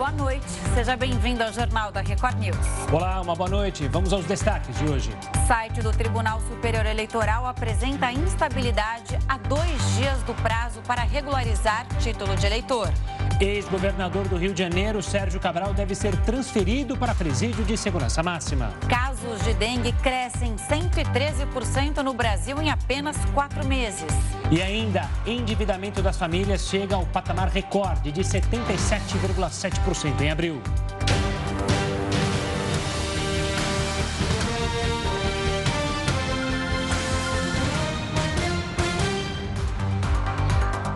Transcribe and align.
boa 0.00 0.12
noite. 0.12 0.46
Seja 0.72 0.96
bem-vindo 0.96 1.44
ao 1.44 1.52
Jornal 1.52 1.92
da 1.92 2.00
Record 2.00 2.38
News. 2.38 2.56
Olá, 2.90 3.20
uma 3.20 3.36
boa 3.36 3.50
noite. 3.50 3.86
Vamos 3.88 4.14
aos 4.14 4.24
destaques 4.24 4.74
de 4.78 4.86
hoje. 4.88 5.10
O 5.36 5.46
site 5.46 5.82
do 5.82 5.92
Tribunal 5.92 6.40
Superior 6.48 6.86
Eleitoral 6.86 7.44
apresenta 7.44 8.10
instabilidade 8.10 9.18
a 9.28 9.36
dois 9.36 9.96
dias 9.96 10.22
do 10.22 10.32
prazo 10.36 10.80
para 10.86 11.02
regularizar 11.02 11.86
título 11.98 12.34
de 12.34 12.46
eleitor. 12.46 12.88
Ex-governador 13.40 14.28
do 14.28 14.36
Rio 14.36 14.52
de 14.52 14.62
Janeiro, 14.62 15.02
Sérgio 15.02 15.40
Cabral, 15.40 15.72
deve 15.72 15.94
ser 15.94 16.14
transferido 16.24 16.94
para 16.94 17.14
presídio 17.14 17.64
de 17.64 17.74
segurança 17.74 18.22
máxima. 18.22 18.70
Casos 18.86 19.42
de 19.44 19.54
dengue 19.54 19.92
crescem 20.02 20.56
113% 20.56 22.02
no 22.02 22.12
Brasil 22.12 22.60
em 22.60 22.70
apenas 22.70 23.16
quatro 23.32 23.66
meses. 23.66 24.04
E 24.50 24.60
ainda, 24.60 25.08
endividamento 25.26 26.02
das 26.02 26.18
famílias 26.18 26.68
chega 26.68 26.96
ao 26.96 27.06
patamar 27.06 27.48
recorde 27.48 28.12
de 28.12 28.20
77,7% 28.20 30.20
em 30.20 30.30
abril. 30.30 30.60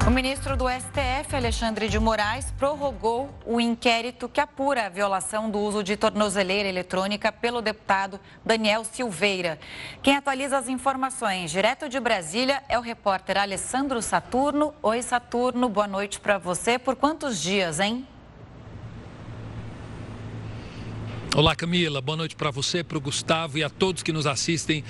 O 0.06 0.10
ministro 0.10 0.54
do 0.54 0.66
STF, 0.68 1.34
Alexandre 1.34 1.88
de 1.88 1.98
Moraes, 1.98 2.52
prorrogou 2.58 3.30
o 3.46 3.58
inquérito 3.58 4.28
que 4.28 4.38
apura 4.38 4.84
a 4.84 4.88
violação 4.90 5.50
do 5.50 5.58
uso 5.58 5.82
de 5.82 5.96
tornozeleira 5.96 6.68
eletrônica 6.68 7.32
pelo 7.32 7.62
deputado 7.62 8.20
Daniel 8.44 8.84
Silveira. 8.84 9.58
Quem 10.02 10.14
atualiza 10.14 10.58
as 10.58 10.68
informações 10.68 11.50
direto 11.50 11.88
de 11.88 11.98
Brasília 11.98 12.62
é 12.68 12.78
o 12.78 12.82
repórter 12.82 13.38
Alessandro 13.38 14.02
Saturno. 14.02 14.74
Oi, 14.82 15.00
Saturno, 15.00 15.70
boa 15.70 15.88
noite 15.88 16.20
para 16.20 16.36
você. 16.36 16.78
Por 16.78 16.96
quantos 16.96 17.40
dias, 17.40 17.80
hein? 17.80 18.06
Olá, 21.34 21.56
Camila. 21.56 22.02
Boa 22.02 22.16
noite 22.16 22.36
para 22.36 22.50
você, 22.50 22.84
para 22.84 22.98
o 22.98 23.00
Gustavo 23.00 23.56
e 23.56 23.64
a 23.64 23.70
todos 23.70 24.02
que 24.02 24.12
nos 24.12 24.26
assistem 24.26 24.84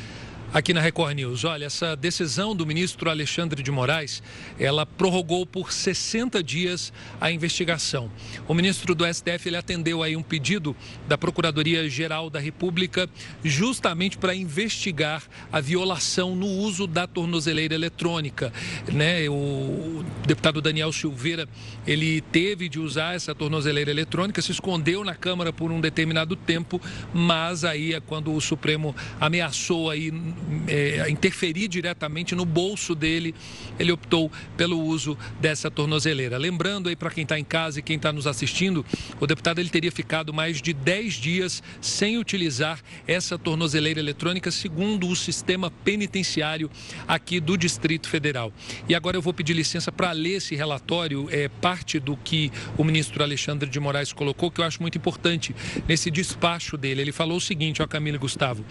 aqui 0.55 0.72
na 0.72 0.80
Record 0.80 1.16
News. 1.16 1.42
Olha, 1.42 1.64
essa 1.64 1.97
decisão 1.97 2.55
do 2.55 2.64
ministro 2.64 3.10
Alexandre 3.10 3.60
de 3.60 3.72
Moraes, 3.72 4.22
ela 4.56 4.86
prorrogou 4.86 5.44
por 5.44 5.72
60 5.72 6.41
dias 6.44 6.92
a 7.20 7.33
investigação. 7.33 8.08
O 8.46 8.55
ministro 8.55 8.94
do 8.94 9.05
STF 9.05 9.48
ele 9.48 9.56
atendeu 9.56 10.00
aí 10.00 10.14
um 10.14 10.22
pedido 10.22 10.77
da 11.08 11.19
Procuradoria-Geral 11.19 12.30
da 12.30 12.38
República 12.38 13.11
justamente 13.42 14.16
para 14.16 14.33
investigar 14.33 15.24
a 15.52 15.61
violação 15.61 16.36
no 16.36 16.46
uso 16.46 16.86
da 16.86 17.08
tornozeleira 17.08 17.74
eletrônica, 17.74 18.52
né? 18.92 19.28
O 19.28 20.05
deputado 20.24 20.62
Daniel 20.62 20.92
Silveira, 20.92 21.48
ele 21.84 22.20
teve 22.20 22.68
de 22.68 22.78
usar 22.78 23.16
essa 23.16 23.34
tornozeleira 23.34 23.91
eletrônica, 23.91 24.41
se 24.41 24.52
escondeu 24.52 25.02
na 25.02 25.16
Câmara 25.16 25.52
por 25.52 25.72
um 25.72 25.80
determinado 25.80 26.36
tempo, 26.36 26.80
mas 27.12 27.64
aí 27.64 27.92
é 27.92 28.00
quando 28.00 28.33
o 28.33 28.41
Supremo 28.41 28.94
ameaçou 29.20 29.91
aí 29.91 30.12
é, 30.69 31.09
interferir 31.11 31.69
diretamente 31.69 32.34
no 32.34 32.45
bolso 32.45 32.95
dele, 32.95 33.34
ele 33.78 33.92
optou 33.92 34.31
pelo 34.56 34.81
uso 34.81 35.17
dessa 35.41 35.70
tornozeleira. 35.70 36.39
Lembrando 36.39 36.89
aí 36.89 36.97
para 36.97 37.11
quem 37.11 37.23
está 37.23 37.39
em 37.39 37.45
casa 37.45 37.78
e 37.78 37.83
quem 37.83 37.97
está 37.97 38.12
nos 38.12 38.27
assistindo, 38.27 38.84
o 39.20 39.27
deputado 39.27 39.61
ele 39.61 39.69
teria 39.69 39.92
ficado 39.92 40.33
mais 40.33 40.61
de 40.61 40.73
10 40.73 41.14
dias 41.14 41.62
sem 41.81 42.19
utilizar 42.19 42.81
essa 43.06 43.39
tornozeleira 43.39 44.01
eletrônica, 44.01 44.51
segundo 44.51 45.09
o 45.09 45.17
sistema 45.17 45.70
penitenciário 45.70 46.70
aqui 47.06 47.41
do 47.41 47.56
Distrito 47.56 48.08
Federal. 48.08 48.53
E 48.89 48.95
agora 48.95 49.17
eu 49.17 49.23
vou 49.23 49.33
pedir 49.33 49.55
licença 49.55 49.91
para 49.91 50.12
ler 50.12 50.36
esse 50.36 50.55
relatório, 50.55 51.29
é 51.31 51.48
parte 51.48 51.98
do 51.98 52.17
que 52.17 52.51
o 52.77 52.84
ministro 52.84 53.23
Alexandre 53.23 53.69
de 53.69 53.81
Moraes 53.81 54.12
colocou, 54.12 54.51
que 54.51 54.61
eu 54.61 54.64
acho 54.64 54.81
muito 54.81 54.98
importante 54.98 55.55
nesse 55.89 56.11
despacho 56.11 56.77
dele. 56.77 57.01
Ele 57.01 57.12
falou 57.12 57.39
o 57.39 57.41
seguinte, 57.41 57.83
ó 57.83 57.86
Camila 57.86 58.17
e 58.17 58.20
Gustavo, 58.20 58.64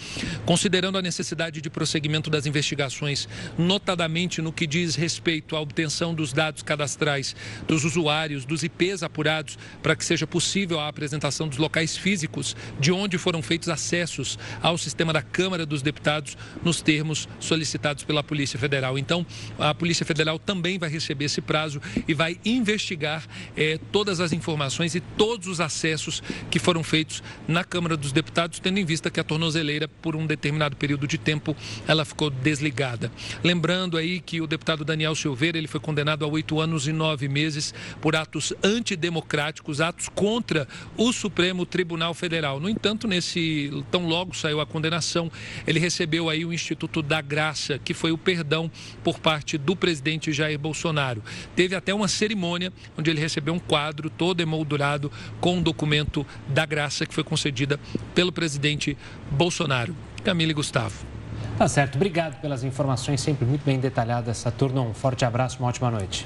considerando 0.45 0.97
a 0.97 1.01
necessidade 1.01 1.52
de 1.61 1.69
prosseguimento 1.69 2.29
das 2.29 2.45
investigações, 2.45 3.27
notadamente 3.57 4.41
no 4.41 4.51
que 4.51 4.67
diz 4.67 4.95
respeito 4.95 5.55
à 5.55 5.61
obtenção 5.61 6.13
dos 6.13 6.33
dados 6.33 6.63
cadastrais 6.63 7.35
dos 7.67 7.83
usuários, 7.83 8.45
dos 8.45 8.63
IPs 8.63 9.03
apurados, 9.03 9.57
para 9.81 9.95
que 9.95 10.05
seja 10.05 10.25
possível 10.25 10.79
a 10.79 10.87
apresentação 10.87 11.47
dos 11.47 11.57
locais 11.57 11.97
físicos 11.97 12.55
de 12.79 12.91
onde 12.91 13.17
foram 13.17 13.41
feitos 13.41 13.69
acessos 13.69 14.37
ao 14.61 14.77
sistema 14.77 15.13
da 15.13 15.21
Câmara 15.21 15.65
dos 15.65 15.81
Deputados 15.81 16.37
nos 16.63 16.81
termos 16.81 17.27
solicitados 17.39 18.03
pela 18.03 18.23
Polícia 18.23 18.57
Federal. 18.59 18.97
Então, 18.97 19.25
a 19.57 19.73
Polícia 19.73 20.05
Federal 20.05 20.39
também 20.39 20.77
vai 20.77 20.89
receber 20.89 21.25
esse 21.25 21.41
prazo 21.41 21.81
e 22.07 22.13
vai 22.13 22.39
investigar 22.45 23.23
eh, 23.55 23.79
todas 23.91 24.19
as 24.19 24.31
informações 24.31 24.95
e 24.95 24.99
todos 24.99 25.47
os 25.47 25.59
acessos 25.59 26.21
que 26.49 26.59
foram 26.59 26.83
feitos 26.83 27.23
na 27.47 27.63
Câmara 27.63 27.97
dos 27.97 28.11
Deputados, 28.11 28.59
tendo 28.59 28.79
em 28.79 28.85
vista 28.85 29.09
que 29.09 29.19
a 29.19 29.23
tornozeleira, 29.23 29.87
por 29.87 30.15
um 30.15 30.25
determinado 30.25 30.75
período 30.75 31.07
de 31.07 31.17
tempo, 31.17 31.42
ela 31.87 32.05
ficou 32.05 32.29
desligada. 32.29 33.11
Lembrando 33.43 33.97
aí 33.97 34.19
que 34.19 34.39
o 34.39 34.47
deputado 34.47 34.85
Daniel 34.85 35.15
Silveira 35.15 35.57
ele 35.57 35.67
foi 35.67 35.79
condenado 35.79 36.23
a 36.23 36.27
oito 36.27 36.59
anos 36.59 36.87
e 36.87 36.93
nove 36.93 37.27
meses 37.27 37.73
por 37.99 38.15
atos 38.15 38.53
antidemocráticos, 38.63 39.81
atos 39.81 40.09
contra 40.09 40.67
o 40.95 41.11
Supremo 41.11 41.65
Tribunal 41.65 42.13
Federal. 42.13 42.59
No 42.59 42.69
entanto, 42.69 43.07
nesse 43.07 43.71
tão 43.91 44.05
logo 44.05 44.35
saiu 44.35 44.61
a 44.61 44.65
condenação, 44.65 45.31
ele 45.67 45.79
recebeu 45.79 46.29
aí 46.29 46.45
o 46.45 46.53
Instituto 46.53 47.01
da 47.01 47.21
Graça, 47.21 47.79
que 47.79 47.93
foi 47.93 48.11
o 48.11 48.17
perdão 48.17 48.69
por 49.03 49.19
parte 49.19 49.57
do 49.57 49.75
presidente 49.75 50.31
Jair 50.31 50.59
Bolsonaro. 50.59 51.23
Teve 51.55 51.75
até 51.75 51.93
uma 51.93 52.07
cerimônia 52.07 52.71
onde 52.97 53.09
ele 53.09 53.19
recebeu 53.19 53.53
um 53.53 53.59
quadro 53.59 54.09
todo 54.09 54.41
emoldurado 54.41 55.11
com 55.39 55.55
o 55.55 55.57
um 55.57 55.61
documento 55.61 56.25
da 56.47 56.65
graça 56.65 57.05
que 57.05 57.13
foi 57.13 57.23
concedida 57.23 57.79
pelo 58.13 58.31
presidente 58.31 58.97
Bolsonaro. 59.31 59.95
Camila 60.23 60.51
e 60.51 60.53
Gustavo. 60.53 61.12
Tá 61.57 61.67
certo. 61.67 61.95
Obrigado 61.95 62.41
pelas 62.41 62.63
informações, 62.63 63.21
sempre 63.21 63.45
muito 63.45 63.63
bem 63.63 63.79
detalhadas, 63.79 64.37
Saturno. 64.37 64.81
Um 64.89 64.93
forte 64.93 65.23
abraço, 65.23 65.59
uma 65.59 65.69
ótima 65.69 65.91
noite. 65.91 66.25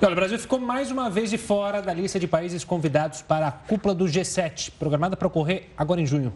olha, 0.00 0.12
o 0.12 0.16
Brasil 0.16 0.38
ficou 0.38 0.58
mais 0.58 0.90
uma 0.90 1.10
vez 1.10 1.28
de 1.28 1.36
fora 1.36 1.82
da 1.82 1.92
lista 1.92 2.18
de 2.18 2.26
países 2.26 2.64
convidados 2.64 3.20
para 3.20 3.46
a 3.48 3.52
cúpula 3.52 3.94
do 3.94 4.06
G7, 4.06 4.72
programada 4.78 5.18
para 5.18 5.28
ocorrer 5.28 5.68
agora 5.76 6.00
em 6.00 6.06
junho. 6.06 6.32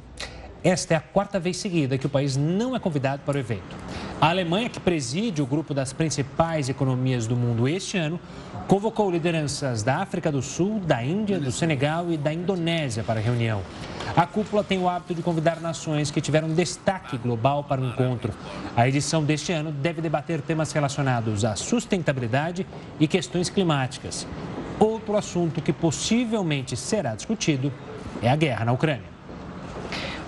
Esta 0.62 0.94
é 0.94 0.97
a 0.99 1.00
quarta 1.00 1.41
vez 1.41 1.56
seguida 1.56 1.97
que 1.97 2.06
o 2.06 2.09
país 2.09 2.37
não 2.37 2.77
é 2.77 2.78
convidado 2.78 3.22
para 3.25 3.37
o 3.37 3.41
evento. 3.41 3.77
A 4.21 4.28
Alemanha, 4.28 4.69
que 4.69 4.81
preside 4.81 5.41
o 5.41 5.47
grupo 5.47 5.72
das 5.72 5.93
principais 5.94 6.69
economias 6.69 7.27
do 7.27 7.34
mundo 7.34 7.66
este 7.66 7.97
ano, 7.97 8.21
convocou 8.69 9.10
lideranças 9.10 9.83
da 9.83 9.97
África 9.97 10.31
do 10.31 10.43
Sul, 10.43 10.81
da 10.81 11.03
Índia, 11.03 11.41
do 11.41 11.50
Senegal 11.50 12.10
e 12.12 12.16
da 12.16 12.33
Indonésia 12.33 13.03
para 13.03 13.21
a 13.21 13.22
reunião. 13.22 13.62
A 14.15 14.27
cúpula 14.27 14.62
tem 14.62 14.78
o 14.78 14.89
hábito 14.89 15.15
de 15.15 15.22
convidar 15.22 15.61
nações 15.61 16.11
que 16.11 16.21
tiveram 16.21 16.49
destaque 16.49 17.19
global 17.19 17.65
para 17.65 17.81
o 17.81 17.84
encontro. 17.87 18.33
A 18.77 18.87
edição 18.87 19.25
deste 19.25 19.53
ano 19.53 19.72
deve 19.72 20.00
debater 20.00 20.41
temas 20.41 20.72
relacionados 20.72 21.44
à 21.44 21.56
sustentabilidade 21.56 22.66
e 23.00 23.09
questões 23.09 23.50
climáticas. 23.50 24.27
Outro 24.78 25.16
assunto 25.16 25.61
que 25.61 25.72
possivelmente 25.72 26.77
será 26.77 27.15
discutido 27.15 27.72
é 28.22 28.31
a 28.31 28.37
guerra 28.37 28.65
na 28.66 28.72
Ucrânia. 28.72 29.16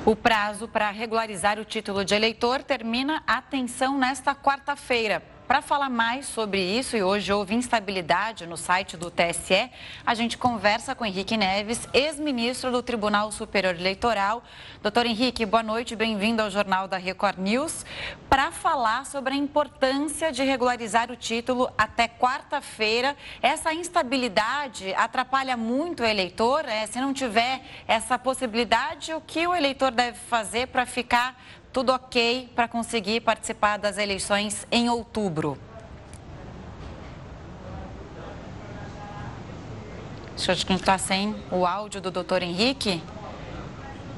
O 0.04 0.16
prazo 0.16 0.66
para 0.66 0.90
regularizar 0.90 1.58
o 1.58 1.64
título 1.64 2.04
de 2.04 2.14
eleitor 2.14 2.62
termina, 2.62 3.22
atenção, 3.26 3.98
nesta 3.98 4.34
quarta-feira. 4.34 5.22
Para 5.48 5.62
falar 5.62 5.88
mais 5.88 6.26
sobre 6.26 6.60
isso, 6.60 6.94
e 6.94 7.02
hoje 7.02 7.32
houve 7.32 7.54
instabilidade 7.54 8.46
no 8.46 8.54
site 8.54 8.98
do 8.98 9.10
TSE, 9.10 9.70
a 10.04 10.14
gente 10.14 10.36
conversa 10.36 10.94
com 10.94 11.06
Henrique 11.06 11.38
Neves, 11.38 11.88
ex-ministro 11.94 12.70
do 12.70 12.82
Tribunal 12.82 13.32
Superior 13.32 13.74
Eleitoral. 13.74 14.44
Doutor 14.82 15.06
Henrique, 15.06 15.46
boa 15.46 15.62
noite, 15.62 15.96
bem-vindo 15.96 16.42
ao 16.42 16.50
Jornal 16.50 16.86
da 16.86 16.98
Record 16.98 17.38
News, 17.38 17.86
para 18.28 18.50
falar 18.50 19.06
sobre 19.06 19.32
a 19.32 19.36
importância 19.38 20.30
de 20.30 20.42
regularizar 20.42 21.10
o 21.10 21.16
título 21.16 21.72
até 21.78 22.06
quarta-feira. 22.06 23.16
Essa 23.40 23.72
instabilidade 23.72 24.92
atrapalha 24.92 25.56
muito 25.56 26.02
o 26.02 26.06
eleitor? 26.06 26.66
É, 26.68 26.86
se 26.86 27.00
não 27.00 27.14
tiver 27.14 27.62
essa 27.86 28.18
possibilidade, 28.18 29.14
o 29.14 29.20
que 29.22 29.46
o 29.46 29.54
eleitor 29.54 29.92
deve 29.92 30.18
fazer 30.18 30.66
para 30.66 30.84
ficar 30.84 31.40
tudo 31.78 31.92
ok 31.92 32.50
para 32.56 32.66
conseguir 32.66 33.20
participar 33.20 33.76
das 33.76 33.98
eleições 33.98 34.66
em 34.68 34.90
outubro. 34.90 35.56
Deixa 40.34 40.50
eu 40.50 40.56
te 40.56 40.72
está 40.72 40.98
sem 40.98 41.36
o 41.52 41.64
áudio 41.64 42.00
do 42.00 42.10
doutor 42.10 42.42
Henrique. 42.42 43.00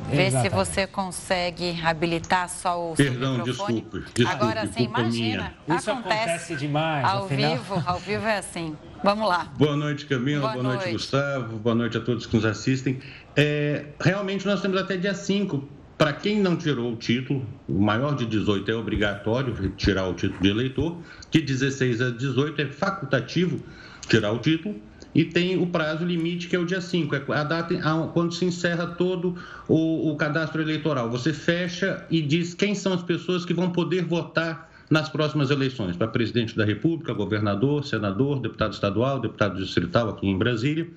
Vê 0.08 0.28
Exatamente. 0.28 0.50
se 0.50 0.56
você 0.56 0.86
consegue 0.86 1.78
habilitar 1.84 2.48
só 2.48 2.92
o 2.92 2.94
Perdão, 2.94 3.36
microfone. 3.36 3.82
Desculpe, 3.82 4.10
desculpe. 4.14 4.42
Agora 4.42 4.66
sim, 4.66 4.84
imagina. 4.84 5.54
Minha. 5.68 5.78
Isso 5.78 5.90
acontece, 5.90 6.14
acontece 6.14 6.56
demais. 6.56 7.04
Ao 7.04 7.24
afinal... 7.26 7.50
vivo, 7.50 7.82
ao 7.84 7.98
vivo 7.98 8.26
é 8.26 8.38
assim. 8.38 8.74
Vamos 9.04 9.28
lá. 9.28 9.52
Boa 9.58 9.76
noite, 9.76 10.06
Camila. 10.06 10.40
Boa, 10.40 10.52
Boa 10.54 10.62
noite. 10.62 10.78
noite, 10.78 10.92
Gustavo. 10.92 11.58
Boa 11.58 11.74
noite 11.74 11.98
a 11.98 12.00
todos 12.00 12.24
que 12.24 12.34
nos 12.34 12.46
assistem. 12.46 13.00
É, 13.36 13.84
realmente, 14.00 14.46
nós 14.46 14.62
temos 14.62 14.80
até 14.80 14.96
dia 14.96 15.12
5 15.12 15.79
para 16.00 16.14
quem 16.14 16.40
não 16.40 16.56
tirou 16.56 16.94
o 16.94 16.96
título, 16.96 17.46
o 17.68 17.78
maior 17.78 18.16
de 18.16 18.24
18 18.24 18.70
é 18.70 18.74
obrigatório 18.74 19.54
tirar 19.76 20.08
o 20.08 20.14
título 20.14 20.40
de 20.40 20.48
eleitor, 20.48 20.96
de 21.30 21.42
16 21.42 22.00
a 22.00 22.08
18 22.08 22.62
é 22.62 22.66
facultativo 22.68 23.60
tirar 24.08 24.32
o 24.32 24.38
título, 24.38 24.76
e 25.14 25.26
tem 25.26 25.62
o 25.62 25.66
prazo 25.66 26.02
limite, 26.02 26.48
que 26.48 26.56
é 26.56 26.58
o 26.58 26.64
dia 26.64 26.80
5, 26.80 27.14
é 27.14 27.22
a 27.36 27.44
data 27.44 27.74
quando 28.14 28.32
se 28.32 28.46
encerra 28.46 28.86
todo 28.86 29.36
o, 29.68 30.10
o 30.10 30.16
cadastro 30.16 30.62
eleitoral. 30.62 31.10
Você 31.10 31.34
fecha 31.34 32.02
e 32.10 32.22
diz 32.22 32.54
quem 32.54 32.74
são 32.74 32.94
as 32.94 33.02
pessoas 33.02 33.44
que 33.44 33.52
vão 33.52 33.68
poder 33.68 34.02
votar 34.02 34.70
nas 34.88 35.10
próximas 35.10 35.50
eleições 35.50 35.98
para 35.98 36.08
presidente 36.08 36.56
da 36.56 36.64
República, 36.64 37.12
governador, 37.12 37.84
senador, 37.84 38.40
deputado 38.40 38.72
estadual, 38.72 39.20
deputado 39.20 39.58
distrital 39.58 40.08
aqui 40.08 40.26
em 40.26 40.38
Brasília. 40.38 40.88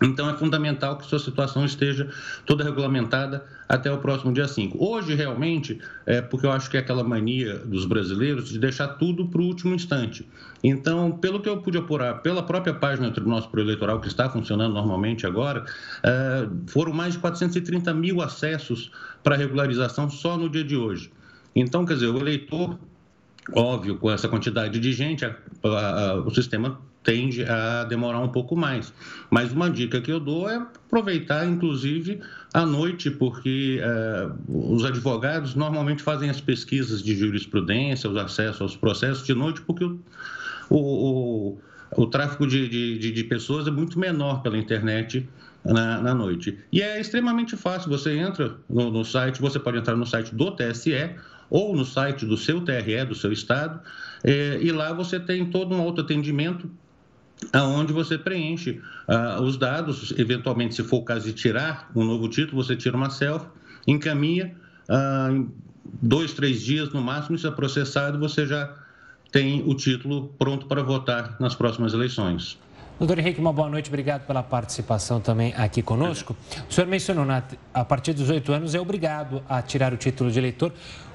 Então, 0.00 0.30
é 0.30 0.34
fundamental 0.34 0.96
que 0.96 1.06
sua 1.06 1.18
situação 1.18 1.64
esteja 1.64 2.08
toda 2.46 2.62
regulamentada 2.62 3.44
até 3.68 3.90
o 3.90 3.98
próximo 3.98 4.32
dia 4.32 4.46
5. 4.46 4.82
Hoje, 4.82 5.14
realmente, 5.14 5.80
é 6.06 6.20
porque 6.22 6.46
eu 6.46 6.52
acho 6.52 6.70
que 6.70 6.76
é 6.76 6.80
aquela 6.80 7.02
mania 7.02 7.58
dos 7.58 7.84
brasileiros 7.84 8.48
de 8.48 8.58
deixar 8.58 8.88
tudo 8.88 9.26
para 9.26 9.40
o 9.40 9.44
último 9.44 9.74
instante. 9.74 10.28
Então, 10.62 11.10
pelo 11.10 11.40
que 11.40 11.48
eu 11.48 11.60
pude 11.60 11.78
apurar, 11.78 12.22
pela 12.22 12.42
própria 12.42 12.74
página 12.74 13.08
do 13.08 13.14
Tribunal 13.14 13.42
Superior 13.42 13.66
Eleitoral, 13.66 14.00
que 14.00 14.08
está 14.08 14.30
funcionando 14.30 14.72
normalmente 14.72 15.26
agora, 15.26 15.64
é, 16.02 16.48
foram 16.68 16.92
mais 16.92 17.14
de 17.14 17.18
430 17.18 17.92
mil 17.92 18.22
acessos 18.22 18.90
para 19.22 19.36
regularização 19.36 20.08
só 20.08 20.36
no 20.36 20.48
dia 20.48 20.64
de 20.64 20.76
hoje. 20.76 21.10
Então, 21.54 21.84
quer 21.84 21.94
dizer, 21.94 22.06
o 22.06 22.18
eleitor 22.18 22.78
Óbvio, 23.54 23.96
com 23.96 24.10
essa 24.10 24.28
quantidade 24.28 24.78
de 24.78 24.92
gente, 24.92 25.24
a, 25.24 25.34
a, 25.64 26.14
o 26.16 26.30
sistema 26.30 26.78
tende 27.08 27.42
a 27.42 27.84
demorar 27.84 28.20
um 28.20 28.28
pouco 28.28 28.54
mais. 28.54 28.92
Mas 29.30 29.50
uma 29.50 29.70
dica 29.70 29.98
que 29.98 30.12
eu 30.12 30.20
dou 30.20 30.46
é 30.46 30.56
aproveitar, 30.56 31.46
inclusive, 31.46 32.20
à 32.52 32.66
noite, 32.66 33.10
porque 33.10 33.80
é, 33.80 34.28
os 34.46 34.84
advogados 34.84 35.54
normalmente 35.54 36.02
fazem 36.02 36.28
as 36.28 36.38
pesquisas 36.38 37.02
de 37.02 37.16
jurisprudência, 37.16 38.10
os 38.10 38.16
acessos 38.18 38.60
aos 38.60 38.76
processos 38.76 39.24
de 39.24 39.32
noite, 39.32 39.62
porque 39.62 39.84
o, 39.84 39.98
o, 40.68 40.76
o, 40.76 41.58
o 41.96 42.06
tráfego 42.08 42.46
de, 42.46 42.68
de, 42.68 43.10
de, 43.10 43.24
pessoas 43.24 43.66
é 43.66 43.70
muito 43.70 43.98
menor 43.98 44.42
pela 44.42 44.58
internet 44.58 45.26
na, 45.64 46.02
na, 46.02 46.14
noite. 46.14 46.58
E 46.70 46.82
é 46.82 47.00
extremamente 47.00 47.56
fácil, 47.56 47.88
você 47.88 48.18
entra 48.18 48.54
no, 48.68 48.90
no 48.90 49.02
site, 49.02 49.40
você 49.40 49.58
pode 49.58 49.78
entrar 49.78 49.96
no 49.96 50.04
site 50.04 50.34
do 50.34 50.50
TSE 50.50 50.92
ou 51.48 51.74
no 51.74 51.86
site 51.86 52.26
do 52.26 52.36
seu 52.36 52.60
TRE, 52.60 53.06
do 53.06 53.14
seu 53.14 53.32
estado, 53.32 53.80
é, 54.22 54.58
e 54.60 54.70
lá 54.70 54.92
você 54.92 55.18
tem 55.18 55.46
todo 55.46 55.74
um 55.74 55.80
autoatendimento 55.80 56.70
aonde 57.52 57.92
você 57.92 58.18
preenche 58.18 58.80
uh, 59.08 59.42
os 59.42 59.56
dados, 59.56 60.12
eventualmente, 60.18 60.74
se 60.74 60.82
for 60.82 60.98
o 60.98 61.04
caso 61.04 61.26
de 61.26 61.32
tirar 61.32 61.90
um 61.94 62.04
novo 62.04 62.28
título, 62.28 62.62
você 62.62 62.76
tira 62.76 62.96
uma 62.96 63.10
selfie, 63.10 63.46
encaminha, 63.86 64.54
uh, 64.88 65.32
em 65.34 65.50
dois, 66.02 66.32
três 66.32 66.60
dias 66.62 66.92
no 66.92 67.00
máximo, 67.00 67.36
isso 67.36 67.46
é 67.46 67.50
processado, 67.50 68.18
você 68.18 68.46
já 68.46 68.74
tem 69.30 69.62
o 69.66 69.74
título 69.74 70.34
pronto 70.38 70.66
para 70.66 70.82
votar 70.82 71.36
nas 71.38 71.54
próximas 71.54 71.92
eleições. 71.92 72.58
Doutor 72.98 73.18
Henrique, 73.18 73.38
uma 73.38 73.52
boa 73.52 73.68
noite, 73.68 73.88
obrigado 73.88 74.26
pela 74.26 74.42
participação 74.42 75.20
também 75.20 75.54
aqui 75.54 75.82
conosco. 75.82 76.36
O 76.68 76.72
senhor 76.72 76.88
mencionou, 76.88 77.24
né, 77.24 77.44
a 77.72 77.84
partir 77.84 78.12
dos 78.12 78.28
oito 78.28 78.52
anos 78.52 78.74
é 78.74 78.80
obrigado 78.80 79.40
a 79.48 79.62
tirar 79.62 79.92
o 79.92 79.96
título 79.96 80.32
de 80.32 80.38
eleitor. 80.38 80.72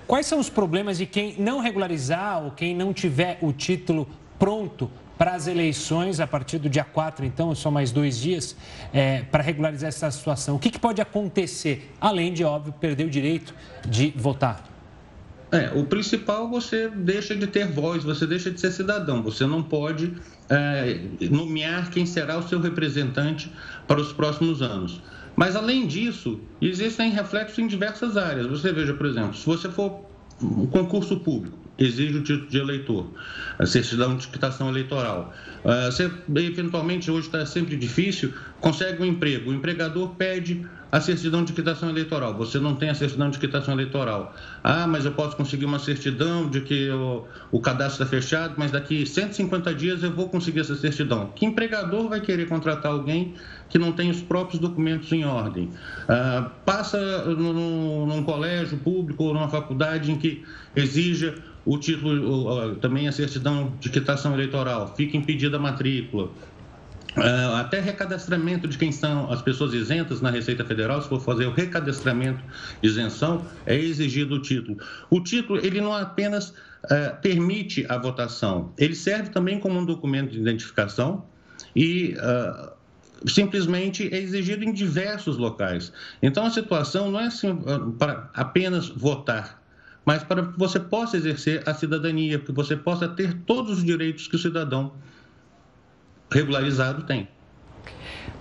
Quais 0.07 0.25
são 0.25 0.39
os 0.39 0.49
problemas 0.49 0.97
de 0.97 1.05
quem 1.05 1.35
não 1.37 1.59
regularizar 1.59 2.41
ou 2.41 2.51
quem 2.51 2.73
não 2.73 2.93
tiver 2.93 3.37
o 3.41 3.51
título 3.51 4.07
pronto 4.39 4.89
para 5.17 5.35
as 5.35 5.47
eleições 5.47 6.19
a 6.19 6.27
partir 6.27 6.57
do 6.57 6.69
dia 6.69 6.83
4, 6.83 7.25
então, 7.25 7.53
só 7.55 7.69
mais 7.69 7.91
dois 7.91 8.19
dias, 8.19 8.55
é, 8.91 9.21
para 9.21 9.43
regularizar 9.43 9.89
essa 9.89 10.09
situação? 10.11 10.55
O 10.55 10.59
que, 10.59 10.69
que 10.69 10.79
pode 10.79 11.01
acontecer, 11.01 11.91
além 11.99 12.33
de, 12.33 12.43
óbvio, 12.43 12.73
perder 12.73 13.05
o 13.05 13.09
direito 13.09 13.53
de 13.87 14.13
votar? 14.15 14.69
É, 15.51 15.71
o 15.75 15.85
principal 15.85 16.49
você 16.49 16.89
deixa 16.89 17.35
de 17.35 17.45
ter 17.45 17.67
voz, 17.71 18.03
você 18.03 18.25
deixa 18.25 18.49
de 18.49 18.59
ser 18.59 18.71
cidadão, 18.71 19.21
você 19.21 19.45
não 19.45 19.61
pode 19.61 20.11
é, 20.49 20.99
nomear 21.29 21.91
quem 21.91 22.07
será 22.07 22.39
o 22.39 22.47
seu 22.47 22.59
representante 22.59 23.51
para 23.87 24.01
os 24.01 24.11
próximos 24.11 24.63
anos. 24.63 24.99
Mas, 25.35 25.55
além 25.55 25.85
disso, 25.85 26.39
existem 26.59 27.11
reflexos 27.11 27.59
em 27.59 27.67
diversas 27.67 28.17
áreas. 28.17 28.47
Você 28.47 28.71
veja, 28.71 28.93
por 28.93 29.05
exemplo, 29.05 29.35
se 29.35 29.45
você 29.45 29.69
for 29.69 30.01
um 30.41 30.65
concurso 30.65 31.19
público, 31.19 31.57
exige 31.77 32.17
o 32.17 32.23
título 32.23 32.49
de 32.49 32.57
eleitor, 32.57 33.11
a 33.57 33.65
certidão 33.65 34.15
de 34.15 34.27
quitação 34.27 34.69
eleitoral. 34.69 35.33
Ah, 35.65 35.89
você, 35.91 36.11
eventualmente, 36.35 37.09
hoje 37.09 37.27
está 37.27 37.45
sempre 37.45 37.75
difícil, 37.75 38.33
consegue 38.59 39.01
um 39.01 39.05
emprego, 39.05 39.49
o 39.49 39.53
empregador 39.53 40.09
pede 40.15 40.65
a 40.93 41.01
certidão 41.01 41.43
de 41.43 41.53
quitação 41.53 41.89
eleitoral. 41.89 42.35
Você 42.35 42.59
não 42.59 42.75
tem 42.75 42.87
a 42.87 42.93
certidão 42.93 43.31
de 43.31 43.39
quitação 43.39 43.73
eleitoral. 43.73 44.35
Ah, 44.63 44.85
mas 44.85 45.05
eu 45.05 45.11
posso 45.11 45.35
conseguir 45.35 45.65
uma 45.65 45.79
certidão 45.79 46.47
de 46.47 46.61
que 46.61 46.87
o, 46.91 47.25
o 47.51 47.59
cadastro 47.59 48.03
está 48.03 48.05
fechado, 48.05 48.53
mas 48.57 48.69
daqui 48.69 49.03
150 49.03 49.73
dias 49.73 50.03
eu 50.03 50.11
vou 50.11 50.29
conseguir 50.29 50.59
essa 50.59 50.75
certidão. 50.75 51.31
Que 51.35 51.47
empregador 51.47 52.09
vai 52.09 52.21
querer 52.21 52.47
contratar 52.47 52.91
alguém 52.91 53.33
que 53.69 53.79
não 53.79 53.91
tem 53.91 54.11
os 54.11 54.21
próprios 54.21 54.61
documentos 54.61 55.11
em 55.11 55.25
ordem? 55.25 55.71
Ah, 56.07 56.51
passa 56.63 57.25
num, 57.25 58.05
num 58.05 58.23
colégio 58.23 58.77
público 58.77 59.23
ou 59.23 59.33
numa 59.33 59.49
faculdade 59.49 60.11
em 60.11 60.15
que 60.15 60.45
exija 60.75 61.33
o 61.65 61.77
título, 61.77 62.75
também 62.75 63.07
a 63.07 63.11
certidão 63.11 63.73
de 63.79 63.89
quitação 63.89 64.33
eleitoral, 64.33 64.93
fica 64.95 65.15
impedida 65.15 65.57
a 65.57 65.59
matrícula. 65.59 66.29
Uh, 67.15 67.55
até 67.57 67.79
recadastramento 67.79 68.67
de 68.67 68.75
quem 68.75 68.91
são 68.91 69.31
as 69.31 69.39
pessoas 69.39 69.71
isentas 69.71 70.19
na 70.19 70.31
Receita 70.31 70.65
Federal, 70.65 70.99
se 70.99 71.07
for 71.07 71.21
fazer 71.21 71.45
o 71.45 71.51
recadastramento 71.51 72.43
de 72.81 72.89
isenção, 72.89 73.45
é 73.67 73.77
exigido 73.77 74.35
o 74.35 74.41
título. 74.41 74.79
O 75.11 75.21
título, 75.21 75.63
ele 75.63 75.79
não 75.79 75.93
apenas 75.93 76.49
uh, 76.49 77.21
permite 77.21 77.85
a 77.87 77.99
votação, 77.99 78.73
ele 78.79 78.95
serve 78.95 79.29
também 79.29 79.59
como 79.59 79.79
um 79.79 79.85
documento 79.85 80.31
de 80.31 80.39
identificação 80.39 81.23
e 81.75 82.15
uh, 82.17 82.71
simplesmente 83.29 84.11
é 84.11 84.17
exigido 84.17 84.63
em 84.63 84.73
diversos 84.73 85.37
locais. 85.37 85.93
Então, 86.19 86.45
a 86.45 86.49
situação 86.49 87.11
não 87.11 87.19
é 87.19 87.27
assim, 87.27 87.55
para 87.99 88.29
apenas 88.33 88.89
votar, 88.89 89.62
mas 90.05 90.23
para 90.23 90.45
que 90.45 90.59
você 90.59 90.79
possa 90.79 91.17
exercer 91.17 91.67
a 91.67 91.73
cidadania, 91.73 92.39
que 92.39 92.51
você 92.51 92.75
possa 92.75 93.07
ter 93.07 93.33
todos 93.45 93.79
os 93.79 93.83
direitos 93.83 94.27
que 94.27 94.35
o 94.35 94.39
cidadão 94.39 94.93
regularizado 96.29 97.03
tem. 97.03 97.27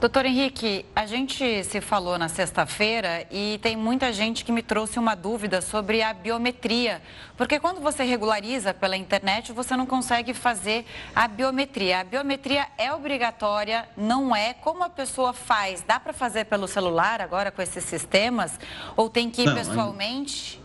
Doutor 0.00 0.26
Henrique, 0.26 0.84
a 0.96 1.06
gente 1.06 1.62
se 1.62 1.80
falou 1.80 2.18
na 2.18 2.28
sexta-feira 2.28 3.24
e 3.30 3.60
tem 3.62 3.76
muita 3.76 4.12
gente 4.12 4.44
que 4.44 4.50
me 4.50 4.60
trouxe 4.60 4.98
uma 4.98 5.14
dúvida 5.14 5.60
sobre 5.60 6.02
a 6.02 6.12
biometria. 6.12 7.00
Porque 7.36 7.60
quando 7.60 7.80
você 7.80 8.02
regulariza 8.02 8.74
pela 8.74 8.96
internet, 8.96 9.52
você 9.52 9.76
não 9.76 9.86
consegue 9.86 10.34
fazer 10.34 10.84
a 11.14 11.28
biometria. 11.28 12.00
A 12.00 12.04
biometria 12.04 12.66
é 12.76 12.92
obrigatória, 12.92 13.88
não 13.96 14.34
é? 14.34 14.54
Como 14.54 14.82
a 14.82 14.88
pessoa 14.88 15.32
faz? 15.32 15.84
Dá 15.86 16.00
para 16.00 16.12
fazer 16.12 16.46
pelo 16.46 16.66
celular 16.66 17.20
agora 17.20 17.52
com 17.52 17.62
esses 17.62 17.84
sistemas? 17.84 18.58
Ou 18.96 19.08
tem 19.08 19.30
que 19.30 19.42
ir 19.42 19.46
não, 19.46 19.54
pessoalmente? 19.54 20.61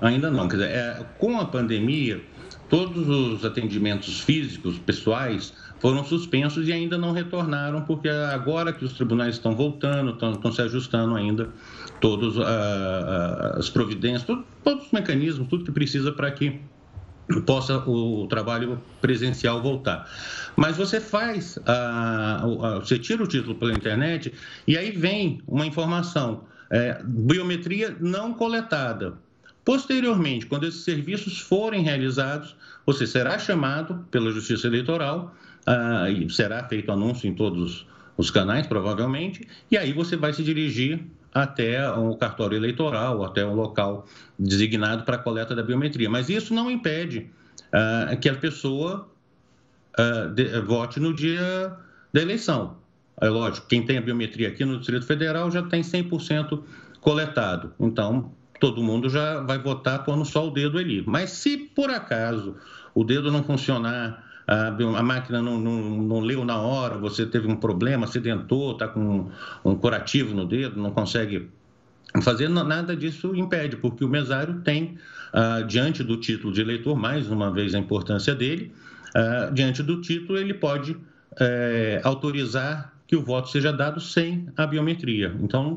Ainda, 0.00 0.30
não. 0.30 0.48
Quer 0.48 0.56
dizer, 0.56 0.70
é, 0.70 1.06
com 1.18 1.38
a 1.38 1.44
pandemia, 1.44 2.22
todos 2.68 3.08
os 3.08 3.44
atendimentos 3.44 4.20
físicos, 4.20 4.78
pessoais, 4.78 5.52
foram 5.84 6.02
suspensos 6.02 6.66
e 6.66 6.72
ainda 6.72 6.96
não 6.96 7.12
retornaram, 7.12 7.82
porque 7.82 8.08
agora 8.08 8.72
que 8.72 8.84
os 8.84 8.94
tribunais 8.94 9.34
estão 9.34 9.54
voltando, 9.54 10.12
estão, 10.12 10.50
se 10.50 10.62
ajustando 10.62 11.14
ainda 11.14 11.50
todas 12.00 12.38
ah, 12.38 12.44
ah, 12.44 13.58
as 13.58 13.68
providências, 13.68 14.22
todo, 14.22 14.44
todos 14.62 14.86
os 14.86 14.92
mecanismos, 14.92 15.46
tudo 15.48 15.64
que 15.64 15.72
precisa 15.72 16.10
para 16.10 16.30
que 16.30 16.58
possa 17.46 17.78
o 17.88 18.26
trabalho 18.28 18.80
presencial 19.00 19.62
voltar. 19.62 20.08
Mas 20.56 20.76
você 20.76 21.00
faz, 21.00 21.58
a, 21.66 22.44
a, 22.44 22.78
você 22.78 22.98
tira 22.98 23.22
o 23.22 23.26
título 23.26 23.54
pela 23.54 23.72
internet 23.72 24.32
e 24.66 24.76
aí 24.76 24.90
vem 24.90 25.42
uma 25.46 25.66
informação, 25.66 26.44
é, 26.70 27.02
biometria 27.04 27.96
não 28.00 28.32
coletada. 28.32 29.14
Posteriormente, 29.64 30.46
quando 30.46 30.66
esses 30.66 30.82
serviços 30.82 31.40
forem 31.40 31.82
realizados, 31.82 32.54
você 32.84 33.06
será 33.06 33.38
chamado 33.38 34.06
pela 34.10 34.30
Justiça 34.30 34.66
Eleitoral 34.66 35.34
ah, 35.66 36.10
e 36.10 36.28
será 36.30 36.62
feito 36.68 36.92
anúncio 36.92 37.28
em 37.28 37.34
todos 37.34 37.86
os 38.16 38.30
canais, 38.30 38.66
provavelmente, 38.66 39.48
e 39.70 39.76
aí 39.76 39.92
você 39.92 40.16
vai 40.16 40.32
se 40.32 40.42
dirigir 40.42 41.02
até 41.32 41.90
o 41.90 42.14
cartório 42.14 42.56
eleitoral, 42.56 43.24
até 43.24 43.44
o 43.44 43.52
local 43.52 44.06
designado 44.38 45.02
para 45.02 45.16
a 45.16 45.18
coleta 45.18 45.54
da 45.54 45.62
biometria. 45.62 46.08
Mas 46.08 46.28
isso 46.28 46.54
não 46.54 46.70
impede 46.70 47.28
ah, 47.72 48.14
que 48.20 48.28
a 48.28 48.34
pessoa 48.34 49.08
ah, 49.96 50.26
de, 50.32 50.60
vote 50.60 51.00
no 51.00 51.12
dia 51.12 51.76
da 52.12 52.22
eleição. 52.22 52.76
É 53.20 53.28
lógico, 53.28 53.66
quem 53.66 53.84
tem 53.84 53.96
a 53.96 54.00
biometria 54.00 54.48
aqui 54.48 54.64
no 54.64 54.78
Distrito 54.78 55.06
Federal 55.06 55.50
já 55.50 55.62
tem 55.62 55.82
100% 55.82 56.62
coletado. 57.00 57.72
Então, 57.80 58.32
todo 58.64 58.82
mundo 58.82 59.10
já 59.10 59.42
vai 59.42 59.58
votar 59.58 60.02
pondo 60.04 60.24
só 60.24 60.48
o 60.48 60.50
dedo 60.50 60.78
ali. 60.78 61.04
Mas 61.06 61.32
se 61.32 61.54
por 61.58 61.90
acaso 61.90 62.56
o 62.94 63.04
dedo 63.04 63.30
não 63.30 63.44
funcionar 63.44 64.24
a, 64.46 64.68
a 64.68 65.02
máquina 65.02 65.42
não, 65.42 65.60
não, 65.60 65.82
não, 66.02 66.20
leu 66.20 66.46
na 66.46 66.58
hora, 66.58 66.96
você 66.96 67.26
teve 67.26 67.46
um 67.46 67.56
problema, 67.56 68.06
acidentou, 68.06 68.72
está 68.72 68.88
com 68.88 69.30
um 69.62 69.74
curativo 69.74 70.34
no 70.34 70.46
dedo, 70.46 70.80
não 70.80 70.90
consegue 70.92 71.50
fazer 72.22 72.48
nada 72.48 72.96
disso 72.96 73.36
impede, 73.36 73.76
porque 73.76 74.02
o 74.02 74.08
mesário 74.08 74.62
tem, 74.62 74.96
uh, 75.34 75.66
diante 75.66 76.02
do 76.02 76.16
título 76.16 76.50
de 76.50 76.62
eleitor, 76.62 76.96
mais 76.96 77.30
uma 77.30 77.50
vez 77.50 77.74
a 77.74 77.78
importância 77.78 78.34
dele, 78.34 78.72
uh, 79.14 79.52
diante 79.52 79.82
do 79.82 80.00
título 80.00 80.38
ele 80.38 80.54
pode 80.54 80.96
é, 81.38 82.00
autorizar 82.02 82.94
que 83.06 83.14
o 83.14 83.22
voto 83.22 83.50
seja 83.50 83.70
dado 83.70 84.00
sem 84.00 84.48
a 84.56 84.66
biometria. 84.66 85.34
Então, 85.42 85.76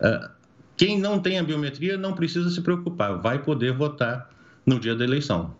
é, 0.00 0.30
quem 0.76 0.98
não 0.98 1.18
tem 1.18 1.38
a 1.38 1.42
biometria 1.42 1.96
não 1.96 2.12
precisa 2.12 2.50
se 2.50 2.60
preocupar, 2.60 3.20
vai 3.20 3.38
poder 3.38 3.72
votar 3.72 4.30
no 4.64 4.78
dia 4.78 4.94
da 4.94 5.04
eleição. 5.04 5.54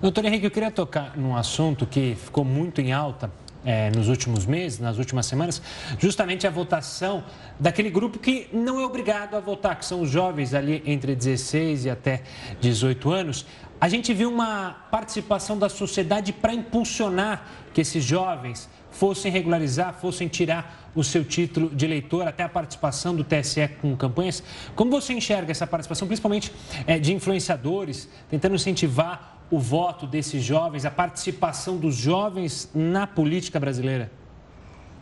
Doutor 0.00 0.24
Henrique, 0.24 0.46
eu 0.46 0.50
queria 0.50 0.70
tocar 0.70 1.16
num 1.16 1.36
assunto 1.36 1.86
que 1.86 2.14
ficou 2.16 2.44
muito 2.44 2.80
em 2.80 2.92
alta 2.92 3.30
é, 3.64 3.90
nos 3.90 4.08
últimos 4.08 4.44
meses, 4.44 4.78
nas 4.78 4.98
últimas 4.98 5.26
semanas, 5.26 5.62
justamente 5.98 6.46
a 6.46 6.50
votação 6.50 7.24
daquele 7.58 7.88
grupo 7.88 8.18
que 8.18 8.48
não 8.52 8.78
é 8.78 8.84
obrigado 8.84 9.34
a 9.34 9.40
votar, 9.40 9.78
que 9.78 9.86
são 9.86 10.02
os 10.02 10.10
jovens 10.10 10.52
ali 10.52 10.82
entre 10.84 11.14
16 11.14 11.86
e 11.86 11.90
até 11.90 12.22
18 12.60 13.10
anos. 13.10 13.46
A 13.80 13.88
gente 13.88 14.14
viu 14.14 14.30
uma 14.30 14.86
participação 14.90 15.58
da 15.58 15.68
sociedade 15.68 16.32
para 16.32 16.54
impulsionar 16.54 17.46
que 17.72 17.80
esses 17.80 18.02
jovens 18.02 18.68
fossem 18.90 19.30
regularizar, 19.30 19.94
fossem 19.94 20.28
tirar 20.28 20.90
o 20.94 21.02
seu 21.02 21.24
título 21.24 21.68
de 21.74 21.84
eleitor, 21.84 22.26
até 22.26 22.44
a 22.44 22.48
participação 22.48 23.14
do 23.14 23.24
TSE 23.24 23.68
com 23.82 23.96
campanhas. 23.96 24.42
Como 24.76 24.90
você 24.90 25.12
enxerga 25.12 25.50
essa 25.50 25.66
participação, 25.66 26.06
principalmente 26.06 26.52
é, 26.86 26.98
de 26.98 27.12
influenciadores, 27.12 28.08
tentando 28.30 28.54
incentivar 28.54 29.42
o 29.50 29.58
voto 29.58 30.06
desses 30.06 30.42
jovens, 30.42 30.84
a 30.84 30.90
participação 30.90 31.76
dos 31.76 31.96
jovens 31.96 32.70
na 32.72 33.06
política 33.06 33.58
brasileira? 33.58 34.10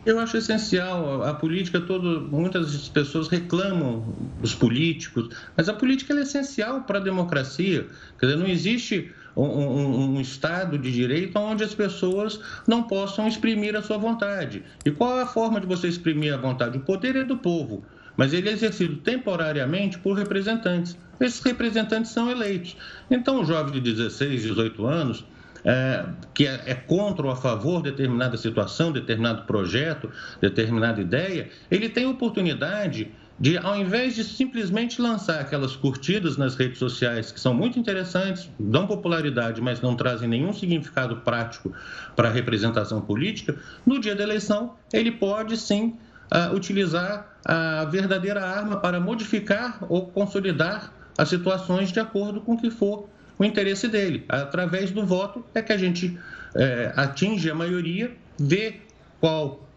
Eu 0.05 0.19
acho 0.19 0.35
essencial. 0.35 1.23
A 1.23 1.33
política, 1.33 1.79
todo, 1.79 2.27
muitas 2.29 2.89
pessoas 2.89 3.29
reclamam 3.29 4.13
dos 4.41 4.53
políticos, 4.53 5.29
mas 5.55 5.69
a 5.69 5.73
política 5.73 6.13
é 6.13 6.21
essencial 6.21 6.81
para 6.81 6.99
a 6.99 7.01
democracia. 7.01 7.87
Quer 8.19 8.25
dizer, 8.25 8.37
não 8.37 8.47
existe 8.47 9.11
um, 9.35 9.43
um, 9.43 10.15
um, 10.15 10.21
Estado 10.21 10.77
de 10.77 10.91
direito 10.91 11.37
onde 11.39 11.63
as 11.63 11.73
pessoas 11.73 12.39
não 12.67 12.83
possam 12.83 13.27
exprimir 13.27 13.75
a 13.75 13.81
sua 13.81 13.97
vontade. 13.97 14.63
E 14.85 14.91
qual 14.91 15.17
é 15.17 15.21
a 15.23 15.27
forma 15.27 15.61
de 15.61 15.67
você 15.67 15.87
exprimir 15.87 16.33
a 16.33 16.37
vontade? 16.37 16.77
O 16.77 16.81
poder 16.81 17.15
é 17.15 17.23
do 17.23 17.37
povo, 17.37 17.85
mas 18.17 18.33
ele 18.33 18.49
é 18.49 18.51
exercido 18.51 18.97
temporariamente 18.97 19.97
por 19.99 20.17
representantes. 20.17 20.97
Esses 21.19 21.39
representantes 21.39 22.11
são 22.11 22.29
eleitos. 22.29 22.75
Então, 23.09 23.41
o 23.41 23.45
jovem 23.45 23.71
de 23.71 23.93
16, 23.93 24.41
18 24.41 24.85
anos, 24.85 25.23
é, 25.65 26.05
que 26.33 26.45
é, 26.45 26.61
é, 26.65 26.73
contra 26.73 27.25
ou 27.25 27.31
a 27.31 27.35
favor 27.35 27.81
de 27.81 27.91
determinada 27.91 28.37
situação, 28.37 28.91
determinado 28.91 29.43
projeto, 29.43 30.09
determinada 30.41 31.01
ideia, 31.01 31.49
ele 31.71 31.89
tem 31.89 32.05
oportunidade 32.05 33.11
de, 33.39 33.57
ao 33.57 33.75
invés 33.75 34.15
de 34.15 34.23
simplesmente 34.23 35.01
lançar 35.01 35.41
aquelas 35.41 35.75
curtidas 35.75 36.37
nas 36.37 36.55
redes 36.55 36.77
sociais, 36.77 37.31
que 37.31 37.39
são 37.39 37.53
muito 37.53 37.79
interessantes, 37.79 38.49
dão 38.59 38.85
popularidade, 38.85 39.59
mas 39.59 39.81
não 39.81 39.95
trazem 39.95 40.29
nenhum 40.29 40.53
significado 40.53 41.17
prático 41.17 41.73
para 42.15 42.29
a 42.29 42.31
representação 42.31 43.01
política, 43.01 43.55
no 43.85 43.99
dia 43.99 44.15
da 44.15 44.23
eleição, 44.23 44.75
ele 44.91 45.11
pode 45.11 45.57
sim 45.57 45.97
uh, 46.31 46.55
utilizar 46.55 47.37
a 47.43 47.85
verdadeira 47.85 48.45
arma 48.45 48.77
para 48.77 48.99
modificar 48.99 49.79
ou 49.89 50.07
consolidar 50.07 50.93
as 51.17 51.29
situações 51.29 51.91
de 51.91 51.99
acordo 51.99 52.41
com 52.41 52.53
o 52.53 52.57
que 52.57 52.69
for 52.69 53.09
o 53.37 53.43
interesse 53.43 53.87
dele. 53.87 54.25
Através 54.29 54.91
do 54.91 55.05
voto 55.05 55.43
é 55.53 55.61
que 55.61 55.73
a 55.73 55.77
gente 55.77 56.17
é, 56.55 56.93
atinge 56.95 57.49
a 57.49 57.55
maioria, 57.55 58.11
vê 58.39 58.81
qual 59.19 59.67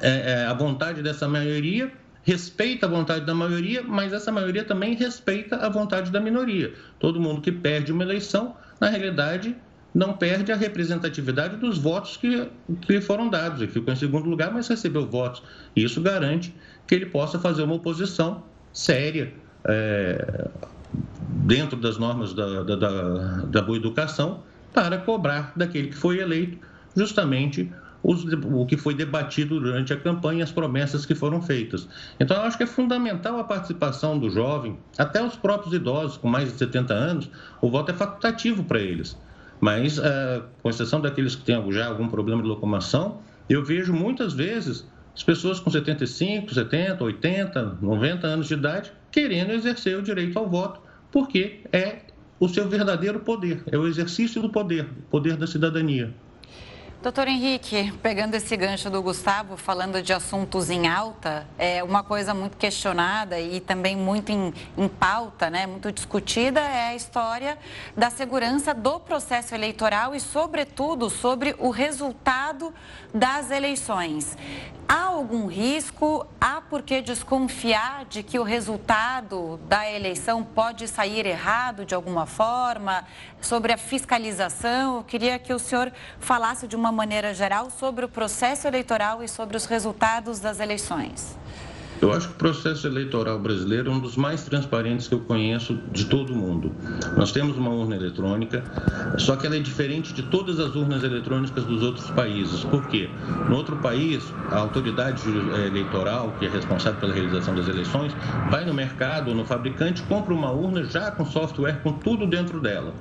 é, 0.00 0.32
é 0.32 0.46
a 0.46 0.54
vontade 0.54 1.02
dessa 1.02 1.28
maioria 1.28 1.90
respeita 2.22 2.86
a 2.86 2.88
vontade 2.88 3.24
da 3.24 3.34
maioria, 3.34 3.82
mas 3.82 4.12
essa 4.12 4.30
maioria 4.30 4.64
também 4.64 4.94
respeita 4.94 5.56
a 5.56 5.68
vontade 5.68 6.10
da 6.10 6.20
minoria. 6.20 6.72
Todo 6.98 7.20
mundo 7.20 7.40
que 7.40 7.50
perde 7.50 7.92
uma 7.92 8.02
eleição, 8.02 8.56
na 8.80 8.88
realidade, 8.88 9.56
não 9.94 10.14
perde 10.14 10.50
a 10.52 10.56
representatividade 10.56 11.56
dos 11.56 11.78
votos 11.78 12.16
que, 12.16 12.48
que 12.82 13.00
foram 13.00 13.28
dados. 13.28 13.60
Ele 13.60 13.70
ficou 13.70 13.92
em 13.92 13.96
segundo 13.96 14.28
lugar, 14.28 14.52
mas 14.52 14.68
recebeu 14.68 15.06
votos. 15.06 15.42
Isso 15.74 16.00
garante 16.00 16.54
que 16.86 16.94
ele 16.94 17.06
possa 17.06 17.38
fazer 17.38 17.62
uma 17.62 17.74
oposição 17.74 18.44
séria, 18.72 19.32
é, 19.64 20.48
dentro 21.42 21.76
das 21.76 21.98
normas 21.98 22.32
da, 22.32 22.62
da, 22.62 22.76
da, 22.76 22.90
da 23.44 23.62
boa 23.62 23.76
educação, 23.76 24.42
para 24.72 24.98
cobrar 24.98 25.52
daquele 25.54 25.88
que 25.88 25.96
foi 25.96 26.18
eleito 26.18 26.58
justamente 26.96 27.70
os, 28.02 28.24
o 28.24 28.66
que 28.66 28.76
foi 28.76 28.94
debatido 28.94 29.60
durante 29.60 29.92
a 29.92 29.96
campanha, 29.96 30.42
as 30.42 30.50
promessas 30.50 31.06
que 31.06 31.14
foram 31.14 31.40
feitas. 31.40 31.88
Então, 32.18 32.36
eu 32.36 32.42
acho 32.42 32.56
que 32.56 32.64
é 32.64 32.66
fundamental 32.66 33.38
a 33.38 33.44
participação 33.44 34.18
do 34.18 34.28
jovem, 34.28 34.76
até 34.98 35.24
os 35.24 35.36
próprios 35.36 35.72
idosos 35.72 36.16
com 36.16 36.28
mais 36.28 36.50
de 36.50 36.58
70 36.58 36.92
anos, 36.92 37.30
o 37.60 37.70
voto 37.70 37.90
é 37.92 37.94
facultativo 37.94 38.64
para 38.64 38.80
eles. 38.80 39.16
Mas, 39.60 39.98
é, 39.98 40.42
com 40.62 40.70
exceção 40.70 41.00
daqueles 41.00 41.36
que 41.36 41.44
têm 41.44 41.72
já 41.72 41.86
algum 41.86 42.08
problema 42.08 42.42
de 42.42 42.48
locomoção, 42.48 43.20
eu 43.48 43.64
vejo 43.64 43.92
muitas 43.92 44.32
vezes 44.32 44.86
as 45.14 45.22
pessoas 45.22 45.60
com 45.60 45.70
75, 45.70 46.52
70, 46.52 47.04
80, 47.04 47.78
90 47.80 48.26
anos 48.26 48.48
de 48.48 48.54
idade 48.54 48.92
querendo 49.12 49.52
exercer 49.52 49.96
o 49.96 50.02
direito 50.02 50.38
ao 50.38 50.48
voto, 50.48 50.80
porque 51.12 51.60
é 51.72 51.98
o 52.40 52.48
seu 52.48 52.68
verdadeiro 52.68 53.20
poder, 53.20 53.62
é 53.70 53.78
o 53.78 53.86
exercício 53.86 54.42
do 54.42 54.50
poder, 54.50 54.84
o 54.84 55.10
poder 55.10 55.36
da 55.36 55.46
cidadania. 55.46 56.12
Doutor 57.02 57.26
Henrique, 57.26 57.90
pegando 58.00 58.36
esse 58.36 58.56
gancho 58.56 58.88
do 58.88 59.02
Gustavo, 59.02 59.56
falando 59.56 60.00
de 60.00 60.12
assuntos 60.12 60.70
em 60.70 60.86
alta, 60.86 61.44
é 61.58 61.82
uma 61.82 62.04
coisa 62.04 62.32
muito 62.32 62.56
questionada 62.56 63.40
e 63.40 63.58
também 63.58 63.96
muito 63.96 64.30
em, 64.30 64.54
em, 64.78 64.86
pauta, 64.86 65.50
né, 65.50 65.66
muito 65.66 65.90
discutida, 65.90 66.60
é 66.60 66.90
a 66.90 66.94
história 66.94 67.58
da 67.96 68.08
segurança 68.08 68.72
do 68.72 69.00
processo 69.00 69.52
eleitoral 69.52 70.14
e, 70.14 70.20
sobretudo, 70.20 71.10
sobre 71.10 71.56
o 71.58 71.70
resultado 71.70 72.72
das 73.12 73.50
eleições. 73.50 74.36
Há 74.88 75.04
algum 75.04 75.46
risco? 75.46 76.26
Há 76.40 76.60
por 76.60 76.82
que 76.82 77.00
desconfiar 77.00 78.04
de 78.04 78.22
que 78.22 78.38
o 78.38 78.42
resultado 78.42 79.58
da 79.66 79.90
eleição 79.90 80.44
pode 80.44 80.86
sair 80.86 81.24
errado 81.24 81.84
de 81.84 81.94
alguma 81.94 82.26
forma? 82.26 83.04
Sobre 83.42 83.72
a 83.72 83.76
fiscalização, 83.76 84.98
eu 84.98 85.04
queria 85.04 85.36
que 85.36 85.52
o 85.52 85.58
senhor 85.58 85.92
falasse 86.20 86.68
de 86.68 86.76
uma 86.76 86.92
maneira 86.92 87.34
geral 87.34 87.70
sobre 87.70 88.04
o 88.04 88.08
processo 88.08 88.68
eleitoral 88.68 89.20
e 89.20 89.28
sobre 89.28 89.56
os 89.56 89.64
resultados 89.66 90.38
das 90.38 90.60
eleições. 90.60 91.36
Eu 92.02 92.12
acho 92.12 92.26
que 92.26 92.34
o 92.34 92.36
processo 92.36 92.84
eleitoral 92.88 93.38
brasileiro 93.38 93.88
é 93.88 93.94
um 93.94 94.00
dos 94.00 94.16
mais 94.16 94.42
transparentes 94.42 95.06
que 95.06 95.14
eu 95.14 95.20
conheço 95.20 95.78
de 95.92 96.06
todo 96.06 96.32
o 96.32 96.36
mundo. 96.36 96.72
Nós 97.16 97.30
temos 97.30 97.56
uma 97.56 97.70
urna 97.70 97.94
eletrônica, 97.94 98.64
só 99.18 99.36
que 99.36 99.46
ela 99.46 99.54
é 99.54 99.60
diferente 99.60 100.12
de 100.12 100.24
todas 100.24 100.58
as 100.58 100.74
urnas 100.74 101.04
eletrônicas 101.04 101.62
dos 101.62 101.80
outros 101.80 102.10
países. 102.10 102.64
Por 102.64 102.88
quê? 102.88 103.08
No 103.48 103.54
outro 103.54 103.76
país, 103.76 104.34
a 104.50 104.58
autoridade 104.58 105.22
eleitoral, 105.64 106.34
que 106.40 106.46
é 106.46 106.48
responsável 106.48 106.98
pela 106.98 107.14
realização 107.14 107.54
das 107.54 107.68
eleições, 107.68 108.12
vai 108.50 108.64
no 108.64 108.74
mercado 108.74 109.28
ou 109.28 109.36
no 109.36 109.44
fabricante, 109.44 110.02
compra 110.02 110.34
uma 110.34 110.50
urna 110.50 110.82
já 110.82 111.12
com 111.12 111.24
software, 111.24 111.82
com 111.84 111.92
tudo 111.92 112.26
dentro 112.26 112.60
dela. 112.60 112.92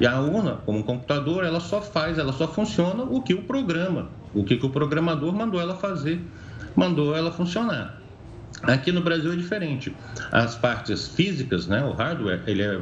E 0.00 0.04
a 0.04 0.18
urna, 0.18 0.58
como 0.66 0.80
um 0.80 0.82
computador, 0.82 1.44
ela 1.44 1.60
só 1.60 1.80
faz, 1.80 2.18
ela 2.18 2.32
só 2.32 2.48
funciona 2.48 3.04
o 3.04 3.22
que 3.22 3.32
o 3.32 3.42
programa, 3.44 4.08
o 4.34 4.42
que 4.42 4.54
o 4.60 4.70
programador 4.70 5.32
mandou 5.32 5.60
ela 5.60 5.76
fazer, 5.76 6.20
mandou 6.74 7.16
ela 7.16 7.30
funcionar. 7.30 7.99
Aqui 8.62 8.92
no 8.92 9.00
Brasil 9.00 9.32
é 9.32 9.36
diferente. 9.36 9.94
As 10.30 10.54
partes 10.54 11.08
físicas, 11.08 11.66
né, 11.66 11.82
o 11.84 11.92
hardware, 11.92 12.42
ele 12.46 12.62
é 12.62 12.80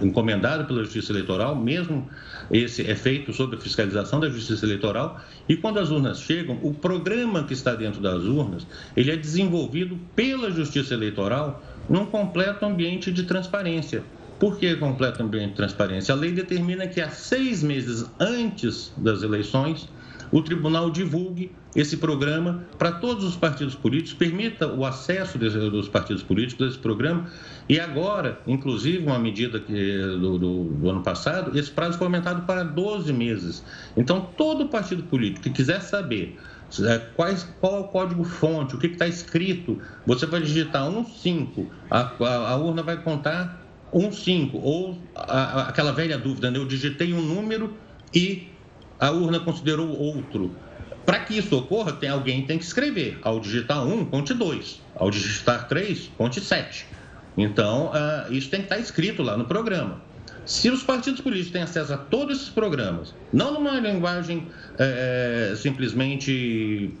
encomendado 0.00 0.64
pela 0.64 0.82
Justiça 0.82 1.12
Eleitoral, 1.12 1.54
mesmo 1.54 2.08
esse 2.50 2.88
é 2.88 2.94
feito 2.94 3.32
sob 3.32 3.56
a 3.56 3.60
fiscalização 3.60 4.18
da 4.18 4.28
Justiça 4.28 4.66
Eleitoral, 4.66 5.20
e 5.48 5.56
quando 5.56 5.78
as 5.78 5.90
urnas 5.90 6.20
chegam, 6.20 6.58
o 6.62 6.74
programa 6.74 7.44
que 7.44 7.52
está 7.52 7.74
dentro 7.74 8.00
das 8.00 8.24
urnas, 8.24 8.66
ele 8.96 9.10
é 9.10 9.16
desenvolvido 9.16 9.98
pela 10.16 10.50
Justiça 10.50 10.94
Eleitoral 10.94 11.62
num 11.88 12.06
completo 12.06 12.64
ambiente 12.64 13.12
de 13.12 13.22
transparência. 13.22 14.02
Por 14.38 14.58
que 14.58 14.74
completo 14.76 15.22
ambiente 15.22 15.50
de 15.50 15.56
transparência? 15.56 16.12
A 16.12 16.16
lei 16.16 16.32
determina 16.32 16.88
que 16.88 17.00
há 17.00 17.08
seis 17.08 17.62
meses 17.62 18.04
antes 18.18 18.92
das 18.96 19.22
eleições, 19.22 19.88
o 20.34 20.42
tribunal 20.42 20.90
divulgue 20.90 21.52
esse 21.76 21.96
programa 21.96 22.64
para 22.76 22.90
todos 22.90 23.22
os 23.22 23.36
partidos 23.36 23.76
políticos, 23.76 24.14
permita 24.14 24.66
o 24.66 24.84
acesso 24.84 25.38
dos 25.38 25.88
partidos 25.88 26.24
políticos 26.24 26.66
a 26.66 26.70
esse 26.70 26.78
programa. 26.78 27.30
E 27.68 27.78
agora, 27.78 28.40
inclusive, 28.44 28.98
uma 28.98 29.16
medida 29.16 29.60
que, 29.60 29.96
do, 29.96 30.36
do, 30.36 30.64
do, 30.64 30.90
ano 30.90 31.02
passado, 31.04 31.56
esse 31.56 31.70
prazo 31.70 31.98
foi 31.98 32.08
aumentado 32.08 32.42
para 32.46 32.64
12 32.64 33.12
meses. 33.12 33.64
Então, 33.96 34.28
todo 34.36 34.66
partido 34.66 35.04
político 35.04 35.44
que 35.44 35.50
quiser 35.50 35.80
saber 35.80 36.36
é, 36.80 36.98
quais, 37.14 37.48
qual 37.60 37.76
é 37.76 37.80
o 37.82 37.84
código-fonte, 37.84 38.74
o 38.74 38.78
que 38.78 38.88
está 38.88 39.06
escrito, 39.06 39.78
você 40.04 40.26
vai 40.26 40.40
digitar 40.40 40.90
15, 40.90 41.68
a, 41.88 42.00
a, 42.00 42.50
a 42.50 42.56
urna 42.56 42.82
vai 42.82 43.00
contar 43.00 43.64
15, 43.92 44.50
ou 44.54 44.98
a, 45.14 45.68
aquela 45.68 45.92
velha 45.92 46.18
dúvida, 46.18 46.50
né? 46.50 46.58
eu 46.58 46.66
digitei 46.66 47.14
um 47.14 47.22
número 47.22 47.72
e 48.12 48.48
a 48.98 49.10
urna 49.10 49.40
considerou 49.40 49.88
outro. 49.88 50.54
Para 51.04 51.20
que 51.20 51.36
isso 51.36 51.56
ocorra, 51.56 51.92
tem 51.92 52.08
alguém 52.08 52.46
tem 52.46 52.58
que 52.58 52.64
escrever. 52.64 53.18
Ao 53.22 53.38
digitar 53.38 53.86
1, 53.86 54.06
conte 54.06 54.32
2. 54.32 54.80
Ao 54.96 55.10
digitar 55.10 55.68
3, 55.68 56.10
conte 56.16 56.40
7. 56.40 56.86
Então, 57.36 57.90
uh, 57.90 58.32
isso 58.32 58.48
tem 58.48 58.60
que 58.60 58.66
estar 58.66 58.78
escrito 58.78 59.22
lá 59.22 59.36
no 59.36 59.44
programa. 59.44 60.00
Se 60.46 60.68
os 60.68 60.82
partidos 60.82 61.20
políticos 61.20 61.52
têm 61.52 61.62
acesso 61.62 61.94
a 61.94 61.96
todos 61.96 62.36
esses 62.36 62.48
programas, 62.50 63.14
não 63.32 63.54
numa 63.54 63.80
linguagem 63.80 64.46
é, 64.78 65.54
simplesmente 65.56 66.92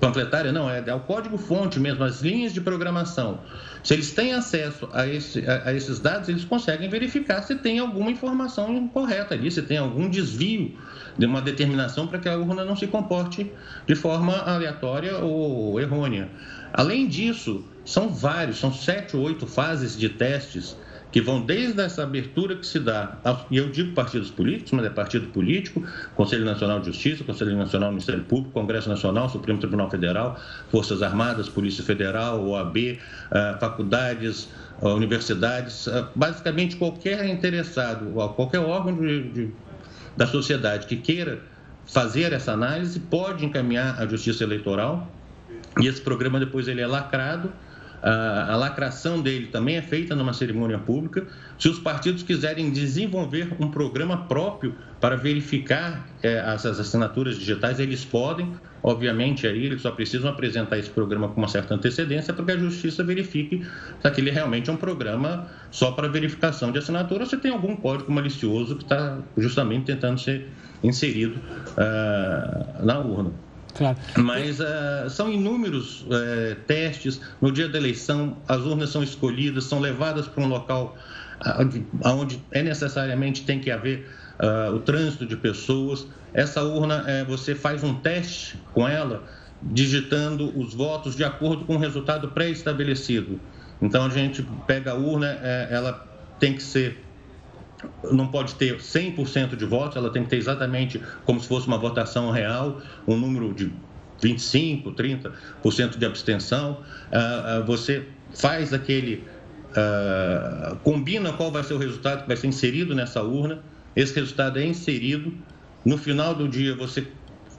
panfletária, 0.00 0.52
não, 0.52 0.68
é, 0.68 0.82
é 0.86 0.94
o 0.94 1.00
código-fonte 1.00 1.80
mesmo, 1.80 2.04
as 2.04 2.20
linhas 2.20 2.52
de 2.52 2.60
programação. 2.60 3.40
Se 3.82 3.94
eles 3.94 4.12
têm 4.12 4.32
acesso 4.32 4.88
a, 4.92 5.06
esse, 5.06 5.44
a, 5.48 5.68
a, 5.68 5.74
esses 5.74 5.98
dados, 5.98 6.28
eles 6.28 6.44
conseguem 6.44 6.88
verificar 6.88 7.42
se 7.42 7.54
tem 7.56 7.78
alguma 7.78 8.10
informação 8.10 8.74
incorreta 8.74 9.34
ali, 9.34 9.50
se 9.50 9.62
tem 9.62 9.78
algum 9.78 10.08
desvio 10.08 10.76
de 11.16 11.26
uma 11.26 11.40
determinação 11.40 12.06
para 12.06 12.18
que 12.18 12.28
a 12.28 12.36
urna 12.36 12.64
não 12.64 12.76
se 12.76 12.86
comporte 12.86 13.50
de 13.86 13.94
forma 13.94 14.36
aleatória 14.36 15.18
ou 15.18 15.80
errônea. 15.80 16.30
Além 16.72 17.08
disso, 17.08 17.64
são 17.84 18.08
vários, 18.08 18.58
são 18.58 18.72
sete 18.72 19.16
ou 19.16 19.24
oito 19.24 19.46
fases 19.46 19.98
de 19.98 20.08
testes 20.08 20.76
que 21.12 21.20
vão 21.20 21.42
desde 21.42 21.78
essa 21.82 22.02
abertura 22.02 22.56
que 22.56 22.66
se 22.66 22.80
dá, 22.80 23.18
e 23.50 23.58
eu 23.58 23.68
digo 23.68 23.92
partidos 23.92 24.30
políticos, 24.30 24.72
mas 24.72 24.86
é 24.86 24.90
partido 24.90 25.26
político, 25.26 25.84
Conselho 26.16 26.46
Nacional 26.46 26.80
de 26.80 26.86
Justiça, 26.86 27.22
Conselho 27.22 27.54
Nacional 27.54 27.90
do 27.90 27.92
Ministério 27.92 28.24
Público, 28.24 28.50
Congresso 28.52 28.88
Nacional, 28.88 29.28
Supremo 29.28 29.60
Tribunal 29.60 29.90
Federal, 29.90 30.40
Forças 30.70 31.02
Armadas, 31.02 31.50
Polícia 31.50 31.84
Federal, 31.84 32.42
OAB, 32.42 32.98
ah, 33.30 33.58
faculdades, 33.60 34.48
ah, 34.80 34.88
universidades, 34.88 35.86
ah, 35.86 36.08
basicamente 36.14 36.76
qualquer 36.76 37.26
interessado, 37.26 38.10
qualquer 38.34 38.60
órgão 38.60 38.96
de, 38.96 39.22
de, 39.28 39.50
da 40.16 40.26
sociedade 40.26 40.86
que 40.86 40.96
queira 40.96 41.40
fazer 41.84 42.32
essa 42.32 42.52
análise 42.52 42.98
pode 42.98 43.44
encaminhar 43.44 44.00
à 44.00 44.06
Justiça 44.06 44.44
Eleitoral. 44.44 45.12
E 45.78 45.86
esse 45.86 46.00
programa 46.00 46.40
depois 46.40 46.68
ele 46.68 46.80
é 46.80 46.86
lacrado 46.86 47.52
a, 48.02 48.56
lacração 48.56 49.22
dele 49.22 49.46
também 49.46 49.76
é 49.76 49.82
feita 49.82 50.16
numa 50.16 50.32
cerimônia 50.32 50.78
pública. 50.78 51.24
Se 51.56 51.68
os 51.68 51.78
partidos 51.78 52.22
quiserem 52.22 52.70
desenvolver 52.70 53.54
um 53.60 53.70
programa 53.70 54.26
próprio 54.26 54.74
para 55.00 55.16
verificar 55.16 56.08
é, 56.22 56.38
essas 56.52 56.80
assinaturas 56.80 57.38
digitais, 57.38 57.78
eles 57.78 58.04
podem. 58.04 58.52
Obviamente, 58.82 59.46
aí 59.46 59.66
eles 59.66 59.80
só 59.80 59.92
precisam 59.92 60.28
apresentar 60.28 60.76
esse 60.76 60.90
programa 60.90 61.28
com 61.28 61.40
uma 61.40 61.46
certa 61.46 61.74
antecedência 61.74 62.34
para 62.34 62.44
que 62.44 62.50
a 62.50 62.56
Justiça 62.56 63.04
verifique 63.04 63.64
se 64.00 64.08
aquele 64.08 64.32
realmente 64.32 64.68
é 64.68 64.72
um 64.72 64.76
programa 64.76 65.46
só 65.70 65.92
para 65.92 66.08
verificação 66.08 66.72
de 66.72 66.78
assinatura 66.78 67.22
ou 67.22 67.26
se 67.26 67.36
tem 67.36 67.52
algum 67.52 67.76
código 67.76 68.10
malicioso 68.10 68.74
que 68.74 68.82
está 68.82 69.18
justamente 69.36 69.84
tentando 69.84 70.18
ser 70.18 70.48
inserido 70.82 71.36
uh, 71.76 72.84
na 72.84 72.98
urna. 72.98 73.30
Claro. 73.74 73.96
Mas 74.16 74.60
uh, 74.60 75.08
são 75.08 75.32
inúmeros 75.32 76.02
uh, 76.02 76.54
testes. 76.66 77.20
No 77.40 77.50
dia 77.50 77.68
da 77.68 77.78
eleição, 77.78 78.36
as 78.46 78.60
urnas 78.60 78.90
são 78.90 79.02
escolhidas, 79.02 79.64
são 79.64 79.80
levadas 79.80 80.28
para 80.28 80.42
um 80.42 80.48
local 80.48 80.96
uh, 81.40 82.10
onde 82.10 82.40
é 82.50 82.62
necessariamente 82.62 83.44
tem 83.44 83.60
que 83.60 83.70
haver 83.70 84.08
o 84.74 84.80
trânsito 84.80 85.24
de 85.24 85.36
pessoas. 85.36 86.04
Essa 86.34 86.64
urna, 86.64 87.04
você 87.28 87.54
faz 87.54 87.84
um 87.84 87.94
teste 87.94 88.58
com 88.72 88.88
ela, 88.88 89.22
digitando 89.62 90.58
os 90.58 90.74
votos 90.74 91.14
de 91.14 91.22
acordo 91.22 91.64
com 91.64 91.76
o 91.76 91.78
resultado 91.78 92.26
pré-estabelecido. 92.26 93.38
Então, 93.80 94.04
a 94.04 94.08
gente 94.08 94.44
pega 94.66 94.92
a 94.92 94.94
urna, 94.94 95.28
ela 95.28 96.04
tem 96.40 96.54
que 96.54 96.62
ser 96.62 97.04
não 98.12 98.28
pode 98.28 98.54
ter 98.54 98.78
100% 98.78 99.56
de 99.56 99.64
votos, 99.64 99.96
ela 99.96 100.10
tem 100.10 100.24
que 100.24 100.30
ter 100.30 100.36
exatamente 100.36 101.00
como 101.24 101.40
se 101.40 101.48
fosse 101.48 101.66
uma 101.66 101.78
votação 101.78 102.30
real, 102.30 102.80
um 103.06 103.16
número 103.16 103.52
de 103.52 103.72
25, 104.22 104.92
30% 104.92 105.98
de 105.98 106.06
abstenção. 106.06 106.80
Ah, 107.10 107.56
ah, 107.56 107.60
você 107.60 108.06
faz 108.34 108.72
aquele. 108.72 109.24
Ah, 109.74 110.76
combina 110.82 111.32
qual 111.32 111.50
vai 111.50 111.64
ser 111.64 111.74
o 111.74 111.78
resultado 111.78 112.22
que 112.22 112.28
vai 112.28 112.36
ser 112.36 112.46
inserido 112.46 112.94
nessa 112.94 113.22
urna. 113.22 113.60
Esse 113.96 114.14
resultado 114.14 114.58
é 114.58 114.64
inserido. 114.64 115.32
No 115.84 115.98
final 115.98 116.34
do 116.34 116.48
dia, 116.48 116.76
você 116.76 117.06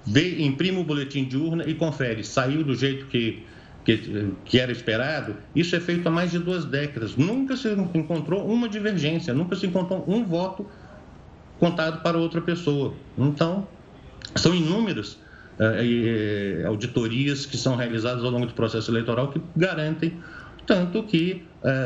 vê, 0.05 0.41
imprime 0.41 0.79
o 0.79 0.83
boletim 0.83 1.25
de 1.25 1.37
urna 1.37 1.65
e 1.67 1.73
confere. 1.73 2.23
Saiu 2.23 2.63
do 2.63 2.73
jeito 2.73 3.05
que 3.07 3.45
que, 3.83 4.33
que, 4.45 4.59
era 4.59 4.71
esperado, 4.71 5.35
isso 5.55 5.75
é 5.75 5.79
feito 5.79 6.07
há 6.07 6.11
mais 6.11 6.31
de 6.31 6.39
duas 6.39 6.65
décadas. 6.65 7.15
Nunca 7.15 7.55
se 7.57 7.69
encontrou 7.93 8.45
uma 8.47 8.69
divergência, 8.69 9.33
nunca 9.33 9.55
se 9.55 9.67
encontrou 9.67 10.03
um 10.07 10.23
voto 10.23 10.65
contado 11.59 12.01
para 12.01 12.17
outra 12.17 12.41
pessoa. 12.41 12.93
Então, 13.17 13.67
são 14.35 14.53
inúmeras 14.55 15.19
eh, 15.59 16.63
auditorias 16.65 17.45
que 17.45 17.57
são 17.57 17.75
realizadas 17.75 18.23
ao 18.23 18.31
longo 18.31 18.45
do 18.45 18.53
processo 18.53 18.89
eleitoral 18.89 19.29
que 19.29 19.41
garantem 19.55 20.17
tanto 20.65 21.03
que 21.03 21.43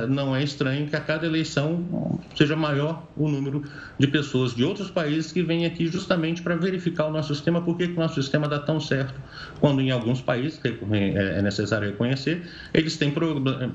não 0.09 0.35
é 0.35 0.43
estranho 0.43 0.87
que 0.87 0.95
a 0.95 0.99
cada 0.99 1.25
eleição 1.25 2.19
seja 2.35 2.55
maior 2.55 3.07
o 3.15 3.27
número 3.27 3.63
de 3.97 4.07
pessoas 4.07 4.55
de 4.55 4.63
outros 4.63 4.89
países 4.89 5.31
que 5.31 5.43
vêm 5.43 5.65
aqui 5.65 5.87
justamente 5.87 6.41
para 6.41 6.55
verificar 6.55 7.05
o 7.05 7.11
nosso 7.11 7.33
sistema, 7.33 7.61
por 7.61 7.77
que 7.77 7.85
o 7.85 7.95
nosso 7.95 8.21
sistema 8.21 8.47
dá 8.47 8.59
tão 8.59 8.79
certo, 8.79 9.19
quando 9.59 9.81
em 9.81 9.91
alguns 9.91 10.21
países, 10.21 10.59
é, 10.63 11.39
é 11.39 11.41
necessário 11.41 11.89
reconhecer, 11.89 12.47
eles 12.73 12.97
têm 12.97 13.11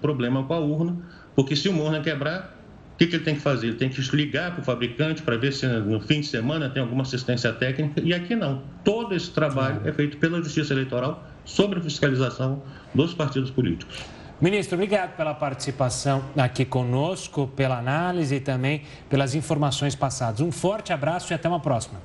problema 0.00 0.42
com 0.44 0.54
a 0.54 0.58
urna, 0.58 0.96
porque 1.36 1.54
se 1.54 1.68
uma 1.68 1.84
urna 1.84 2.00
quebrar, 2.00 2.58
o 2.94 2.96
que, 2.98 3.06
que 3.06 3.16
ele 3.16 3.24
tem 3.24 3.34
que 3.34 3.40
fazer? 3.40 3.68
Ele 3.68 3.76
tem 3.76 3.88
que 3.88 4.00
ligar 4.14 4.52
para 4.52 4.60
o 4.60 4.64
fabricante 4.64 5.22
para 5.22 5.36
ver 5.36 5.52
se 5.52 5.66
no 5.66 6.00
fim 6.00 6.20
de 6.20 6.26
semana 6.26 6.68
tem 6.68 6.82
alguma 6.82 7.02
assistência 7.02 7.52
técnica, 7.52 8.00
e 8.00 8.12
aqui 8.12 8.36
não. 8.36 8.62
Todo 8.84 9.14
esse 9.14 9.30
trabalho 9.30 9.80
é 9.84 9.92
feito 9.92 10.18
pela 10.18 10.42
Justiça 10.42 10.72
Eleitoral 10.74 11.26
sobre 11.44 11.78
a 11.78 11.82
fiscalização 11.82 12.62
dos 12.94 13.14
partidos 13.14 13.50
políticos. 13.50 14.21
Ministro, 14.42 14.74
obrigado 14.74 15.14
pela 15.16 15.32
participação 15.34 16.24
aqui 16.36 16.64
conosco, 16.64 17.46
pela 17.54 17.78
análise 17.78 18.34
e 18.34 18.40
também 18.40 18.82
pelas 19.08 19.36
informações 19.36 19.94
passadas. 19.94 20.40
Um 20.40 20.50
forte 20.50 20.92
abraço 20.92 21.32
e 21.32 21.34
até 21.34 21.48
uma 21.48 21.60
próxima. 21.60 22.00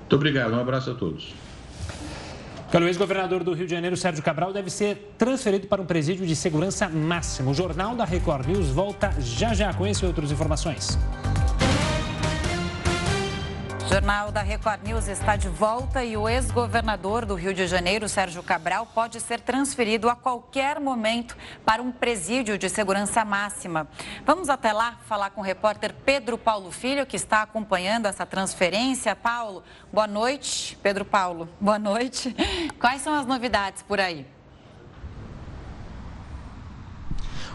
Muito 0.00 0.16
obrigado, 0.16 0.52
um 0.52 0.60
abraço 0.60 0.90
a 0.90 0.94
todos. 0.94 1.34
O 2.74 2.78
ex-governador 2.86 3.42
do 3.42 3.54
Rio 3.54 3.64
de 3.64 3.72
Janeiro, 3.72 3.96
Sérgio 3.96 4.22
Cabral, 4.22 4.52
deve 4.52 4.68
ser 4.68 5.14
transferido 5.16 5.66
para 5.66 5.80
um 5.80 5.86
presídio 5.86 6.26
de 6.26 6.36
segurança 6.36 6.90
máxima. 6.90 7.50
O 7.50 7.54
Jornal 7.54 7.96
da 7.96 8.04
Record 8.04 8.46
News 8.48 8.68
volta 8.68 9.10
já 9.18 9.54
já 9.54 9.72
com 9.72 9.86
esse 9.86 10.04
e 10.04 10.06
outras 10.06 10.30
informações. 10.30 10.98
Jornal 13.88 14.32
da 14.32 14.42
Record 14.42 14.82
News 14.82 15.06
está 15.06 15.36
de 15.36 15.48
volta 15.48 16.04
e 16.04 16.16
o 16.16 16.28
ex-governador 16.28 17.24
do 17.24 17.36
Rio 17.36 17.54
de 17.54 17.68
Janeiro, 17.68 18.08
Sérgio 18.08 18.42
Cabral, 18.42 18.86
pode 18.86 19.20
ser 19.20 19.40
transferido 19.40 20.10
a 20.10 20.16
qualquer 20.16 20.80
momento 20.80 21.36
para 21.64 21.80
um 21.80 21.92
presídio 21.92 22.58
de 22.58 22.68
segurança 22.68 23.24
máxima. 23.24 23.86
Vamos 24.24 24.48
até 24.48 24.72
lá 24.72 24.98
falar 25.06 25.30
com 25.30 25.40
o 25.40 25.44
repórter 25.44 25.94
Pedro 26.04 26.36
Paulo 26.36 26.72
Filho, 26.72 27.06
que 27.06 27.14
está 27.14 27.42
acompanhando 27.42 28.06
essa 28.06 28.26
transferência. 28.26 29.14
Paulo, 29.14 29.62
boa 29.92 30.08
noite. 30.08 30.76
Pedro 30.82 31.04
Paulo, 31.04 31.48
boa 31.60 31.78
noite. 31.78 32.34
Quais 32.80 33.02
são 33.02 33.14
as 33.14 33.24
novidades 33.24 33.82
por 33.82 34.00
aí? 34.00 34.26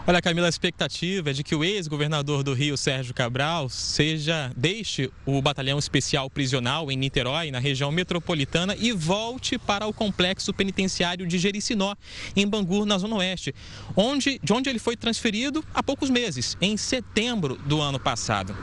Olha, 0.07 0.19
Camila, 0.19 0.47
a 0.47 0.49
expectativa 0.49 1.29
é 1.29 1.33
de 1.33 1.43
que 1.43 1.53
o 1.53 1.63
ex-governador 1.63 2.41
do 2.41 2.55
Rio, 2.55 2.75
Sérgio 2.75 3.13
Cabral, 3.13 3.69
seja 3.69 4.51
deixe 4.57 5.11
o 5.27 5.39
batalhão 5.43 5.77
especial 5.77 6.27
prisional 6.27 6.91
em 6.91 6.97
Niterói, 6.97 7.51
na 7.51 7.59
região 7.59 7.91
metropolitana, 7.91 8.75
e 8.75 8.91
volte 8.91 9.59
para 9.59 9.85
o 9.85 9.93
complexo 9.93 10.51
penitenciário 10.51 11.27
de 11.27 11.37
Jericinó, 11.37 11.93
em 12.35 12.47
Bangu, 12.47 12.83
na 12.83 12.97
Zona 12.97 13.17
Oeste, 13.17 13.53
onde, 13.95 14.39
de 14.43 14.51
onde 14.51 14.71
ele 14.71 14.79
foi 14.79 14.97
transferido 14.97 15.63
há 15.71 15.83
poucos 15.83 16.09
meses, 16.09 16.57
em 16.59 16.75
setembro 16.77 17.55
do 17.57 17.79
ano 17.79 17.99
passado. 17.99 18.57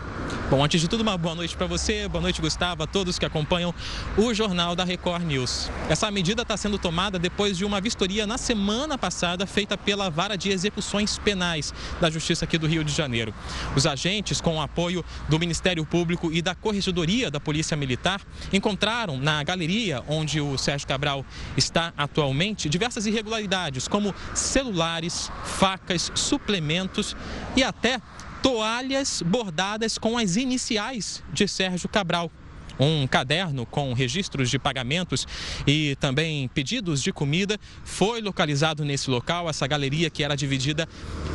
Bom, 0.50 0.64
antes 0.64 0.80
de 0.80 0.88
tudo, 0.88 1.02
uma 1.02 1.16
boa 1.16 1.34
noite 1.34 1.54
para 1.54 1.66
você, 1.66 2.08
boa 2.08 2.22
noite, 2.22 2.40
Gustavo, 2.40 2.82
a 2.82 2.86
todos 2.86 3.18
que 3.18 3.26
acompanham 3.26 3.74
o 4.16 4.32
Jornal 4.32 4.74
da 4.74 4.82
Record 4.82 5.22
News. 5.24 5.70
Essa 5.90 6.10
medida 6.10 6.40
está 6.40 6.56
sendo 6.56 6.78
tomada 6.78 7.18
depois 7.18 7.56
de 7.56 7.66
uma 7.66 7.82
vistoria 7.82 8.26
na 8.26 8.38
semana 8.38 8.96
passada 8.96 9.46
feita 9.46 9.76
pela 9.76 10.08
Vara 10.08 10.36
de 10.36 10.50
Execuções 10.50 11.18
Penais 11.28 11.74
da 12.00 12.08
Justiça 12.08 12.46
aqui 12.46 12.56
do 12.56 12.66
Rio 12.66 12.82
de 12.82 12.90
Janeiro. 12.90 13.34
Os 13.76 13.86
agentes, 13.86 14.40
com 14.40 14.56
o 14.56 14.62
apoio 14.62 15.04
do 15.28 15.38
Ministério 15.38 15.84
Público 15.84 16.32
e 16.32 16.40
da 16.40 16.54
Corregedoria 16.54 17.30
da 17.30 17.38
Polícia 17.38 17.76
Militar, 17.76 18.22
encontraram 18.50 19.18
na 19.18 19.42
galeria 19.42 20.02
onde 20.08 20.40
o 20.40 20.56
Sérgio 20.56 20.88
Cabral 20.88 21.26
está 21.54 21.92
atualmente 21.98 22.66
diversas 22.70 23.04
irregularidades, 23.04 23.86
como 23.86 24.14
celulares, 24.32 25.30
facas, 25.44 26.10
suplementos 26.14 27.14
e 27.54 27.62
até 27.62 28.00
toalhas 28.42 29.20
bordadas 29.20 29.98
com 29.98 30.16
as 30.16 30.36
iniciais 30.36 31.22
de 31.30 31.46
Sérgio 31.46 31.90
Cabral. 31.90 32.32
Um 32.78 33.06
caderno 33.06 33.66
com 33.66 33.92
registros 33.92 34.50
de 34.50 34.58
pagamentos 34.58 35.26
e 35.66 35.96
também 36.00 36.48
pedidos 36.48 37.02
de 37.02 37.12
comida 37.12 37.58
foi 37.84 38.20
localizado 38.20 38.84
nesse 38.84 39.10
local, 39.10 39.48
essa 39.48 39.66
galeria 39.66 40.10
que 40.10 40.22
era 40.22 40.36
dividida 40.36 40.88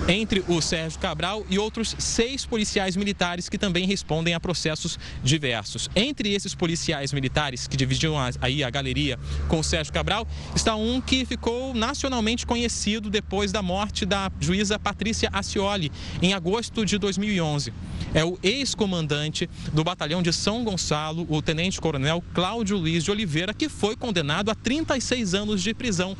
entre 0.07 0.43
o 0.47 0.61
Sérgio 0.61 0.99
Cabral 0.99 1.45
e 1.49 1.57
outros 1.57 1.95
seis 1.97 2.45
policiais 2.45 2.95
militares 2.95 3.49
que 3.49 3.57
também 3.57 3.85
respondem 3.85 4.33
a 4.33 4.39
processos 4.39 4.99
diversos. 5.23 5.89
Entre 5.95 6.33
esses 6.33 6.53
policiais 6.53 7.13
militares 7.13 7.67
que 7.67 7.77
dividiam 7.77 8.15
aí 8.41 8.63
a 8.63 8.69
galeria 8.69 9.17
com 9.47 9.59
o 9.59 9.63
Sérgio 9.63 9.93
Cabral, 9.93 10.27
está 10.55 10.75
um 10.75 10.99
que 10.99 11.25
ficou 11.25 11.73
nacionalmente 11.73 12.45
conhecido 12.45 13.09
depois 13.09 13.51
da 13.51 13.61
morte 13.61 14.05
da 14.05 14.31
juíza 14.39 14.77
Patrícia 14.77 15.29
Ascioli, 15.31 15.91
em 16.21 16.33
agosto 16.33 16.85
de 16.85 16.97
2011. 16.97 17.73
É 18.13 18.23
o 18.23 18.37
ex-comandante 18.43 19.49
do 19.71 19.83
batalhão 19.83 20.21
de 20.21 20.31
São 20.31 20.63
Gonçalo, 20.63 21.25
o 21.37 21.41
tenente-coronel 21.41 22.23
Cláudio 22.33 22.77
Luiz 22.77 23.03
de 23.03 23.11
Oliveira, 23.11 23.53
que 23.53 23.67
foi 23.67 23.95
condenado 23.95 24.51
a 24.51 24.55
36 24.55 25.33
anos 25.33 25.63
de 25.63 25.73
prisão, 25.73 26.15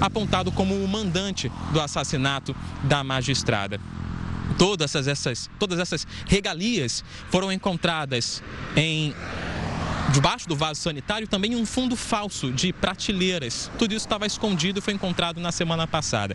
apontado 0.00 0.52
como 0.52 0.74
o 0.74 0.88
mandante 0.88 1.50
do 1.72 1.80
assassinato 1.80 2.54
da 2.84 3.02
magistrada. 3.02 3.80
Todas 4.58 4.94
essas, 4.94 5.48
todas 5.58 5.78
essas 5.78 6.06
regalias 6.26 7.04
foram 7.30 7.52
encontradas 7.52 8.42
em 8.76 9.14
Debaixo 10.10 10.48
do 10.48 10.56
vaso 10.56 10.80
sanitário 10.80 11.28
também 11.28 11.54
um 11.54 11.66
fundo 11.66 11.94
falso 11.94 12.50
de 12.50 12.72
prateleiras. 12.72 13.70
Tudo 13.78 13.92
isso 13.92 14.06
estava 14.06 14.26
escondido 14.26 14.78
e 14.78 14.82
foi 14.82 14.94
encontrado 14.94 15.38
na 15.38 15.52
semana 15.52 15.86
passada. 15.86 16.34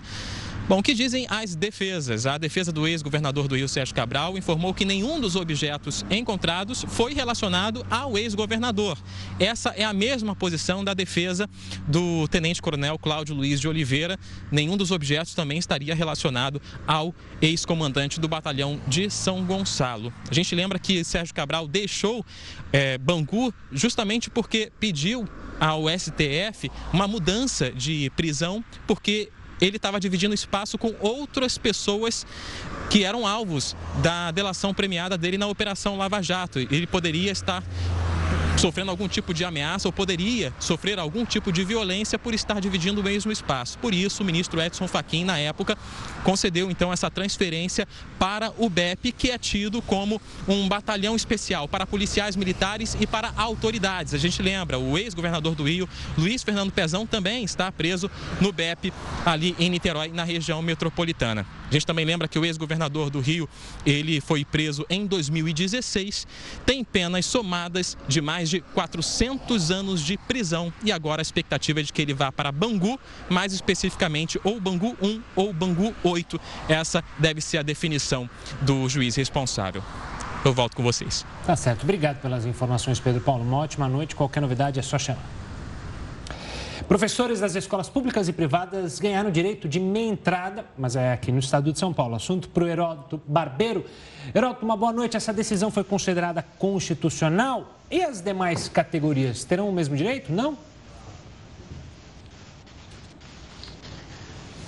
Bom, 0.65 0.79
o 0.79 0.83
que 0.83 0.93
dizem 0.93 1.27
as 1.29 1.55
defesas? 1.55 2.25
A 2.25 2.37
defesa 2.37 2.71
do 2.71 2.87
ex-governador 2.87 3.49
do 3.49 3.55
Rio, 3.57 3.67
Sérgio 3.67 3.93
Cabral, 3.93 4.37
informou 4.37 4.73
que 4.73 4.85
nenhum 4.85 5.19
dos 5.19 5.35
objetos 5.35 6.05
encontrados 6.09 6.85
foi 6.87 7.13
relacionado 7.13 7.85
ao 7.91 8.17
ex-governador. 8.17 8.97
Essa 9.37 9.71
é 9.71 9.83
a 9.83 9.91
mesma 9.91 10.33
posição 10.33 10.81
da 10.81 10.93
defesa 10.93 11.49
do 11.85 12.29
tenente-coronel 12.29 12.97
Cláudio 12.97 13.35
Luiz 13.35 13.59
de 13.59 13.67
Oliveira. 13.67 14.17
Nenhum 14.49 14.77
dos 14.77 14.89
objetos 14.89 15.33
também 15.35 15.57
estaria 15.57 15.93
relacionado 15.93 16.61
ao 16.87 17.13
ex-comandante 17.41 18.17
do 18.17 18.29
batalhão 18.29 18.79
de 18.87 19.09
São 19.09 19.43
Gonçalo. 19.43 20.13
A 20.31 20.33
gente 20.33 20.55
lembra 20.55 20.79
que 20.79 21.03
Sérgio 21.03 21.35
Cabral 21.35 21.67
deixou 21.67 22.25
é, 22.71 22.97
Bangu 22.97 23.53
justamente 23.69 24.29
porque 24.29 24.71
pediu 24.79 25.27
ao 25.59 25.83
STF 25.89 26.71
uma 26.93 27.05
mudança 27.05 27.69
de 27.69 28.09
prisão, 28.15 28.63
porque 28.87 29.29
ele 29.67 29.77
estava 29.77 29.99
dividindo 29.99 30.33
espaço 30.33 30.77
com 30.77 30.93
outras 30.99 31.57
pessoas 31.57 32.25
que 32.89 33.03
eram 33.03 33.25
alvos 33.25 33.75
da 34.01 34.31
delação 34.31 34.73
premiada 34.73 35.17
dele 35.17 35.37
na 35.37 35.47
Operação 35.47 35.97
Lava 35.97 36.21
Jato. 36.21 36.59
Ele 36.59 36.85
poderia 36.85 37.31
estar 37.31 37.63
sofrendo 38.63 38.91
algum 38.91 39.09
tipo 39.09 39.33
de 39.33 39.43
ameaça 39.43 39.89
ou 39.89 39.91
poderia 39.91 40.53
sofrer 40.57 40.97
algum 40.97 41.25
tipo 41.25 41.51
de 41.51 41.65
violência 41.65 42.17
por 42.17 42.33
estar 42.33 42.61
dividindo 42.61 43.01
o 43.01 43.03
mesmo 43.03 43.29
espaço. 43.29 43.77
Por 43.79 43.93
isso, 43.93 44.23
o 44.23 44.25
ministro 44.25 44.61
Edson 44.61 44.87
Fachin, 44.87 45.25
na 45.25 45.37
época, 45.37 45.77
concedeu 46.23 46.71
então 46.71 46.93
essa 46.93 47.11
transferência 47.11 47.85
para 48.17 48.53
o 48.57 48.69
BEP, 48.69 49.11
que 49.11 49.31
é 49.31 49.37
tido 49.37 49.81
como 49.81 50.21
um 50.47 50.69
batalhão 50.69 51.13
especial 51.13 51.67
para 51.67 51.85
policiais 51.85 52.37
militares 52.37 52.95
e 53.01 53.05
para 53.05 53.33
autoridades. 53.35 54.13
A 54.13 54.17
gente 54.17 54.41
lembra, 54.41 54.79
o 54.79 54.97
ex-governador 54.97 55.55
do 55.55 55.63
Rio, 55.65 55.89
Luiz 56.17 56.41
Fernando 56.41 56.71
Pezão, 56.71 57.05
também 57.05 57.43
está 57.43 57.69
preso 57.69 58.09
no 58.39 58.53
BEP 58.53 58.93
ali 59.25 59.57
em 59.59 59.69
Niterói, 59.69 60.07
na 60.07 60.23
região 60.23 60.61
metropolitana. 60.61 61.45
A 61.69 61.73
gente 61.73 61.85
também 61.85 62.05
lembra 62.05 62.27
que 62.27 62.37
o 62.39 62.45
ex-governador 62.45 63.09
do 63.09 63.19
Rio, 63.19 63.49
ele 63.85 64.21
foi 64.21 64.45
preso 64.45 64.85
em 64.89 65.05
2016, 65.05 66.27
tem 66.65 66.83
penas 66.83 67.25
somadas 67.25 67.97
de 68.07 68.21
mais 68.21 68.52
de 68.52 68.52
400 68.61 69.71
anos 69.71 70.01
de 70.01 70.17
prisão 70.17 70.73
e 70.83 70.91
agora 70.91 71.21
a 71.21 71.23
expectativa 71.23 71.79
é 71.79 71.83
de 71.83 71.93
que 71.93 72.01
ele 72.01 72.13
vá 72.13 72.31
para 72.31 72.51
Bangu, 72.51 72.99
mais 73.29 73.53
especificamente 73.53 74.39
ou 74.43 74.59
Bangu 74.59 74.97
1 75.01 75.21
ou 75.35 75.53
Bangu 75.53 75.93
8. 76.03 76.39
Essa 76.67 77.03
deve 77.17 77.41
ser 77.41 77.59
a 77.59 77.63
definição 77.63 78.29
do 78.61 78.87
juiz 78.89 79.15
responsável. 79.15 79.83
Eu 80.43 80.53
volto 80.53 80.75
com 80.75 80.83
vocês. 80.83 81.25
Tá 81.45 81.55
certo. 81.55 81.83
Obrigado 81.83 82.21
pelas 82.21 82.45
informações, 82.45 82.99
Pedro 82.99 83.21
Paulo. 83.21 83.43
Uma 83.43 83.57
ótima 83.57 83.87
noite. 83.87 84.15
Qualquer 84.15 84.41
novidade 84.41 84.77
é 84.77 84.81
só 84.81 84.99
chamar. 84.99 85.42
Professores 86.87 87.39
das 87.39 87.55
escolas 87.55 87.87
públicas 87.89 88.27
e 88.27 88.33
privadas 88.33 88.99
ganharam 88.99 89.31
direito 89.31 89.67
de 89.67 89.79
meia 89.79 90.09
entrada, 90.09 90.65
mas 90.77 90.95
é 90.95 91.13
aqui 91.13 91.31
no 91.31 91.39
estado 91.39 91.71
de 91.71 91.79
São 91.79 91.93
Paulo. 91.93 92.15
Assunto 92.15 92.49
para 92.49 92.63
o 92.63 92.67
Heródoto 92.67 93.21
Barbeiro. 93.25 93.85
Heródoto, 94.33 94.65
uma 94.65 94.75
boa 94.75 94.91
noite. 94.91 95.15
Essa 95.15 95.31
decisão 95.31 95.71
foi 95.71 95.83
considerada 95.83 96.43
constitucional 96.57 97.77
e 97.89 98.03
as 98.03 98.21
demais 98.21 98.67
categorias 98.67 99.43
terão 99.43 99.69
o 99.69 99.73
mesmo 99.73 99.95
direito? 99.95 100.31
Não? 100.31 100.57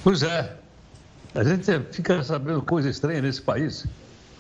Pois 0.04 0.22
é. 0.24 0.56
A 1.34 1.44
gente 1.44 1.80
fica 1.92 2.24
sabendo 2.24 2.62
coisa 2.62 2.90
estranha 2.90 3.22
nesse 3.22 3.42
país. 3.42 3.86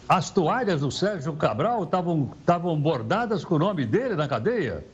As 0.07 0.29
toalhas 0.29 0.81
do 0.81 0.91
Sérgio 0.91 1.33
Cabral 1.33 1.83
estavam 1.83 2.79
bordadas 2.79 3.43
com 3.43 3.55
o 3.55 3.59
nome 3.59 3.85
dele 3.85 4.15
na 4.15 4.27
cadeia. 4.27 4.85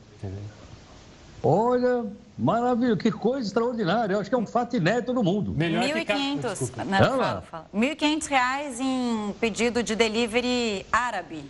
Olha, 1.43 2.05
Maravilha, 2.37 2.95
que 2.95 3.11
coisa 3.11 3.45
extraordinária. 3.45 4.13
Eu 4.13 4.19
acho 4.19 4.29
que 4.29 4.35
é 4.35 4.37
um 4.37 4.45
fato 4.45 4.75
inédito 4.75 5.13
no 5.13 5.23
mundo. 5.23 5.53
1.500. 5.53 6.71
Fala, 6.71 7.41
fala. 7.41 7.65
1.500 7.73 8.27
reais 8.27 8.79
em 8.79 9.35
pedido 9.39 9.83
de 9.83 9.95
delivery 9.95 10.85
árabe. 10.91 11.43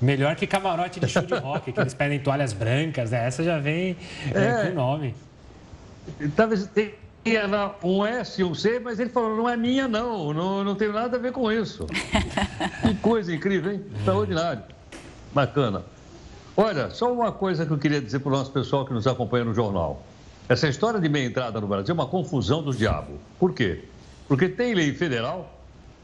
Melhor 0.00 0.36
que 0.36 0.46
camarote 0.46 1.00
de 1.00 1.08
show 1.08 1.22
de 1.22 1.34
rock, 1.38 1.72
que 1.72 1.80
eles 1.80 1.94
pedem 1.94 2.20
toalhas 2.20 2.52
brancas, 2.52 3.10
né? 3.10 3.26
Essa 3.26 3.42
já 3.42 3.58
vem 3.58 3.96
é, 4.34 4.44
é. 4.44 4.66
com 4.66 4.72
o 4.72 4.74
nome. 4.74 5.14
Talvez 6.34 6.68
tenha 7.24 7.72
um 7.82 8.06
S 8.06 8.40
e 8.40 8.44
um 8.44 8.54
C, 8.54 8.78
mas 8.78 9.00
ele 9.00 9.10
falou, 9.10 9.36
não 9.36 9.48
é 9.48 9.56
minha 9.56 9.88
não, 9.88 10.32
não, 10.32 10.62
não 10.62 10.74
tem 10.74 10.92
nada 10.92 11.16
a 11.16 11.20
ver 11.20 11.32
com 11.32 11.50
isso. 11.50 11.86
que 12.82 12.94
coisa 12.96 13.34
incrível, 13.34 13.72
hein? 13.72 13.84
Extraordinário. 13.98 14.62
Bacana. 15.34 15.95
Olha, 16.58 16.88
só 16.88 17.12
uma 17.12 17.30
coisa 17.30 17.66
que 17.66 17.72
eu 17.72 17.76
queria 17.76 18.00
dizer 18.00 18.20
para 18.20 18.30
o 18.30 18.32
nosso 18.32 18.50
pessoal 18.50 18.86
que 18.86 18.92
nos 18.92 19.06
acompanha 19.06 19.44
no 19.44 19.52
jornal. 19.52 20.02
Essa 20.48 20.66
história 20.66 20.98
de 20.98 21.06
meia 21.06 21.26
entrada 21.26 21.60
no 21.60 21.66
Brasil 21.66 21.92
é 21.92 21.94
uma 21.94 22.06
confusão 22.06 22.62
do 22.62 22.74
diabo. 22.74 23.20
Por 23.38 23.52
quê? 23.52 23.84
Porque 24.26 24.48
tem 24.48 24.72
lei 24.72 24.94
federal, 24.94 25.52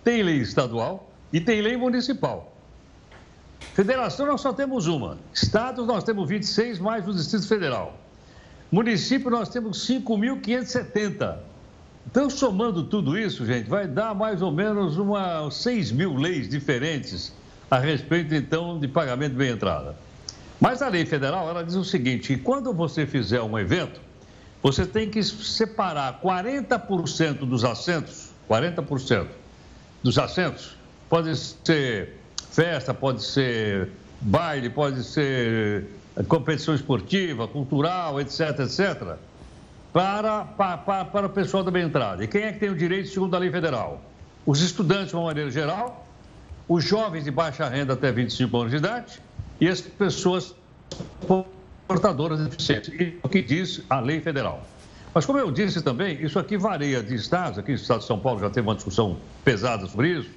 tem 0.04 0.22
lei 0.22 0.36
estadual 0.36 1.10
e 1.32 1.40
tem 1.40 1.62
lei 1.62 1.74
municipal. 1.74 2.52
Federação 3.72 4.26
nós 4.26 4.42
só 4.42 4.52
temos 4.52 4.86
uma. 4.86 5.16
Estados 5.32 5.86
nós 5.86 6.04
temos 6.04 6.28
26 6.28 6.78
mais 6.78 7.08
o 7.08 7.14
Distrito 7.14 7.48
Federal. 7.48 7.96
Município 8.70 9.30
nós 9.30 9.48
temos 9.48 9.88
5.570. 9.88 11.38
Então, 12.06 12.28
somando 12.28 12.84
tudo 12.84 13.16
isso, 13.16 13.46
gente, 13.46 13.70
vai 13.70 13.86
dar 13.86 14.14
mais 14.14 14.42
ou 14.42 14.52
menos 14.52 14.98
uma 14.98 15.50
6 15.50 15.92
mil 15.92 16.14
leis 16.14 16.46
diferentes 16.46 17.32
a 17.70 17.78
respeito, 17.78 18.34
então, 18.34 18.78
de 18.78 18.86
pagamento 18.86 19.32
de 19.32 19.38
meia 19.38 19.52
entrada. 19.52 19.96
Mas 20.62 20.80
a 20.80 20.86
lei 20.86 21.04
federal, 21.04 21.48
ela 21.48 21.64
diz 21.64 21.74
o 21.74 21.82
seguinte, 21.82 22.36
quando 22.36 22.72
você 22.72 23.04
fizer 23.04 23.42
um 23.42 23.58
evento, 23.58 24.00
você 24.62 24.86
tem 24.86 25.10
que 25.10 25.20
separar 25.20 26.20
40% 26.22 27.38
dos 27.38 27.64
assentos, 27.64 28.30
40% 28.48 29.26
dos 30.04 30.16
assentos, 30.18 30.76
pode 31.10 31.36
ser 31.36 32.16
festa, 32.52 32.94
pode 32.94 33.24
ser 33.24 33.88
baile, 34.20 34.70
pode 34.70 35.02
ser 35.02 35.84
competição 36.28 36.76
esportiva, 36.76 37.48
cultural, 37.48 38.20
etc, 38.20 38.60
etc, 38.60 39.16
para, 39.92 40.44
para, 40.44 41.04
para 41.06 41.26
o 41.26 41.30
pessoal 41.30 41.64
da 41.64 41.80
entrada. 41.80 42.22
E 42.22 42.28
quem 42.28 42.42
é 42.42 42.52
que 42.52 42.60
tem 42.60 42.70
o 42.70 42.76
direito 42.76 43.08
segundo 43.08 43.34
a 43.34 43.38
lei 43.40 43.50
federal? 43.50 44.00
Os 44.46 44.60
estudantes, 44.60 45.08
de 45.08 45.16
uma 45.16 45.24
maneira 45.24 45.50
geral, 45.50 46.06
os 46.68 46.84
jovens 46.84 47.24
de 47.24 47.32
baixa 47.32 47.68
renda 47.68 47.94
até 47.94 48.12
25 48.12 48.56
anos 48.56 48.70
de 48.70 48.76
idade 48.76 49.20
e 49.62 49.68
as 49.68 49.80
pessoas 49.80 50.56
portadoras 51.86 52.38
de 52.38 52.48
deficiência, 52.48 52.92
e 53.00 53.16
o 53.22 53.28
que 53.28 53.40
diz 53.40 53.80
a 53.88 54.00
lei 54.00 54.20
federal. 54.20 54.66
Mas, 55.14 55.24
como 55.24 55.38
eu 55.38 55.52
disse 55.52 55.80
também, 55.80 56.20
isso 56.20 56.36
aqui 56.36 56.58
varia 56.58 57.00
de 57.00 57.14
estados, 57.14 57.60
aqui 57.60 57.70
no 57.70 57.76
estado 57.76 58.00
de 58.00 58.06
São 58.06 58.18
Paulo 58.18 58.40
já 58.40 58.50
teve 58.50 58.66
uma 58.66 58.74
discussão 58.74 59.18
pesada 59.44 59.86
sobre 59.86 60.18
isso, 60.18 60.30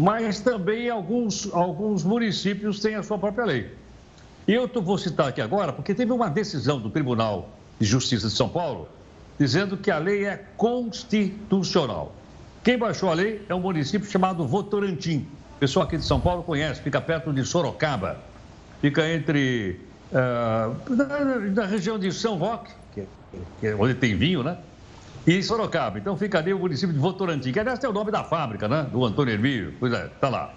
mas 0.00 0.40
também 0.40 0.88
alguns, 0.88 1.52
alguns 1.52 2.02
municípios 2.02 2.80
têm 2.80 2.94
a 2.94 3.02
sua 3.02 3.18
própria 3.18 3.44
lei. 3.44 3.70
E 4.48 4.54
eu 4.54 4.66
vou 4.80 4.96
citar 4.96 5.28
aqui 5.28 5.42
agora, 5.42 5.70
porque 5.70 5.94
teve 5.94 6.10
uma 6.10 6.30
decisão 6.30 6.80
do 6.80 6.88
Tribunal 6.88 7.50
de 7.78 7.86
Justiça 7.86 8.28
de 8.28 8.32
São 8.32 8.48
Paulo 8.48 8.88
dizendo 9.38 9.76
que 9.76 9.90
a 9.90 9.98
lei 9.98 10.24
é 10.24 10.42
constitucional. 10.56 12.14
Quem 12.64 12.78
baixou 12.78 13.10
a 13.10 13.14
lei 13.14 13.44
é 13.46 13.54
um 13.54 13.60
município 13.60 14.10
chamado 14.10 14.46
Votorantim. 14.48 15.28
Pessoal 15.60 15.86
aqui 15.86 15.96
de 15.96 16.04
São 16.04 16.18
Paulo 16.18 16.42
conhece, 16.42 16.82
fica 16.82 17.00
perto 17.00 17.32
de 17.32 17.44
Sorocaba 17.44 18.18
fica 18.80 19.08
entre. 19.08 19.80
Uh, 20.10 20.94
na, 20.94 21.36
na, 21.62 21.66
região 21.66 21.98
de 21.98 22.10
São 22.10 22.36
Roque, 22.36 22.72
que, 22.92 23.04
que 23.60 23.66
é 23.66 23.74
onde 23.76 23.94
tem 23.94 24.16
vinho, 24.16 24.42
né? 24.42 24.58
E 25.26 25.40
Sorocaba. 25.42 25.98
Então 25.98 26.16
fica 26.16 26.38
ali 26.38 26.52
o 26.52 26.58
município 26.58 26.92
de 26.92 26.98
Votorantim, 26.98 27.52
que 27.52 27.60
aliás 27.60 27.78
tem 27.78 27.88
o 27.88 27.92
nome 27.92 28.10
da 28.10 28.24
fábrica, 28.24 28.66
né? 28.66 28.86
Do 28.90 29.04
Antônio 29.04 29.32
Hermílio. 29.32 29.74
Pois 29.78 29.92
é, 29.92 30.08
tá 30.20 30.28
lá. 30.28 30.52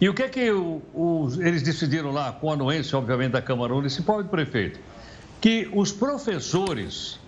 E 0.00 0.08
o 0.08 0.14
que 0.14 0.24
é 0.24 0.28
que 0.28 0.50
o, 0.50 1.28
eles 1.38 1.62
decidiram 1.62 2.10
lá, 2.10 2.32
com 2.32 2.50
a 2.50 2.54
anuência, 2.54 2.98
obviamente, 2.98 3.32
da 3.32 3.40
Câmara 3.40 3.72
Municipal 3.72 4.20
e 4.20 4.24
do 4.24 4.28
prefeito? 4.28 4.80
Que 5.40 5.70
os 5.72 5.92
professores 5.92 7.18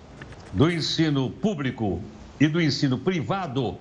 do 0.52 0.70
ensino 0.70 1.30
público 1.30 2.02
e 2.38 2.48
do 2.48 2.60
ensino 2.60 2.98
privado, 2.98 3.78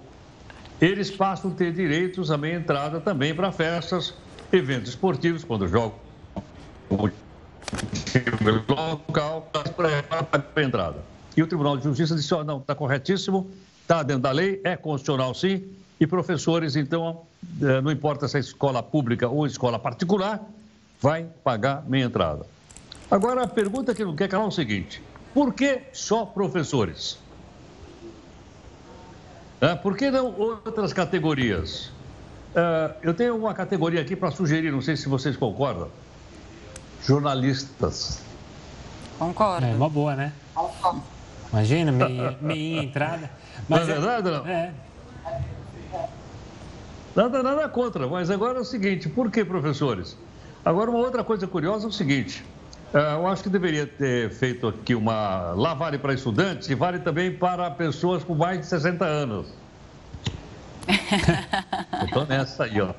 eles 0.82 1.10
passam 1.12 1.52
a 1.52 1.54
ter 1.54 1.72
direitos 1.72 2.32
à 2.32 2.38
meia 2.38 2.56
entrada 2.56 3.00
também 3.00 3.34
para 3.34 3.52
festas, 3.52 4.14
eventos 4.52 4.90
esportivos, 4.90 5.44
quando 5.44 5.68
jogam 5.68 5.94
local, 8.70 9.50
para 9.76 10.38
a 10.56 10.64
entrada. 10.64 10.98
E 11.36 11.42
o 11.42 11.48
Tribunal 11.48 11.78
de 11.78 11.84
Justiça 11.84 12.16
disse, 12.16 12.34
oh, 12.34 12.44
não, 12.44 12.60
está 12.60 12.76
corretíssimo, 12.76 13.50
está 13.82 14.04
dentro 14.04 14.24
da 14.24 14.32
lei, 14.32 14.62
é 14.64 14.76
constitucional 14.76 15.34
sim, 15.34 15.64
e 16.00 16.06
professores, 16.06 16.76
então, 16.76 17.22
é, 17.62 17.82
não 17.82 17.92
importa 17.92 18.28
se 18.28 18.38
é 18.38 18.40
escola 18.40 18.84
pública 18.84 19.28
ou 19.28 19.46
escola 19.46 19.80
particular, 19.80 20.44
vai 21.02 21.26
pagar 21.44 21.84
meia 21.88 22.06
entrada. 22.06 22.46
Agora, 23.10 23.44
a 23.44 23.48
pergunta 23.48 23.94
que 23.96 24.04
não 24.04 24.16
quer 24.16 24.28
calar 24.28 24.46
é 24.46 24.50
o 24.50 24.52
seguinte: 24.52 25.02
por 25.34 25.54
que 25.54 25.82
só 25.92 26.26
professores? 26.26 27.18
É, 29.63 29.76
por 29.76 29.95
que 29.95 30.12
não 30.12 30.38
outras 30.38 30.91
categorias? 30.91 31.89
É, 32.54 32.95
eu 33.02 33.13
tenho 33.13 33.34
uma 33.38 33.54
categoria 33.54 34.02
aqui 34.02 34.13
para 34.13 34.30
sugerir, 34.30 34.69
não 34.73 34.82
sei 34.82 34.97
se 34.97 35.08
vocês 35.08 35.38
concordam. 35.38 35.88
Jornalistas. 37.02 38.21
Concordo. 39.17 39.65
É 39.65 39.73
uma 39.73 39.88
boa, 39.88 40.17
né? 40.17 40.34
Imagina, 41.49 41.93
meia, 41.93 42.38
meia 42.41 42.84
entrada. 42.84 43.32
Mas 43.69 43.88
não 43.88 43.95
é 43.95 43.99
verdade, 43.99 44.32
não? 44.32 44.45
É. 44.45 44.73
Nada, 47.15 47.41
nada 47.41 47.69
contra, 47.69 48.06
mas 48.06 48.30
agora 48.30 48.58
é 48.58 48.62
o 48.62 48.65
seguinte, 48.65 49.08
por 49.08 49.32
que 49.32 49.45
professores? 49.45 50.17
Agora, 50.65 50.91
uma 50.91 50.99
outra 50.99 51.23
coisa 51.23 51.47
curiosa 51.47 51.86
é 51.86 51.88
o 51.88 51.91
seguinte, 51.91 52.43
é, 52.43 52.62
eu 52.93 53.27
acho 53.27 53.43
que 53.43 53.49
deveria 53.49 53.88
ter 53.88 54.29
feito 54.29 54.67
aqui 54.67 54.93
uma... 54.93 55.53
Lá 55.53 55.73
vale 55.73 55.97
para 55.97 56.13
estudantes 56.13 56.69
e 56.69 56.75
vale 56.75 56.99
também 56.99 57.32
para 57.32 57.69
pessoas 57.71 58.23
com 58.23 58.36
mais 58.36 58.60
de 58.60 58.65
60 58.67 59.03
anos. 59.03 59.47
eu 62.01 62.08
tô 62.12 62.23
nessa 62.25 62.65
aí, 62.65 62.79
ó. 62.79 62.93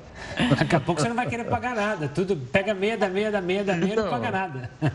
Daqui 0.58 0.74
a 0.74 0.80
pouco 0.80 1.00
você 1.00 1.08
não 1.08 1.16
vai 1.16 1.28
querer 1.28 1.44
pagar 1.44 1.74
nada. 1.74 2.08
Tudo 2.08 2.36
pega 2.36 2.74
meia 2.74 2.96
da 2.96 3.08
meia 3.08 3.30
da 3.30 3.40
meia 3.40 3.62
da 3.62 3.74
meia 3.74 3.92
então, 3.92 4.04
não 4.04 4.10
paga 4.10 4.30
nada. 4.30 4.70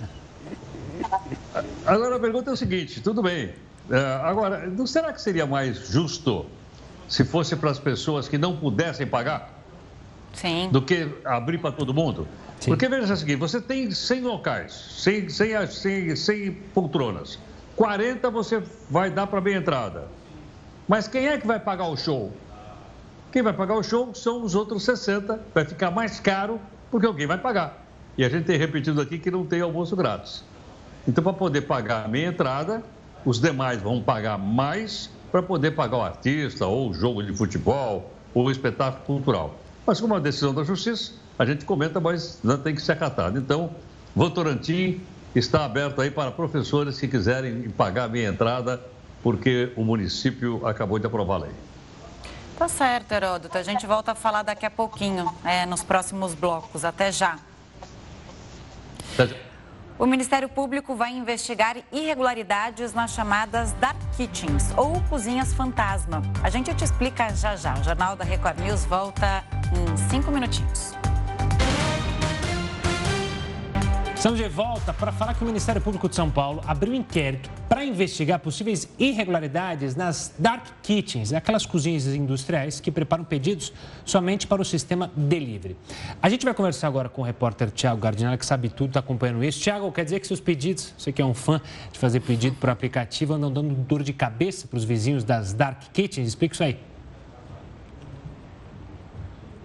Agora 1.85 2.17
a 2.17 2.19
pergunta 2.19 2.49
é 2.49 2.53
o 2.53 2.57
seguinte, 2.57 3.01
tudo 3.01 3.21
bem. 3.21 3.53
É, 3.89 4.19
agora, 4.21 4.67
não 4.67 4.85
será 4.85 5.11
que 5.11 5.21
seria 5.21 5.47
mais 5.47 5.89
justo 5.89 6.45
se 7.07 7.23
fosse 7.23 7.55
para 7.55 7.71
as 7.71 7.79
pessoas 7.79 8.27
que 8.27 8.37
não 8.37 8.55
pudessem 8.55 9.07
pagar? 9.07 9.63
Sim. 10.33 10.69
Do 10.71 10.81
que 10.81 11.09
abrir 11.25 11.57
para 11.57 11.71
todo 11.71 11.91
mundo? 11.93 12.27
Sim. 12.59 12.71
Porque 12.71 12.87
veja 12.87 13.13
o 13.13 13.17
seguinte, 13.17 13.37
você 13.37 13.61
tem 13.61 13.89
100 13.89 14.21
locais, 14.21 14.73
100, 14.97 15.29
100, 15.29 15.67
100, 15.67 16.15
100 16.15 16.51
poltronas. 16.73 17.39
40 17.75 18.29
você 18.29 18.61
vai 18.89 19.09
dar 19.09 19.27
para 19.27 19.39
meia 19.39 19.57
entrada. 19.57 20.07
Mas 20.87 21.07
quem 21.07 21.27
é 21.27 21.37
que 21.37 21.47
vai 21.47 21.59
pagar 21.59 21.87
o 21.87 21.95
show? 21.95 22.33
Quem 23.31 23.41
vai 23.41 23.53
pagar 23.53 23.75
o 23.75 23.83
show 23.83 24.13
são 24.13 24.43
os 24.43 24.55
outros 24.55 24.83
60. 24.83 25.39
Vai 25.53 25.63
ficar 25.63 25.91
mais 25.91 26.19
caro 26.19 26.59
porque 26.91 27.05
alguém 27.05 27.27
vai 27.27 27.37
pagar. 27.37 27.85
E 28.17 28.25
a 28.25 28.29
gente 28.29 28.45
tem 28.45 28.57
repetido 28.57 28.99
aqui 28.99 29.17
que 29.17 29.31
não 29.31 29.45
tem 29.45 29.61
almoço 29.61 29.95
grátis. 29.95 30.43
Então, 31.07 31.23
para 31.23 31.31
poder 31.31 31.61
pagar 31.61 32.05
a 32.05 32.07
meia 32.07 32.27
entrada, 32.27 32.83
os 33.23 33.39
demais 33.39 33.81
vão 33.81 34.01
pagar 34.01 34.37
mais 34.37 35.09
para 35.31 35.41
poder 35.41 35.71
pagar 35.71 35.97
o 35.97 36.01
artista, 36.01 36.65
ou 36.65 36.89
o 36.89 36.93
jogo 36.93 37.23
de 37.23 37.33
futebol, 37.33 38.11
ou 38.33 38.47
o 38.47 38.51
espetáculo 38.51 39.03
cultural. 39.05 39.55
Mas 39.85 40.01
como 40.01 40.13
é 40.13 40.17
uma 40.17 40.21
decisão 40.21 40.53
da 40.53 40.63
Justiça, 40.63 41.13
a 41.39 41.45
gente 41.45 41.63
comenta, 41.63 42.01
mas 42.01 42.39
não 42.43 42.57
tem 42.57 42.75
que 42.75 42.81
ser 42.81 42.91
acatado. 42.91 43.39
Então, 43.39 43.71
Votorantim 44.13 45.01
está 45.33 45.63
aberto 45.63 46.01
aí 46.01 46.11
para 46.11 46.31
professores 46.31 46.99
que 46.99 47.07
quiserem 47.07 47.69
pagar 47.69 48.03
a 48.03 48.07
meia 48.09 48.27
entrada, 48.27 48.81
porque 49.23 49.71
o 49.77 49.85
município 49.85 50.67
acabou 50.67 50.99
de 50.99 51.07
aprovar 51.07 51.35
a 51.35 51.37
lei. 51.43 51.51
Tá 52.57 52.67
certo, 52.67 53.13
Heródoto. 53.13 53.57
A 53.57 53.63
gente 53.63 53.87
volta 53.87 54.11
a 54.11 54.15
falar 54.15 54.43
daqui 54.43 54.65
a 54.65 54.69
pouquinho, 54.69 55.33
é, 55.45 55.65
nos 55.65 55.81
próximos 55.81 56.33
blocos. 56.33 56.83
Até 56.83 57.09
já. 57.09 57.39
Até 59.13 59.27
já. 59.27 59.35
O 59.97 60.05
Ministério 60.05 60.49
Público 60.49 60.93
vai 60.93 61.13
investigar 61.13 61.77
irregularidades 61.89 62.93
nas 62.93 63.11
chamadas 63.11 63.71
Dark 63.73 63.97
Kitchens 64.15 64.73
ou 64.75 65.01
cozinhas 65.03 65.53
fantasma. 65.53 66.21
A 66.43 66.49
gente 66.49 66.73
te 66.73 66.83
explica 66.83 67.33
já 67.33 67.55
já. 67.55 67.75
O 67.75 67.83
Jornal 67.83 68.17
da 68.17 68.25
Record 68.25 68.59
News 68.59 68.83
volta 68.85 69.43
em 69.73 69.97
cinco 70.09 70.31
minutinhos. 70.31 70.98
Estamos 74.19 74.37
de 74.37 74.49
volta 74.49 74.93
para 74.93 75.13
falar 75.13 75.33
que 75.33 75.41
o 75.41 75.47
Ministério 75.47 75.81
Público 75.81 76.09
de 76.09 76.13
São 76.13 76.29
Paulo 76.29 76.61
abriu 76.67 76.91
um 76.91 76.95
inquérito 76.97 77.49
para 77.69 77.85
investigar 77.85 78.37
possíveis 78.37 78.85
irregularidades 78.99 79.95
nas 79.95 80.33
dark 80.37 80.65
kitchens, 80.83 81.31
aquelas 81.31 81.65
cozinhas 81.65 82.05
industriais 82.05 82.81
que 82.81 82.91
preparam 82.91 83.23
pedidos 83.23 83.71
somente 84.03 84.45
para 84.45 84.61
o 84.61 84.65
sistema 84.65 85.09
delivery. 85.15 85.77
A 86.21 86.27
gente 86.27 86.43
vai 86.43 86.53
conversar 86.53 86.87
agora 86.87 87.07
com 87.07 87.21
o 87.21 87.23
repórter 87.23 87.71
Tiago 87.71 88.01
Gardinella, 88.01 88.37
que 88.37 88.45
sabe 88.45 88.67
tudo, 88.67 88.89
está 88.89 88.99
acompanhando 88.99 89.41
isso. 89.41 89.61
Tiago, 89.61 89.89
quer 89.89 90.03
dizer 90.03 90.19
que 90.19 90.27
seus 90.27 90.41
pedidos, 90.41 90.93
você 90.97 91.13
que 91.13 91.21
é 91.21 91.25
um 91.25 91.33
fã 91.33 91.61
de 91.89 91.97
fazer 91.97 92.19
pedido 92.19 92.57
por 92.57 92.69
aplicativo, 92.69 93.35
andam 93.35 93.49
dando 93.49 93.73
dor 93.73 94.03
de 94.03 94.11
cabeça 94.11 94.67
para 94.67 94.75
os 94.75 94.83
vizinhos 94.83 95.23
das 95.23 95.53
dark 95.53 95.83
kitchens? 95.93 96.27
Explica 96.27 96.55
isso 96.55 96.63
aí. 96.65 96.88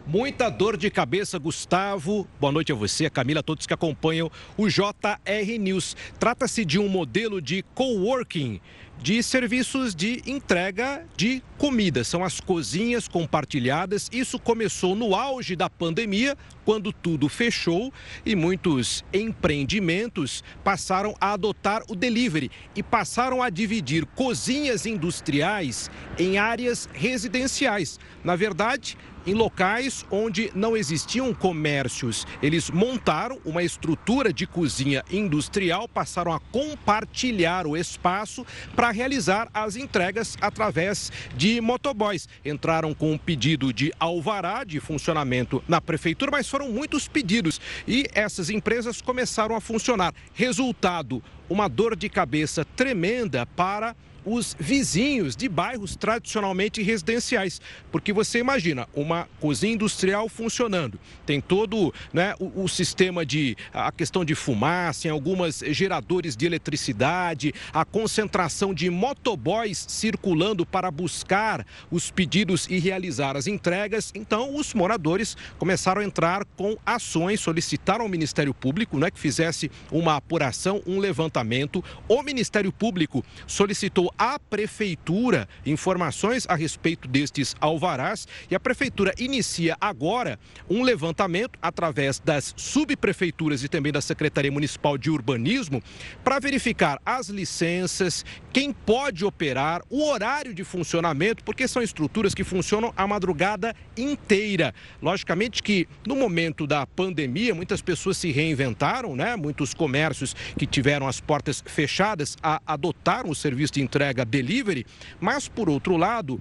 Muita 0.06 0.50
dor 0.50 0.76
de 0.76 0.90
cabeça, 0.90 1.38
Gustavo. 1.38 2.28
Boa 2.38 2.52
noite 2.52 2.70
a 2.70 2.74
você, 2.74 3.06
a 3.06 3.10
Camila, 3.10 3.40
a 3.40 3.42
todos 3.42 3.66
que 3.66 3.72
acompanham 3.72 4.30
o 4.54 4.68
JR 4.68 5.58
News. 5.58 5.96
Trata-se 6.18 6.62
de 6.62 6.78
um 6.78 6.88
modelo 6.88 7.40
de 7.40 7.64
coworking 7.74 8.60
de 8.98 9.22
serviços 9.22 9.94
de 9.94 10.22
entrega 10.26 11.04
de 11.16 11.42
comida. 11.58 12.04
São 12.04 12.22
as 12.22 12.38
cozinhas 12.38 13.08
compartilhadas. 13.08 14.08
Isso 14.12 14.38
começou 14.38 14.94
no 14.94 15.14
auge 15.14 15.56
da 15.56 15.68
pandemia, 15.68 16.36
quando 16.64 16.92
tudo 16.92 17.28
fechou 17.28 17.92
e 18.24 18.34
muitos 18.34 19.04
empreendimentos 19.12 20.44
passaram 20.62 21.14
a 21.20 21.32
adotar 21.32 21.82
o 21.88 21.94
delivery 21.94 22.50
e 22.74 22.82
passaram 22.82 23.42
a 23.42 23.50
dividir 23.50 24.06
cozinhas 24.06 24.86
industriais 24.86 25.90
em 26.18 26.38
áreas 26.38 26.88
residenciais. 26.92 27.98
Na 28.22 28.36
verdade, 28.36 28.96
em 29.26 29.34
locais 29.34 30.04
onde 30.10 30.50
não 30.54 30.76
existiam 30.76 31.32
comércios. 31.32 32.26
Eles 32.42 32.70
montaram 32.70 33.38
uma 33.44 33.62
estrutura 33.62 34.32
de 34.32 34.46
cozinha 34.46 35.04
industrial, 35.10 35.88
passaram 35.88 36.32
a 36.32 36.40
compartilhar 36.40 37.66
o 37.66 37.76
espaço 37.76 38.46
para 38.74 38.90
realizar 38.90 39.48
as 39.52 39.76
entregas 39.76 40.37
através 40.40 41.10
de 41.37 41.60
motoboys. 41.60 42.28
Entraram 42.44 42.94
com 42.94 43.12
um 43.12 43.18
pedido 43.18 43.72
de 43.72 43.92
alvará 43.98 44.64
de 44.64 44.80
funcionamento 44.80 45.62
na 45.68 45.80
prefeitura, 45.80 46.30
mas 46.30 46.48
foram 46.48 46.70
muitos 46.70 47.08
pedidos 47.08 47.60
e 47.87 48.06
essas 48.14 48.50
empresas 48.50 49.00
começaram 49.00 49.54
a 49.56 49.60
funcionar. 49.60 50.14
Resultado: 50.34 51.22
uma 51.48 51.68
dor 51.68 51.96
de 51.96 52.08
cabeça 52.08 52.64
tremenda 52.64 53.46
para 53.46 53.94
os 54.24 54.56
vizinhos 54.58 55.37
de 55.37 55.48
bairros 55.48 55.96
tradicionalmente 55.96 56.82
residenciais. 56.82 57.60
Porque 57.90 58.12
você 58.12 58.38
imagina 58.38 58.88
uma 58.94 59.28
cozinha 59.40 59.74
industrial 59.74 60.28
funcionando, 60.28 60.98
tem 61.26 61.40
todo 61.40 61.92
né, 62.12 62.34
o, 62.38 62.64
o, 62.64 62.68
sistema 62.68 63.24
de 63.24 63.56
a 63.72 63.92
questão 63.92 64.24
de 64.24 64.34
fumaça, 64.34 65.08
em 65.08 65.10
algumas 65.10 65.62
geradores 65.68 66.37
de 66.37 66.46
eletricidade, 66.46 67.54
a 67.72 67.84
concentração 67.84 68.72
de 68.72 68.88
motoboys 68.90 69.84
circulando 69.88 70.64
para 70.64 70.90
buscar 70.90 71.66
os 71.90 72.10
pedidos 72.10 72.66
e 72.68 72.78
realizar 72.78 73.37
as 73.37 73.46
entregas. 73.46 74.12
Então, 74.14 74.56
os 74.56 74.74
moradores 74.74 75.37
começaram 75.58 76.00
a 76.00 76.04
entrar 76.04 76.44
com 76.56 76.76
ações, 76.84 77.40
solicitaram 77.40 78.04
ao 78.04 78.08
Ministério 78.08 78.54
Público 78.54 78.98
né, 78.98 79.10
que 79.10 79.18
fizesse 79.18 79.70
uma 79.90 80.16
apuração, 80.16 80.82
um 80.87 80.98
levantamento. 80.98 81.84
O 82.08 82.22
Ministério 82.22 82.72
Público 82.72 83.24
solicitou 83.46 84.13
à 84.18 84.38
prefeitura 84.38 85.48
informações 85.64 86.46
a 86.48 86.55
respeito 86.55 87.09
destes 87.09 87.55
alvarás 87.61 88.27
e 88.50 88.55
a 88.55 88.61
prefeitura 88.61 89.12
inicia 89.18 89.77
agora 89.81 90.38
um 90.68 90.83
levantamento 90.83 91.59
através 91.61 92.18
das 92.18 92.55
subprefeituras 92.57 93.62
e 93.62 93.68
também 93.68 93.92
da 93.92 94.00
Secretaria 94.00 94.53
Municipal 94.53 94.96
de 94.96 95.11
Urbanismo 95.11 95.83
para 96.22 96.38
verificar 96.38 97.00
as 97.05 97.29
licenças, 97.29 98.24
quem 98.53 98.72
pode 98.72 99.24
operar, 99.24 99.83
o 99.90 100.09
horário 100.09 100.55
de 100.55 100.64
funcionamento, 100.64 101.42
porque 101.44 101.66
são 101.66 101.83
estruturas 101.83 102.35
que 102.35 102.44
funcionam 102.44 102.92
a 102.96 103.07
madrugada 103.07 103.74
inteira. 103.96 104.74
Logicamente 105.03 105.62
que 105.62 105.88
no 106.07 106.14
momento 106.14 106.66
da 106.66 106.87
pandemia 106.87 107.55
muitas 107.55 107.83
pessoas 107.83 108.16
se 108.16 108.31
reinventaram, 108.31 109.16
né? 109.16 109.37
Muitos 109.37 109.74
comércios 109.74 110.35
que 110.59 110.66
tiveram 110.66 111.09
as 111.09 111.20
portas 111.20 111.62
fechadas 111.66 112.37
a 112.42 112.61
adotar 112.66 113.27
o 113.27 113.35
serviço 113.35 113.74
de 113.74 113.83
entrega 113.83 114.03
entrega 114.04 114.24
delivery, 114.24 114.86
mas 115.20 115.48
por 115.48 115.70
outro 115.70 115.96
lado, 115.96 116.38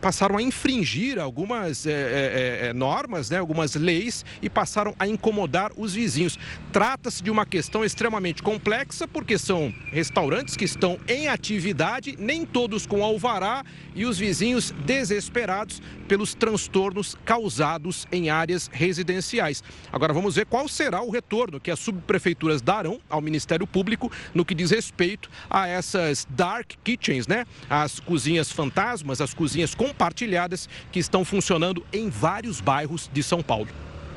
passaram 0.00 0.36
a 0.36 0.42
infringir 0.42 1.18
algumas 1.18 1.86
é, 1.86 1.90
é, 1.90 2.66
é, 2.66 2.72
normas, 2.72 3.30
né, 3.30 3.38
algumas 3.38 3.74
leis 3.74 4.24
e 4.40 4.48
passaram 4.48 4.94
a 4.98 5.06
incomodar 5.06 5.72
os 5.76 5.94
vizinhos. 5.94 6.38
Trata-se 6.72 7.22
de 7.22 7.30
uma 7.30 7.44
questão 7.44 7.84
extremamente 7.84 8.42
complexa, 8.42 9.06
porque 9.08 9.38
são 9.38 9.72
restaurantes 9.90 10.56
que 10.56 10.64
estão 10.64 10.98
em 11.08 11.28
atividade, 11.28 12.16
nem 12.18 12.44
todos 12.44 12.86
com 12.86 13.02
alvará, 13.02 13.64
e 13.94 14.04
os 14.04 14.18
vizinhos 14.18 14.70
desesperados 14.84 15.82
pelos 16.06 16.34
transtornos 16.34 17.16
causados 17.24 18.06
em 18.10 18.30
áreas 18.30 18.70
residenciais. 18.72 19.62
Agora 19.92 20.12
vamos 20.12 20.36
ver 20.36 20.46
qual 20.46 20.68
será 20.68 21.02
o 21.02 21.10
retorno 21.10 21.60
que 21.60 21.70
as 21.70 21.78
subprefeituras 21.78 22.62
darão 22.62 23.00
ao 23.10 23.20
Ministério 23.20 23.66
Público 23.66 24.10
no 24.34 24.44
que 24.44 24.54
diz 24.54 24.70
respeito 24.70 25.28
a 25.50 25.66
essas 25.66 26.26
dark 26.30 26.72
kitchens, 26.84 27.26
né? 27.26 27.44
As 27.68 28.00
cozinhas 28.00 28.50
fantasmas, 28.50 29.20
as 29.20 29.34
cozinhas 29.34 29.74
compartilhadas 29.88 30.68
que 30.92 30.98
estão 30.98 31.24
funcionando 31.24 31.84
em 31.92 32.08
vários 32.08 32.60
bairros 32.60 33.08
de 33.12 33.22
São 33.22 33.42
Paulo. 33.42 33.68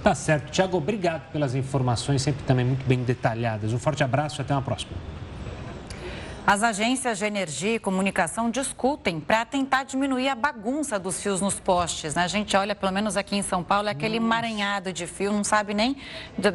Tá 0.04 0.16
certo. 0.16 0.52
Tiago, 0.52 0.78
obrigado 0.78 1.32
pelas 1.32 1.54
informações, 1.54 2.22
sempre 2.22 2.44
também 2.44 2.66
muito 2.66 2.86
bem 2.86 3.04
detalhadas. 3.04 3.72
Um 3.72 3.80
forte 3.80 4.04
abraço 4.04 4.40
e 4.40 4.42
até 4.42 4.54
uma 4.54 4.62
próxima. 4.62 4.94
As 6.46 6.64
agências 6.64 7.20
de 7.20 7.26
energia 7.26 7.76
e 7.76 7.80
comunicação 7.80 8.50
discutem 8.50 9.20
para 9.20 9.46
tentar 9.46 9.84
diminuir 9.84 10.28
a 10.28 10.34
bagunça 10.34 10.98
dos 10.98 11.22
fios 11.22 11.40
nos 11.40 11.60
postes. 11.60 12.16
Né? 12.16 12.24
A 12.24 12.28
gente 12.28 12.58
olha, 12.58 12.74
pelo 12.74 12.92
menos 12.92 13.16
aqui 13.16 13.36
em 13.36 13.44
São 13.44 13.64
Paulo, 13.64 13.88
é 13.88 13.92
aquele 13.92 14.18
emaranhado 14.18 14.92
de 14.92 15.06
fio, 15.06 15.32
não 15.32 15.44
sabe 15.44 15.76
nem 15.76 15.96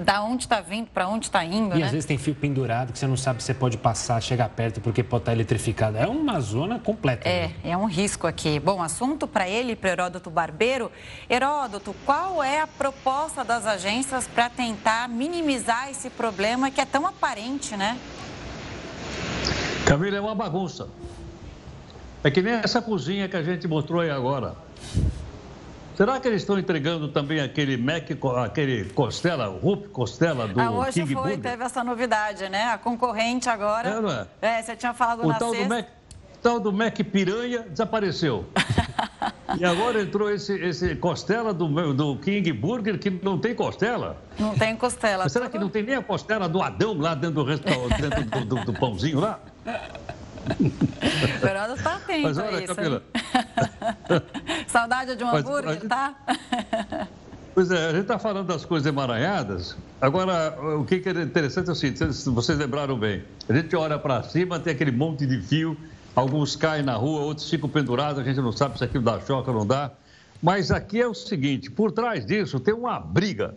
da 0.04 0.22
onde 0.22 0.42
está 0.44 0.60
vindo, 0.60 0.88
para 0.88 1.06
onde 1.06 1.26
está 1.26 1.44
indo. 1.44 1.76
E 1.76 1.78
né? 1.78 1.86
às 1.86 1.92
vezes 1.92 2.04
tem 2.04 2.18
fio 2.18 2.34
pendurado 2.34 2.92
que 2.92 2.98
você 2.98 3.06
não 3.06 3.16
sabe 3.16 3.42
se 3.42 3.54
pode 3.54 3.78
passar, 3.78 4.20
chegar 4.20 4.48
perto 4.48 4.80
porque 4.80 5.04
pode 5.04 5.22
estar 5.22 5.32
eletrificado. 5.32 5.96
É 5.96 6.06
uma 6.06 6.40
zona 6.40 6.80
completa. 6.80 7.28
É, 7.28 7.48
né? 7.48 7.54
é 7.64 7.76
um 7.76 7.86
risco 7.86 8.26
aqui. 8.26 8.58
Bom, 8.58 8.82
assunto 8.82 9.28
para 9.28 9.48
ele 9.48 9.72
e 9.72 9.76
para 9.76 9.90
Heródoto 9.90 10.30
Barbeiro. 10.30 10.90
Heródoto, 11.30 11.94
qual 12.04 12.42
é 12.42 12.60
a 12.60 12.66
proposta 12.66 13.44
das 13.44 13.64
agências 13.64 14.26
para 14.26 14.50
tentar 14.50 15.08
minimizar 15.08 15.88
esse 15.90 16.10
problema 16.10 16.72
que 16.72 16.80
é 16.80 16.84
tão 16.84 17.06
aparente, 17.06 17.76
né? 17.76 17.96
Camila, 19.86 20.16
é 20.16 20.20
uma 20.20 20.34
bagunça. 20.34 20.88
É 22.24 22.30
que 22.30 22.42
nem 22.42 22.54
essa 22.54 22.82
cozinha 22.82 23.28
que 23.28 23.36
a 23.36 23.42
gente 23.42 23.68
mostrou 23.68 24.00
aí 24.00 24.10
agora. 24.10 24.56
Será 25.96 26.18
que 26.18 26.26
eles 26.26 26.42
estão 26.42 26.58
entregando 26.58 27.06
também 27.06 27.40
aquele 27.40 27.76
Mac, 27.76 28.10
aquele 28.44 28.86
Costela, 28.86 29.46
Rup 29.46 29.86
Costela 29.92 30.48
do 30.48 30.60
ah, 30.60 30.70
hoje 30.72 31.00
King 31.00 31.14
foi, 31.14 31.22
Burger? 31.22 31.38
teve 31.40 31.64
essa 31.64 31.84
novidade, 31.84 32.48
né? 32.48 32.64
A 32.64 32.78
concorrente 32.78 33.48
agora. 33.48 33.88
É, 33.88 34.00
não 34.00 34.10
é? 34.10 34.26
É, 34.42 34.60
você 34.60 34.74
tinha 34.74 34.92
falado 34.92 35.22
o 35.22 35.28
na 35.28 35.38
tal 35.38 35.50
sexta. 35.50 35.68
Do 35.68 35.74
Mac, 35.74 35.86
o 35.86 36.38
tal 36.42 36.60
do 36.60 36.72
Mac 36.72 36.96
Piranha 36.96 37.60
desapareceu. 37.60 38.44
e 39.56 39.64
agora 39.64 40.02
entrou 40.02 40.28
esse, 40.28 40.52
esse 40.52 40.96
Costela 40.96 41.54
do, 41.54 41.94
do 41.94 42.16
King 42.16 42.52
Burger 42.52 42.98
que 42.98 43.08
não 43.08 43.38
tem 43.38 43.54
costela. 43.54 44.20
Não 44.36 44.52
tem 44.58 44.74
costela. 44.76 45.22
Mas 45.22 45.32
será 45.32 45.48
que 45.48 45.58
não 45.60 45.68
tem 45.68 45.84
nem 45.84 45.94
a 45.94 46.02
costela 46.02 46.48
do 46.48 46.60
Adão 46.60 46.98
lá 46.98 47.14
dentro 47.14 47.36
do, 47.36 47.44
restaurante, 47.44 48.02
dentro 48.02 48.24
do, 48.24 48.44
do, 48.44 48.64
do 48.64 48.72
pãozinho 48.74 49.20
lá? 49.20 49.40
O 51.42 51.46
Heródoto 51.46 51.78
está 51.78 51.96
atento 51.96 52.22
Mas 52.22 52.38
olha, 52.38 52.62
isso. 52.62 52.74
Camila. 52.74 53.02
Saudade 54.68 55.16
de 55.16 55.24
um 55.24 55.26
Mas, 55.26 55.44
hambúrguer, 55.44 55.72
gente... 55.74 55.88
tá? 55.88 56.14
Pois 57.56 57.70
é, 57.70 57.86
a 57.86 57.90
gente 57.90 58.02
está 58.02 58.18
falando 58.18 58.48
das 58.48 58.66
coisas 58.66 58.86
emaranhadas. 58.86 59.78
Agora, 59.98 60.54
o 60.78 60.84
que 60.84 60.96
é 60.96 61.22
interessante 61.22 61.70
é 61.70 61.72
o 61.72 61.74
seguinte: 61.74 62.04
vocês 62.26 62.58
lembraram 62.58 62.98
bem. 62.98 63.24
A 63.48 63.54
gente 63.54 63.74
olha 63.74 63.98
para 63.98 64.22
cima, 64.24 64.60
tem 64.60 64.74
aquele 64.74 64.90
monte 64.90 65.24
de 65.24 65.40
fio, 65.40 65.74
alguns 66.14 66.54
caem 66.54 66.82
na 66.82 66.96
rua, 66.96 67.22
outros 67.22 67.48
ficam 67.48 67.66
pendurados, 67.66 68.20
a 68.20 68.24
gente 68.24 68.42
não 68.42 68.52
sabe 68.52 68.76
se 68.76 68.84
aquilo 68.84 69.02
dá 69.02 69.18
choque 69.20 69.48
ou 69.48 69.56
não 69.56 69.66
dá. 69.66 69.90
Mas 70.42 70.70
aqui 70.70 71.00
é 71.00 71.06
o 71.06 71.14
seguinte: 71.14 71.70
por 71.70 71.90
trás 71.90 72.26
disso 72.26 72.60
tem 72.60 72.74
uma 72.74 73.00
briga 73.00 73.56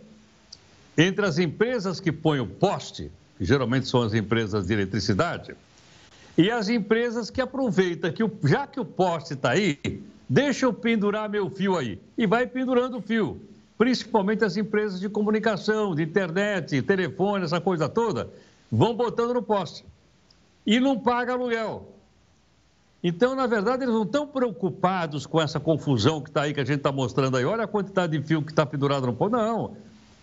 entre 0.96 1.26
as 1.26 1.36
empresas 1.36 2.00
que 2.00 2.10
põem 2.10 2.40
o 2.40 2.46
poste, 2.46 3.12
que 3.36 3.44
geralmente 3.44 3.86
são 3.86 4.00
as 4.00 4.14
empresas 4.14 4.66
de 4.66 4.72
eletricidade, 4.72 5.54
e 6.36 6.50
as 6.50 6.68
empresas 6.68 7.30
que 7.30 7.40
aproveitam 7.40 8.12
que, 8.12 8.22
o, 8.22 8.30
já 8.44 8.66
que 8.66 8.80
o 8.80 8.84
poste 8.84 9.34
está 9.34 9.50
aí, 9.50 9.78
deixa 10.28 10.66
eu 10.66 10.72
pendurar 10.72 11.28
meu 11.28 11.50
fio 11.50 11.76
aí. 11.76 12.00
E 12.16 12.26
vai 12.26 12.46
pendurando 12.46 12.98
o 12.98 13.02
fio. 13.02 13.40
Principalmente 13.76 14.44
as 14.44 14.56
empresas 14.56 15.00
de 15.00 15.08
comunicação, 15.08 15.94
de 15.94 16.02
internet, 16.02 16.82
telefone, 16.82 17.44
essa 17.44 17.60
coisa 17.60 17.88
toda, 17.88 18.28
vão 18.70 18.94
botando 18.94 19.34
no 19.34 19.42
poste. 19.42 19.84
E 20.66 20.78
não 20.78 20.98
paga 20.98 21.32
aluguel. 21.32 21.88
Então, 23.02 23.34
na 23.34 23.46
verdade, 23.46 23.84
eles 23.84 23.94
não 23.94 24.02
estão 24.02 24.26
preocupados 24.26 25.24
com 25.24 25.40
essa 25.40 25.58
confusão 25.58 26.20
que 26.20 26.28
está 26.28 26.42
aí, 26.42 26.52
que 26.52 26.60
a 26.60 26.64
gente 26.64 26.78
está 26.78 26.92
mostrando 26.92 27.38
aí. 27.38 27.44
Olha 27.44 27.64
a 27.64 27.68
quantidade 27.68 28.16
de 28.16 28.22
fio 28.22 28.42
que 28.42 28.52
está 28.52 28.66
pendurado 28.66 29.06
no 29.06 29.14
poste. 29.14 29.32
Não. 29.32 29.74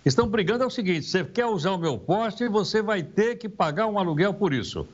Estão 0.06 0.28
brigando 0.28 0.64
é 0.64 0.68
o 0.68 0.70
seguinte: 0.70 1.08
você 1.08 1.24
quer 1.24 1.48
usar 1.48 1.72
o 1.72 1.78
meu 1.78 1.98
poste, 1.98 2.48
você 2.48 2.82
vai 2.82 3.02
ter 3.02 3.36
que 3.36 3.50
pagar 3.50 3.88
um 3.88 3.98
aluguel 3.98 4.34
por 4.34 4.54
isso. 4.54 4.88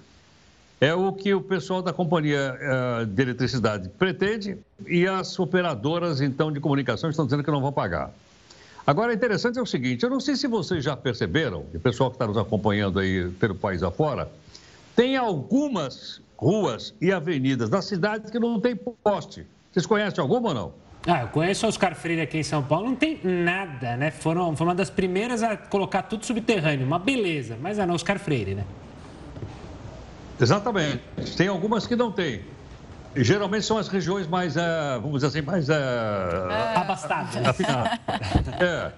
É 0.82 0.94
o 0.94 1.14
que 1.14 1.34
o 1.34 1.42
pessoal 1.42 1.82
da 1.82 1.94
companhia 1.94 2.58
uh, 3.02 3.06
de 3.06 3.22
eletricidade 3.22 3.90
pretende 3.90 4.58
e 4.86 5.08
as 5.08 5.40
operadoras, 5.40 6.20
então, 6.20 6.52
de 6.52 6.60
comunicação 6.60 7.10
estão 7.10 7.26
dizendo 7.26 7.44
que 7.44 7.52
não 7.52 7.62
vão 7.62 7.72
pagar. 7.72 8.12
Agora, 8.86 9.14
interessante 9.14 9.58
é 9.58 9.62
o 9.62 9.66
seguinte: 9.66 10.04
eu 10.04 10.10
não 10.10 10.20
sei 10.20 10.36
se 10.36 10.48
vocês 10.48 10.84
já 10.84 10.96
perceberam, 10.96 11.66
e 11.74 11.78
o 11.78 11.80
pessoal 11.80 12.10
que 12.10 12.16
está 12.16 12.28
nos 12.28 12.38
acompanhando 12.38 13.00
aí 13.00 13.30
pelo 13.40 13.56
país 13.56 13.82
afora, 13.82 14.30
tem 14.96 15.16
algumas 15.16 16.22
ruas 16.38 16.94
e 17.00 17.12
avenidas 17.12 17.70
da 17.70 17.82
cidade 17.82 18.30
que 18.30 18.38
não 18.38 18.60
tem 18.60 18.76
poste. 18.76 19.46
Vocês 19.72 19.86
conhecem 19.86 20.22
alguma 20.22 20.50
ou 20.50 20.54
não? 20.54 20.74
Ah, 21.06 21.22
eu 21.22 21.28
conheço 21.30 21.68
Oscar 21.68 21.96
Freire 21.96 22.22
aqui 22.22 22.38
em 22.38 22.44
São 22.44 22.64
Paulo, 22.64 22.88
não 22.88 22.96
tem 22.96 23.20
nada, 23.24 23.98
né? 23.98 24.10
Foram, 24.12 24.56
foi 24.56 24.68
uma 24.68 24.76
das 24.76 24.90
primeiras 24.90 25.44
a 25.44 25.58
colocar 25.58 26.04
tudo 26.04 26.26
subterrâneo, 26.26 26.86
uma 26.86 27.00
beleza, 27.00 27.58
mas 27.62 27.78
é 27.78 27.86
no 27.86 27.94
Oscar 27.94 28.20
Freire, 28.20 28.56
né? 28.56 28.64
Exatamente. 30.40 31.02
Tem 31.36 31.48
algumas 31.48 31.88
que 31.88 31.96
não 31.96 32.12
tem. 32.12 32.42
E, 33.16 33.24
geralmente 33.24 33.66
são 33.66 33.78
as 33.78 33.88
regiões 33.88 34.28
mais, 34.28 34.56
uh, 34.56 35.00
vamos 35.02 35.22
dizer 35.22 35.28
assim, 35.28 35.42
mais... 35.42 35.70
Uh, 35.70 35.74
é... 35.74 36.78
Abastadas. 36.78 37.36
É. 38.60 38.92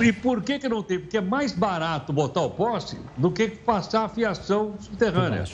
E 0.00 0.12
por 0.12 0.42
que, 0.42 0.58
que 0.58 0.68
não 0.68 0.82
tem? 0.82 0.98
Porque 0.98 1.18
é 1.18 1.20
mais 1.20 1.52
barato 1.52 2.12
botar 2.12 2.40
o 2.40 2.50
poste 2.50 2.98
do 3.16 3.30
que 3.30 3.48
passar 3.48 4.04
a 4.04 4.08
fiação 4.08 4.74
subterrânea. 4.80 5.44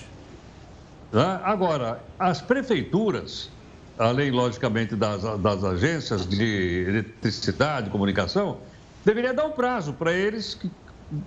Tá? 1.10 1.40
Agora, 1.44 2.00
as 2.18 2.40
prefeituras, 2.40 3.50
além, 3.98 4.30
logicamente, 4.30 4.94
das, 4.94 5.22
das 5.40 5.64
agências 5.64 6.26
de 6.26 6.84
eletricidade, 6.88 7.90
comunicação, 7.90 8.58
deveria 9.04 9.34
dar 9.34 9.46
um 9.46 9.52
prazo 9.52 9.92
para 9.92 10.12
eles, 10.12 10.58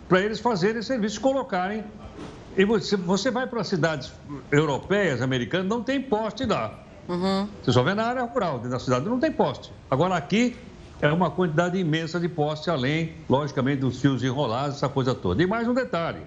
para 0.08 0.22
eles 0.22 0.39
fazerem 0.39 0.82
serviço, 0.82 1.20
colocarem 1.20 1.84
e 2.60 2.65
você, 2.65 2.98
você 2.98 3.32
vai 3.32 3.48
para 3.48 3.63
cidades 3.63 4.12
europeias, 4.52 5.22
americanas, 5.22 5.65
não 5.65 5.82
tem 5.82 6.02
poste 6.02 6.45
lá. 6.45 6.78
Uhum. 7.08 7.48
Você 7.63 7.72
só 7.72 7.82
vê 7.82 7.93
na 7.93 8.04
área 8.04 8.24
rural, 8.24 8.62
na 8.62 8.78
cidade 8.78 9.06
não 9.06 9.17
tem 9.17 9.32
poste. 9.32 9.72
Agora 9.89 10.17
aqui 10.17 10.58
é 11.00 11.10
uma 11.10 11.32
quantidade 11.32 11.78
imensa 11.78 12.19
de 12.19 12.28
poste, 12.28 12.69
além, 12.69 13.13
logicamente, 13.30 13.80
dos 13.80 14.02
fios 14.02 14.22
enrolados, 14.26 14.76
essa 14.76 14.89
coisa 14.89 15.15
toda. 15.15 15.41
E 15.41 15.48
mais 15.48 15.69
um 15.69 15.74
detalhe: 15.74 16.19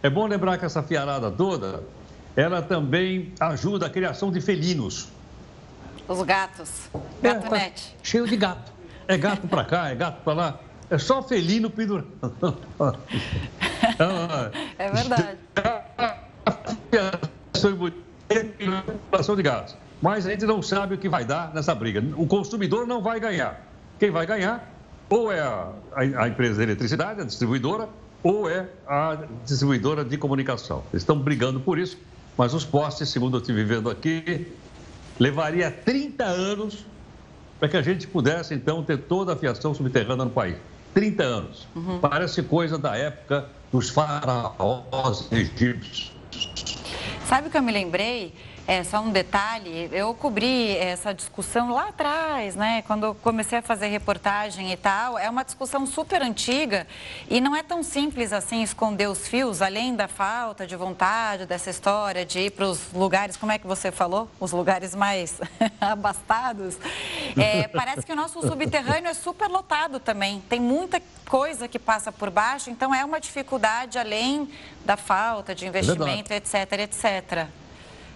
é 0.00 0.08
bom 0.08 0.28
lembrar 0.28 0.58
que 0.58 0.64
essa 0.64 0.80
fiarada 0.80 1.28
toda, 1.28 1.82
ela 2.36 2.62
também 2.62 3.32
ajuda 3.40 3.86
a 3.86 3.90
criação 3.90 4.30
de 4.30 4.40
felinos. 4.40 5.08
Os 6.06 6.22
gatos. 6.22 6.88
Gato 7.20 7.52
é, 7.52 7.70
tá 7.70 7.82
cheio 8.00 8.28
de 8.28 8.36
gato. 8.36 8.70
É 9.08 9.18
gato 9.18 9.48
para 9.48 9.64
cá, 9.64 9.88
é 9.88 9.96
gato 9.96 10.22
para 10.22 10.32
lá. 10.34 10.60
É 10.88 10.98
só 10.98 11.20
felino 11.20 11.68
pendurado. 11.68 12.06
é 14.78 14.90
verdade. 14.90 15.38
População 19.10 19.36
de 19.36 19.42
gás. 19.42 19.76
Mas 20.00 20.26
a 20.26 20.30
gente 20.30 20.46
não 20.46 20.62
sabe 20.62 20.94
o 20.94 20.98
que 20.98 21.08
vai 21.08 21.24
dar 21.24 21.52
nessa 21.54 21.74
briga. 21.74 22.02
O 22.16 22.26
consumidor 22.26 22.86
não 22.86 23.02
vai 23.02 23.18
ganhar. 23.18 23.66
Quem 23.98 24.10
vai 24.10 24.26
ganhar 24.26 24.78
ou 25.08 25.32
é 25.32 25.40
a, 25.40 25.72
a 25.94 26.28
empresa 26.28 26.56
de 26.56 26.62
eletricidade, 26.62 27.20
a 27.20 27.24
distribuidora, 27.24 27.88
ou 28.22 28.48
é 28.48 28.68
a 28.86 29.18
distribuidora 29.44 30.04
de 30.04 30.16
comunicação. 30.18 30.84
Eles 30.92 31.02
estão 31.02 31.18
brigando 31.18 31.60
por 31.60 31.78
isso, 31.78 31.98
mas 32.36 32.52
os 32.52 32.64
postes, 32.64 33.08
segundo 33.08 33.36
eu 33.36 33.40
estive 33.40 33.64
vendo 33.64 33.88
aqui, 33.88 34.52
levaria 35.18 35.70
30 35.70 36.24
anos 36.24 36.84
para 37.58 37.68
que 37.68 37.76
a 37.76 37.82
gente 37.82 38.06
pudesse, 38.06 38.54
então, 38.54 38.84
ter 38.84 38.98
toda 38.98 39.32
a 39.32 39.36
fiação 39.36 39.74
subterrânea 39.74 40.24
no 40.24 40.30
país. 40.30 40.56
30 40.98 41.22
anos. 41.22 41.68
Uhum. 41.76 42.00
Parece 42.00 42.42
coisa 42.42 42.76
da 42.76 42.96
época 42.96 43.46
dos 43.70 43.88
faraós 43.88 45.30
egípcios. 45.30 46.12
Sabe 47.24 47.46
o 47.46 47.50
que 47.52 47.56
eu 47.56 47.62
me 47.62 47.70
lembrei? 47.70 48.34
É, 48.68 48.84
só 48.84 49.00
um 49.00 49.10
detalhe, 49.10 49.88
eu 49.92 50.12
cobri 50.12 50.76
essa 50.76 51.14
discussão 51.14 51.72
lá 51.72 51.88
atrás, 51.88 52.54
né? 52.54 52.82
Quando 52.82 53.14
comecei 53.22 53.60
a 53.60 53.62
fazer 53.62 53.86
reportagem 53.86 54.70
e 54.70 54.76
tal. 54.76 55.18
É 55.18 55.30
uma 55.30 55.42
discussão 55.42 55.86
super 55.86 56.20
antiga 56.20 56.86
e 57.30 57.40
não 57.40 57.56
é 57.56 57.62
tão 57.62 57.82
simples 57.82 58.30
assim 58.30 58.62
esconder 58.62 59.08
os 59.08 59.26
fios, 59.26 59.62
além 59.62 59.96
da 59.96 60.06
falta 60.06 60.66
de 60.66 60.76
vontade 60.76 61.46
dessa 61.46 61.70
história 61.70 62.26
de 62.26 62.40
ir 62.40 62.50
para 62.50 62.66
os 62.66 62.92
lugares, 62.92 63.38
como 63.38 63.50
é 63.50 63.58
que 63.58 63.66
você 63.66 63.90
falou? 63.90 64.28
Os 64.38 64.52
lugares 64.52 64.94
mais 64.94 65.40
abastados. 65.80 66.76
É, 67.38 67.66
parece 67.68 68.04
que 68.04 68.12
o 68.12 68.16
nosso 68.16 68.42
subterrâneo 68.42 69.08
é 69.08 69.14
super 69.14 69.48
lotado 69.48 69.98
também. 69.98 70.42
Tem 70.46 70.60
muita 70.60 71.00
coisa 71.26 71.68
que 71.68 71.78
passa 71.78 72.12
por 72.12 72.28
baixo, 72.28 72.68
então 72.68 72.94
é 72.94 73.02
uma 73.02 73.18
dificuldade 73.18 73.98
além 73.98 74.46
da 74.84 74.98
falta 74.98 75.54
de 75.54 75.64
é 75.64 75.68
investimento, 75.68 76.34
é 76.34 76.36
etc, 76.36 76.72
etc. 76.80 77.48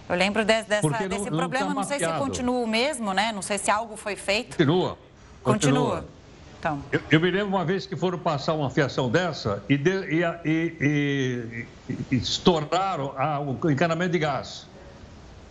Eu 0.09 0.15
lembro 0.15 0.43
de, 0.43 0.63
dessa, 0.63 0.87
não, 0.87 1.07
desse 1.07 1.29
não 1.29 1.37
problema, 1.37 1.67
tá 1.67 1.73
não 1.73 1.83
sei 1.83 1.99
se 1.99 2.07
continua 2.13 2.59
o 2.59 2.67
mesmo, 2.67 3.13
né? 3.13 3.31
Não 3.31 3.41
sei 3.41 3.57
se 3.57 3.71
algo 3.71 3.95
foi 3.95 4.15
feito. 4.15 4.57
Continua. 4.57 4.97
Continua. 5.43 5.81
continua. 5.81 6.05
Então. 6.59 6.81
Eu, 6.93 7.01
eu, 7.11 7.19
me 7.19 7.29
lembro 7.29 7.49
uma 7.49 7.65
vez 7.65 7.85
que 7.85 7.93
foram 7.93 8.17
passar 8.17 8.53
uma 8.53 8.69
fiação 8.69 9.09
dessa 9.09 9.61
e, 9.67 9.77
de, 9.77 9.91
e, 9.91 10.23
e, 10.45 11.65
e 12.09 12.15
estouraram 12.15 13.13
a, 13.17 13.37
o 13.39 13.69
encanamento 13.69 14.13
de 14.13 14.19
gás. 14.19 14.65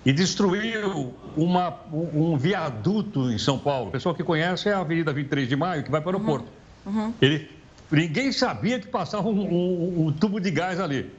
E 0.07 0.12
destruiu 0.12 1.14
uma, 1.36 1.76
um, 1.92 2.32
um, 2.32 2.36
viaduto 2.38 3.30
em 3.30 3.38
São 3.38 3.59
Paulo. 3.59 3.88
O 3.88 3.92
pessoal 3.92 4.14
que 4.14 4.24
conhece 4.24 4.70
é 4.70 4.72
a 4.72 4.78
Avenida 4.78 5.12
23 5.12 5.46
de 5.46 5.55
Maio, 5.55 5.84
que 5.84 5.90
vai 5.90 6.00
para 6.00 6.12
o 6.12 6.14
aeroporto. 6.14 6.48
Uhum. 6.86 7.05
Uhum. 7.05 7.14
Ele, 7.20 7.48
ninguém 7.90 8.32
sabia 8.32 8.80
que 8.80 8.88
passava 8.88 9.28
um, 9.28 9.38
um, 9.38 10.07
um 10.07 10.12
tubo 10.12 10.40
de 10.40 10.50
gás 10.50 10.80
ali. 10.80 11.12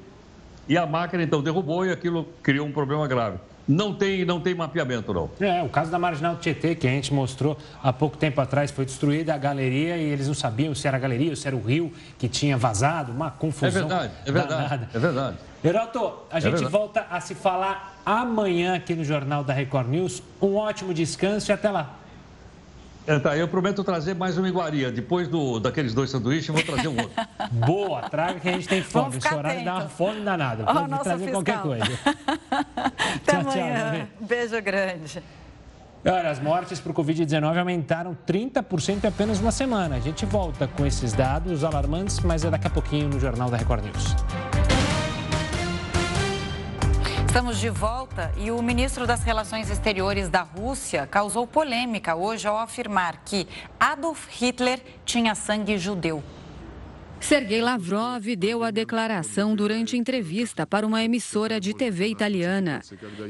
E 0.67 0.77
a 0.77 0.85
máquina 0.85 1.23
então 1.23 1.41
derrubou 1.41 1.85
e 1.85 1.91
aquilo 1.91 2.27
criou 2.41 2.67
um 2.67 2.71
problema 2.71 3.07
grave. 3.07 3.37
Não 3.67 3.93
tem, 3.93 4.25
não 4.25 4.41
tem 4.41 4.53
mapeamento, 4.53 5.13
não. 5.13 5.29
É, 5.39 5.63
o 5.63 5.69
caso 5.69 5.89
da 5.89 5.97
Marginal 5.97 6.35
Tietê, 6.35 6.75
que 6.75 6.85
a 6.85 6.89
gente 6.89 7.13
mostrou 7.13 7.57
há 7.81 7.93
pouco 7.93 8.17
tempo 8.17 8.41
atrás, 8.41 8.71
foi 8.71 8.83
destruída 8.83 9.33
a 9.33 9.37
galeria 9.37 9.95
e 9.97 10.03
eles 10.03 10.27
não 10.27 10.33
sabiam 10.33 10.75
se 10.75 10.85
era 10.85 10.97
a 10.97 10.99
galeria 10.99 11.29
ou 11.29 11.35
se 11.35 11.47
era 11.47 11.55
o 11.55 11.61
rio 11.61 11.91
que 12.17 12.27
tinha 12.27 12.57
vazado, 12.57 13.13
uma 13.13 13.31
confusão. 13.31 13.67
É 13.67 13.71
verdade, 13.71 14.13
é 14.25 14.31
verdade. 14.31 14.63
Danada. 14.63 14.89
É 14.93 14.99
verdade. 14.99 15.37
Heroto, 15.63 16.13
a 16.29 16.37
é 16.37 16.41
gente 16.41 16.51
verdade. 16.51 16.71
volta 16.71 17.07
a 17.09 17.21
se 17.21 17.33
falar 17.33 18.01
amanhã 18.05 18.75
aqui 18.75 18.95
no 18.95 19.05
Jornal 19.05 19.45
da 19.45 19.53
Record 19.53 19.87
News. 19.87 20.21
Um 20.41 20.55
ótimo 20.55 20.93
descanso 20.93 21.49
e 21.49 21.53
até 21.53 21.71
lá. 21.71 22.02
É, 23.05 23.19
tá, 23.19 23.35
eu 23.35 23.47
prometo 23.47 23.83
trazer 23.83 24.15
mais 24.15 24.37
uma 24.37 24.47
iguaria. 24.47 24.91
Depois 24.91 25.27
do, 25.27 25.59
daqueles 25.59 25.93
dois 25.93 26.09
sanduíches, 26.09 26.47
eu 26.47 26.55
vou 26.55 26.63
trazer 26.63 26.87
um 26.87 26.97
outro. 26.97 27.11
Boa, 27.51 28.09
traga 28.09 28.39
que 28.39 28.47
a 28.47 28.53
gente 28.53 28.67
tem 28.67 28.81
fome. 28.81 29.17
Esse 29.17 29.33
horário 29.33 29.65
dá 29.65 29.73
uma 29.73 29.89
fome 29.89 30.21
danada. 30.21 30.63
Pode 30.63 30.93
oh, 30.93 30.97
trazer 30.99 31.25
fiscal. 31.25 31.43
qualquer 31.43 31.61
coisa. 31.61 31.99
Até 32.51 33.31
tchau, 33.31 33.41
amanhã. 33.41 34.07
Tchau, 34.19 34.27
Beijo 34.27 34.61
grande. 34.61 35.23
Olha, 36.05 36.29
as 36.29 36.39
mortes 36.39 36.79
por 36.79 36.93
Covid-19 36.93 37.57
aumentaram 37.57 38.17
30% 38.27 39.03
em 39.03 39.07
apenas 39.07 39.39
uma 39.39 39.51
semana. 39.51 39.95
A 39.95 39.99
gente 39.99 40.25
volta 40.25 40.67
com 40.67 40.85
esses 40.85 41.13
dados 41.13 41.63
alarmantes, 41.63 42.19
mas 42.19 42.43
é 42.43 42.49
daqui 42.49 42.67
a 42.67 42.69
pouquinho 42.69 43.09
no 43.09 43.19
Jornal 43.19 43.49
da 43.49 43.57
Record 43.57 43.85
News. 43.85 44.62
Estamos 47.33 47.57
de 47.57 47.69
volta 47.71 48.31
e 48.37 48.51
o 48.51 48.61
ministro 48.61 49.07
das 49.07 49.23
Relações 49.23 49.67
Exteriores 49.67 50.29
da 50.29 50.43
Rússia 50.43 51.07
causou 51.07 51.47
polêmica 51.47 52.13
hoje 52.13 52.47
ao 52.47 52.59
afirmar 52.59 53.23
que 53.25 53.47
Adolf 53.79 54.27
Hitler 54.29 54.79
tinha 55.03 55.33
sangue 55.33 55.79
judeu. 55.79 56.23
Sergei 57.23 57.61
Lavrov 57.61 58.35
deu 58.35 58.65
a 58.65 58.69
declaração 58.69 59.55
durante 59.55 59.95
entrevista 59.95 60.67
para 60.67 60.85
uma 60.85 61.01
emissora 61.01 61.57
de 61.57 61.73
TV 61.73 62.07
italiana. 62.07 62.81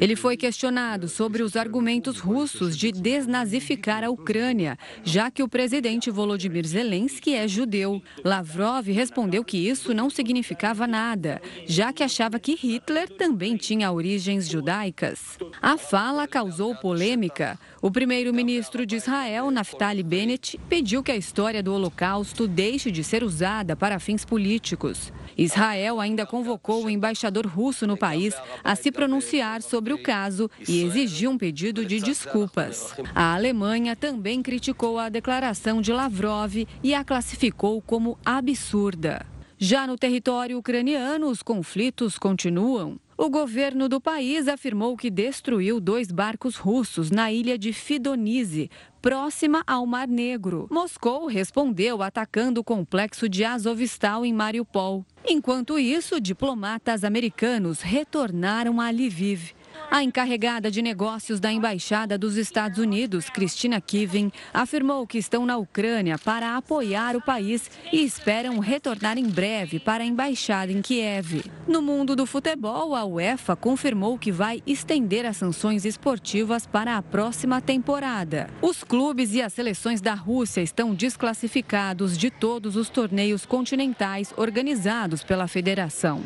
Ele 0.02 0.16
foi 0.16 0.36
questionado 0.36 1.08
sobre 1.08 1.44
os 1.44 1.56
argumentos 1.56 2.18
russos 2.18 2.76
de 2.76 2.92
desnazificar 2.92 4.04
a 4.04 4.10
Ucrânia, 4.10 4.80
já 5.04 5.30
que 5.30 5.44
o 5.44 5.48
presidente 5.48 6.10
Volodymyr 6.10 6.66
Zelensky 6.66 7.36
é 7.36 7.48
judeu. 7.48 8.02
Lavrov 8.26 8.88
respondeu 8.88 9.44
que 9.44 9.58
isso 9.58 9.94
não 9.94 10.10
significava 10.10 10.88
nada, 10.88 11.40
já 11.68 11.94
que 11.94 12.02
achava 12.02 12.40
que 12.40 12.56
Hitler 12.56 13.08
também 13.10 13.56
tinha 13.56 13.92
origens 13.92 14.50
judaicas. 14.50 15.38
A 15.62 15.78
fala 15.78 16.28
causou 16.28 16.76
polêmica. 16.76 17.60
O 17.80 17.92
primeiro-ministro 17.92 18.88
de 18.88 18.96
Israel, 18.96 19.52
Naftali 19.52 20.02
Bennett, 20.02 20.60
pediu 20.68 21.04
que 21.04 21.12
a 21.12 21.18
história 21.18 21.62
do 21.62 21.74
Holocausto 21.74 22.48
deixe 22.48 22.90
de 22.90 23.04
ser 23.04 23.24
usada 23.24 23.76
para 23.84 24.00
fins 24.00 24.24
políticos. 24.24 25.12
Israel 25.38 26.00
ainda 26.00 26.26
convocou 26.26 26.86
o 26.86 26.90
embaixador 26.90 27.46
russo 27.46 27.86
no 27.86 27.98
país 27.98 28.34
a 28.64 28.78
se 28.78 28.90
pronunciar 28.90 29.62
sobre 29.62 29.92
o 29.92 30.02
caso 30.02 30.50
e 30.66 30.86
exigiu 30.86 31.32
um 31.32 31.38
pedido 31.38 31.86
de 31.86 32.00
desculpas. 32.00 32.96
A 33.14 33.36
Alemanha 33.36 33.94
também 33.94 34.42
criticou 34.42 34.98
a 34.98 35.10
declaração 35.10 35.82
de 35.82 35.92
Lavrov 35.92 36.66
e 36.82 36.96
a 36.96 37.04
classificou 37.04 37.82
como 37.82 38.18
absurda. 38.24 39.26
Já 39.58 39.86
no 39.86 39.98
território 39.98 40.58
ucraniano, 40.58 41.28
os 41.28 41.44
conflitos 41.44 42.18
continuam. 42.18 42.98
O 43.24 43.30
governo 43.30 43.88
do 43.88 44.02
país 44.02 44.50
afirmou 44.50 44.98
que 44.98 45.10
destruiu 45.10 45.80
dois 45.80 46.12
barcos 46.12 46.58
russos 46.58 47.10
na 47.10 47.32
ilha 47.32 47.58
de 47.58 47.72
Fidonize, 47.72 48.70
próxima 49.02 49.64
ao 49.66 49.86
Mar 49.86 50.10
Negro. 50.10 50.68
Moscou 50.70 51.26
respondeu 51.26 52.04
atacando 52.04 52.60
o 52.60 52.64
complexo 52.66 53.30
de 53.30 53.46
Azovstal 53.46 54.26
em 54.26 54.34
Mariupol. 54.34 55.06
Enquanto 55.26 55.80
isso, 55.80 56.20
diplomatas 56.20 57.06
americanos 57.06 57.80
retornaram 57.80 58.82
a 58.82 58.92
Lviv. 58.92 59.54
A 59.94 60.02
encarregada 60.02 60.72
de 60.72 60.82
negócios 60.82 61.40
da 61.40 61.52
Embaixada 61.52 62.18
dos 62.18 62.36
Estados 62.36 62.80
Unidos, 62.80 63.30
Christina 63.30 63.80
Kivin, 63.80 64.32
afirmou 64.52 65.06
que 65.06 65.20
estão 65.20 65.46
na 65.46 65.56
Ucrânia 65.56 66.18
para 66.18 66.58
apoiar 66.58 67.16
o 67.16 67.22
país 67.22 67.70
e 67.92 68.04
esperam 68.04 68.58
retornar 68.58 69.20
em 69.20 69.30
breve 69.30 69.80
para 69.80 70.04
a 70.04 70.08
embaixada 70.08 70.72
em 70.72 70.82
Kiev. 70.82 71.44
No 71.68 71.80
mundo 71.80 72.16
do 72.16 72.26
futebol, 72.26 72.96
a 72.96 73.06
UEFA 73.06 73.56
confirmou 73.56 74.18
que 74.18 74.32
vai 74.32 74.64
estender 74.66 75.28
as 75.28 75.38
sanções 75.38 75.86
esportivas 75.86 76.66
para 76.66 76.98
a 76.98 77.02
próxima 77.04 77.62
temporada. 77.62 78.50
Os 78.64 78.84
clubes 78.84 79.36
e 79.36 79.44
as 79.44 79.54
seleções 79.54 80.02
da 80.02 80.16
Rússia 80.16 80.62
estão 80.62 80.96
desclassificados 80.96 82.18
de 82.18 82.32
todos 82.32 82.76
os 82.76 82.90
torneios 82.90 83.46
continentais 83.46 84.34
organizados 84.38 85.24
pela 85.24 85.48
federação. 85.48 86.24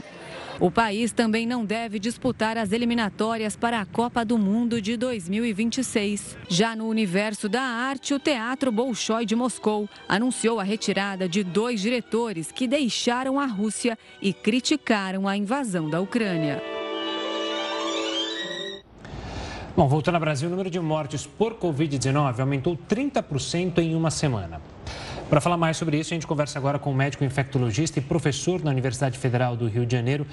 O 0.59 0.71
país 0.71 1.11
também 1.11 1.45
não 1.45 1.63
deve 1.63 1.99
disputar 1.99 2.57
as 2.57 2.71
eliminatórias 2.71 3.55
para 3.55 3.79
a 3.79 3.85
Copa 3.85 4.25
do 4.25 4.39
Mundo 4.39 4.81
de 4.81 4.97
2026. 4.97 6.35
Já 6.49 6.75
no 6.75 6.87
universo 6.87 7.47
da 7.47 7.61
arte, 7.61 8.11
o 8.15 8.19
Teatro 8.19 8.71
Bolshoi 8.71 9.23
de 9.23 9.35
Moscou 9.35 9.87
anunciou 10.09 10.59
a 10.59 10.63
retirada 10.63 11.29
de 11.29 11.43
dois 11.43 11.79
diretores 11.79 12.51
que 12.51 12.67
deixaram 12.67 13.39
a 13.39 13.45
Rússia 13.45 13.95
e 14.19 14.33
criticaram 14.33 15.27
a 15.27 15.37
invasão 15.37 15.87
da 15.91 16.01
Ucrânia. 16.01 16.59
Bom, 19.75 19.87
voltando 19.87 20.15
ao 20.15 20.21
Brasil, 20.21 20.47
o 20.47 20.51
número 20.51 20.71
de 20.71 20.79
mortes 20.79 21.27
por 21.27 21.53
Covid-19 21.53 22.39
aumentou 22.39 22.75
30% 22.89 23.77
em 23.77 23.93
uma 23.93 24.09
semana. 24.09 24.59
Para 25.29 25.41
falar 25.41 25.57
mais 25.57 25.75
sobre 25.75 25.99
isso, 25.99 26.13
a 26.13 26.15
gente 26.15 26.25
conversa 26.25 26.57
agora 26.57 26.79
com 26.79 26.89
o 26.89 26.95
médico 26.95 27.21
infectologista 27.21 27.99
e 27.99 28.01
professor 28.01 28.63
na 28.63 28.71
Universidade 28.71 29.19
Federal 29.19 29.57
do 29.57 29.67
Rio 29.67 29.85
de 29.85 29.93
Janeiro, 29.93 30.25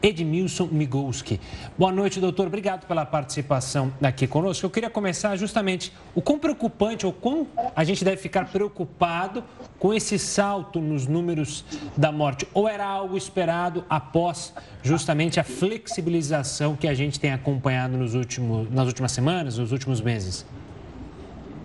Edmilson 0.00 0.68
Migolski. 0.70 1.40
Boa 1.76 1.90
noite, 1.90 2.20
doutor. 2.20 2.46
Obrigado 2.46 2.86
pela 2.86 3.04
participação 3.04 3.92
aqui 4.00 4.24
conosco. 4.24 4.64
Eu 4.64 4.70
queria 4.70 4.88
começar 4.88 5.34
justamente 5.34 5.92
o 6.14 6.22
quão 6.22 6.38
preocupante 6.38 7.04
ou 7.04 7.12
quão 7.12 7.48
a 7.74 7.82
gente 7.82 8.04
deve 8.04 8.18
ficar 8.18 8.44
preocupado 8.44 9.42
com 9.80 9.92
esse 9.92 10.16
salto 10.16 10.80
nos 10.80 11.08
números 11.08 11.64
da 11.96 12.12
morte. 12.12 12.46
Ou 12.54 12.68
era 12.68 12.86
algo 12.86 13.16
esperado 13.16 13.84
após 13.90 14.54
justamente 14.80 15.40
a 15.40 15.44
flexibilização 15.44 16.76
que 16.76 16.86
a 16.86 16.94
gente 16.94 17.18
tem 17.18 17.32
acompanhado 17.32 17.96
nos 17.96 18.14
últimos, 18.14 18.70
nas 18.70 18.86
últimas 18.86 19.10
semanas, 19.10 19.58
nos 19.58 19.72
últimos 19.72 20.00
meses? 20.00 20.46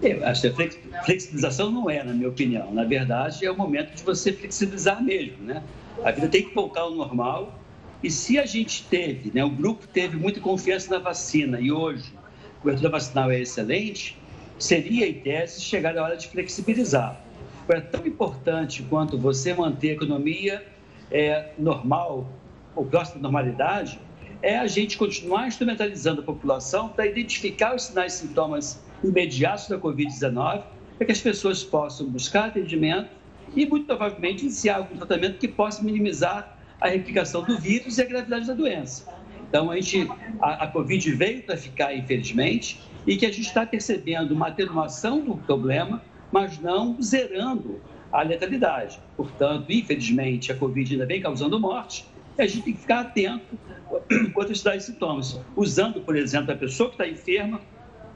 Eu 0.02 0.26
acho 0.26 0.42
que 0.42 0.48
a 0.48 1.04
flexibilização 1.04 1.70
não 1.72 1.88
é, 1.88 2.04
na 2.04 2.14
minha 2.14 2.30
opinião. 2.30 2.74
Na 2.74 2.84
verdade, 2.84 3.46
é 3.46 3.52
o 3.52 3.56
momento 3.56 3.94
de 3.94 4.04
você 4.04 4.34
flexibilizar 4.34 5.04
mesmo, 5.04 5.44
né? 5.44 5.64
A 6.04 6.12
vida 6.12 6.28
tem 6.28 6.44
que 6.44 6.56
voltar 6.56 6.82
ao 6.82 6.96
normal. 6.96 7.60
E 8.02 8.10
se 8.10 8.40
a 8.40 8.46
gente 8.48 8.84
teve, 8.88 9.32
né, 9.32 9.46
o 9.46 9.50
grupo 9.50 9.86
teve 9.88 10.18
muita 10.18 10.40
confiança 10.40 10.90
na 10.90 10.98
vacina 10.98 11.62
e 11.62 11.72
hoje 11.72 12.12
a 12.58 12.62
cobertura 12.62 12.90
vacinal 12.90 13.30
é 13.30 13.40
excelente, 13.40 14.18
seria, 14.58 15.08
em 15.08 15.14
tese, 15.14 15.62
chegar 15.62 15.96
a 15.96 16.04
hora 16.04 16.18
de 16.18 16.28
flexibilizar. 16.28 17.22
É 17.70 17.80
tão 17.80 18.06
importante 18.06 18.82
quanto 18.84 19.20
você 19.20 19.54
manter 19.54 19.92
a 19.92 19.94
economia 19.94 20.66
é, 21.12 21.52
normal, 21.60 22.28
ou 22.76 22.86
próxima 22.86 23.18
da 23.18 23.24
normalidade, 23.24 24.00
é 24.42 24.58
a 24.58 24.66
gente 24.66 24.98
continuar 24.98 25.48
instrumentalizando 25.48 26.22
a 26.22 26.24
população 26.24 26.90
para 26.90 27.06
identificar 27.06 27.76
os 27.76 27.84
sinais 27.84 28.16
e 28.16 28.28
sintomas 28.28 28.82
imediatos 29.04 29.68
da 29.68 29.78
Covid-19, 29.78 30.64
para 30.98 31.06
que 31.06 31.12
as 31.12 31.22
pessoas 31.22 31.64
possam 31.64 32.08
buscar 32.08 32.46
atendimento 32.46 33.10
e, 33.56 33.66
muito 33.66 33.86
provavelmente, 33.86 34.44
iniciar 34.44 34.78
algum 34.78 34.96
tratamento 34.98 35.38
que 35.38 35.48
possa 35.48 35.84
minimizar 35.84 36.58
a 36.80 36.88
replicação 36.88 37.44
do 37.44 37.58
vírus 37.58 37.98
e 37.98 38.02
a 38.02 38.06
gravidade 38.06 38.48
da 38.48 38.54
doença. 38.54 39.08
Então, 39.48 39.70
a, 39.70 39.76
gente, 39.76 40.10
a, 40.40 40.64
a 40.64 40.68
Covid 40.68 41.12
veio 41.12 41.44
para 41.44 41.58
ficar, 41.58 41.94
infelizmente, 41.94 42.80
e 43.06 43.18
que 43.18 43.26
a 43.26 43.32
gente 43.32 43.48
está 43.48 43.66
percebendo 43.66 44.34
uma 44.34 44.48
atenuação 44.48 45.20
do 45.22 45.36
problema, 45.36 46.02
mas 46.32 46.60
não 46.60 47.02
zerando 47.02 47.82
a 48.12 48.22
letalidade. 48.22 49.00
Portanto, 49.18 49.72
infelizmente, 49.72 50.52
a 50.52 50.56
Covid 50.56 50.94
ainda 50.94 51.06
vem 51.06 51.22
causando 51.22 51.60
morte, 51.60 52.06
e 52.38 52.42
a 52.42 52.48
gente 52.48 52.64
tem 52.64 52.74
que 52.74 52.80
ficar 52.82 53.02
atento 53.02 53.58
quanto 54.34 54.50
a 54.50 54.76
esses 54.76 54.84
sintomas. 54.86 55.40
Usando, 55.56 56.02
por 56.02 56.16
exemplo, 56.16 56.54
a 56.54 56.56
pessoa 56.56 56.90
que 56.90 56.96
está 56.96 57.08
enferma, 57.08 57.60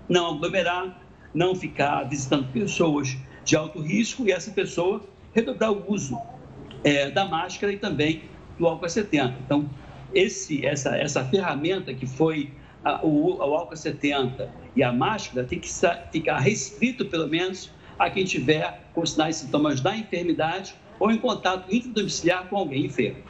não 0.07 0.35
aglomerar, 0.35 1.01
não 1.33 1.55
ficar 1.55 2.03
visitando 2.03 2.51
pessoas 2.51 3.17
de 3.43 3.55
alto 3.55 3.81
risco 3.81 4.27
e 4.27 4.31
essa 4.31 4.51
pessoa 4.51 5.03
redobrar 5.33 5.71
o 5.71 5.91
uso 5.91 6.17
é, 6.83 7.09
da 7.11 7.25
máscara 7.25 7.73
e 7.73 7.77
também 7.77 8.23
do 8.57 8.67
álcool 8.67 8.87
70. 8.87 9.35
Então, 9.45 9.69
esse, 10.13 10.65
essa, 10.65 10.95
essa 10.97 11.23
ferramenta 11.25 11.93
que 11.93 12.05
foi 12.05 12.51
a, 12.83 13.05
o, 13.05 13.37
o 13.37 13.41
álcool 13.41 13.75
70 13.75 14.49
e 14.75 14.83
a 14.83 14.91
máscara 14.91 15.45
tem 15.45 15.59
que 15.59 15.69
ficar 16.11 16.39
restrito, 16.39 17.05
pelo 17.05 17.27
menos, 17.27 17.71
a 17.97 18.09
quem 18.09 18.23
tiver 18.23 18.83
com 18.93 19.05
sinais 19.05 19.37
e 19.37 19.45
sintomas 19.45 19.81
da 19.81 19.95
enfermidade 19.95 20.75
ou 20.99 21.11
em 21.11 21.17
contato 21.17 21.73
intradomiciliar 21.73 22.47
com 22.47 22.57
alguém 22.57 22.85
enfermo. 22.85 23.21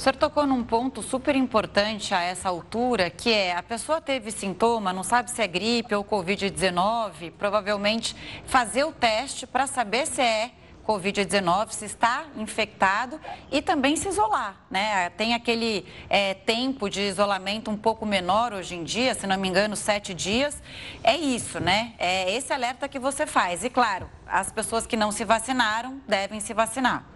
O 0.00 0.02
senhor 0.02 0.16
tocou 0.16 0.46
num 0.46 0.64
ponto 0.64 1.02
super 1.02 1.36
importante 1.36 2.14
a 2.14 2.22
essa 2.22 2.48
altura, 2.48 3.10
que 3.10 3.30
é 3.30 3.54
a 3.54 3.62
pessoa 3.62 4.00
teve 4.00 4.30
sintoma, 4.30 4.94
não 4.94 5.02
sabe 5.02 5.30
se 5.30 5.42
é 5.42 5.46
gripe 5.46 5.94
ou 5.94 6.02
Covid-19, 6.02 7.32
provavelmente 7.32 8.16
fazer 8.46 8.84
o 8.84 8.92
teste 8.92 9.46
para 9.46 9.66
saber 9.66 10.06
se 10.06 10.22
é 10.22 10.52
Covid-19, 10.86 11.72
se 11.72 11.84
está 11.84 12.24
infectado 12.34 13.20
e 13.52 13.60
também 13.60 13.94
se 13.94 14.08
isolar, 14.08 14.64
né? 14.70 15.10
Tem 15.10 15.34
aquele 15.34 15.84
é, 16.08 16.32
tempo 16.32 16.88
de 16.88 17.02
isolamento 17.02 17.70
um 17.70 17.76
pouco 17.76 18.06
menor 18.06 18.54
hoje 18.54 18.76
em 18.76 18.84
dia, 18.84 19.14
se 19.14 19.26
não 19.26 19.36
me 19.36 19.48
engano, 19.48 19.76
sete 19.76 20.14
dias. 20.14 20.62
É 21.04 21.14
isso, 21.14 21.60
né? 21.60 21.92
É 21.98 22.34
esse 22.34 22.54
alerta 22.54 22.88
que 22.88 22.98
você 22.98 23.26
faz. 23.26 23.64
E 23.64 23.68
claro, 23.68 24.08
as 24.26 24.50
pessoas 24.50 24.86
que 24.86 24.96
não 24.96 25.12
se 25.12 25.26
vacinaram 25.26 26.00
devem 26.08 26.40
se 26.40 26.54
vacinar. 26.54 27.09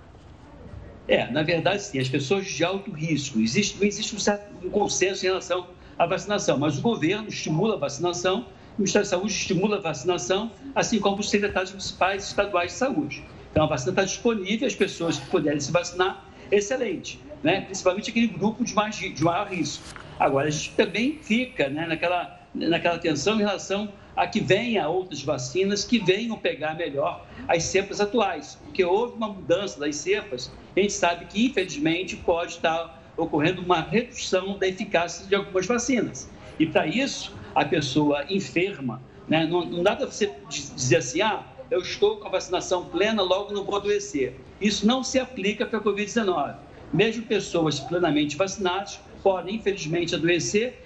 É, 1.07 1.31
na 1.31 1.43
verdade, 1.43 1.83
sim, 1.83 1.99
as 1.99 2.09
pessoas 2.09 2.47
de 2.47 2.65
alto 2.65 2.91
risco. 2.91 3.39
Existe, 3.41 3.85
existe 3.85 4.15
um, 4.15 4.19
certo, 4.19 4.55
um 4.65 4.71
consenso 4.71 5.25
em 5.25 5.29
relação 5.29 5.67
à 5.99 6.07
vacinação, 6.07 6.59
mas 6.59 6.79
o 6.79 6.83
governo 6.83 7.29
estimula 7.29 7.75
a 7.75 7.79
vacinação, 7.79 8.47
o 8.77 8.81
Ministério 8.81 9.07
da 9.07 9.11
Saúde 9.11 9.33
estimula 9.33 9.77
a 9.77 9.81
vacinação, 9.81 10.51
assim 10.75 10.99
como 10.99 11.21
os 11.21 11.29
secretários 11.29 11.71
municipais 11.71 12.25
e 12.25 12.27
estaduais 12.29 12.73
de 12.73 12.79
saúde. 12.79 13.25
Então, 13.51 13.65
a 13.65 13.67
vacina 13.67 13.93
está 13.93 14.05
disponível, 14.05 14.67
as 14.67 14.75
pessoas 14.75 15.19
que 15.19 15.27
puderem 15.27 15.61
se 15.61 15.71
vacinar, 15.71 16.25
excelente, 16.51 17.21
né? 17.43 17.61
principalmente 17.61 18.11
aquele 18.11 18.27
grupo 18.27 18.65
de, 18.65 18.75
mais, 18.75 18.97
de 18.97 19.23
maior 19.23 19.47
risco. 19.47 19.85
Agora, 20.19 20.49
a 20.49 20.51
gente 20.51 20.71
também 20.73 21.19
fica 21.23 21.69
né, 21.69 21.87
naquela, 21.87 22.41
naquela 22.55 22.99
tensão 22.99 23.37
em 23.37 23.39
relação 23.39 23.93
a 24.17 24.27
que 24.27 24.41
venha 24.41 24.89
outras 24.89 25.23
vacinas 25.23 25.85
que 25.85 25.99
venham 25.99 26.37
pegar 26.37 26.75
melhor 26.75 27.27
as 27.49 27.65
cepas 27.65 28.01
atuais, 28.01 28.59
porque 28.65 28.85
houve 28.85 29.17
uma 29.17 29.29
mudança 29.29 29.79
das 29.81 29.97
cepas, 29.97 30.53
a 30.77 30.81
gente 30.81 30.93
sabe 30.93 31.27
que, 31.27 31.47
infelizmente, 31.47 32.17
pode 32.17 32.53
estar 32.53 33.03
ocorrendo 33.17 33.62
uma 33.62 33.81
redução 33.81 34.59
da 34.59 34.67
eficácia 34.67 35.27
de 35.27 35.35
algumas 35.35 35.67
vacinas. 35.67 36.31
E, 36.59 36.67
para 36.67 36.87
isso, 36.87 37.35
a 37.55 37.65
pessoa 37.65 38.25
enferma, 38.29 39.03
né, 39.29 39.47
não, 39.47 39.65
não 39.65 39.83
dá 39.83 39.97
para 39.97 40.07
você 40.07 40.33
dizer 40.49 40.97
assim, 40.97 41.21
ah, 41.21 41.45
eu 41.71 41.81
estou 41.81 42.19
com 42.19 42.29
a 42.29 42.31
vacinação 42.31 42.85
plena, 42.87 43.23
logo 43.23 43.53
não 43.53 43.65
vou 43.65 43.77
adoecer. 43.77 44.39
Isso 44.61 44.87
não 44.87 45.03
se 45.03 45.19
aplica 45.19 45.67
para 45.67 45.79
a 45.79 45.83
Covid-19. 45.83 46.57
Mesmo 46.93 47.25
pessoas 47.25 47.81
plenamente 47.81 48.37
vacinadas 48.37 49.01
podem, 49.25 49.57
infelizmente, 49.57 50.14
adoecer, 50.14 50.83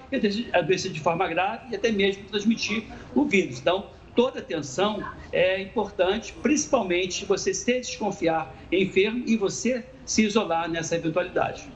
adoecer 0.53 0.93
de 0.93 1.01
forma 1.01 1.27
grave 1.27 1.73
e 1.73 1.75
até 1.75 1.91
mesmo 1.91 2.23
transmitir 2.25 2.85
o 3.13 3.25
vírus. 3.25 3.59
Então, 3.59 3.87
toda 4.15 4.39
atenção 4.39 5.03
é 5.33 5.61
importante, 5.61 6.33
principalmente 6.41 7.25
você 7.25 7.53
se 7.53 7.81
desconfiar 7.81 8.55
enfermo 8.71 9.25
e 9.27 9.37
você 9.37 9.85
se 10.07 10.25
isolar 10.25 10.71
nessa 10.71 10.95
eventualidade. 10.95 11.69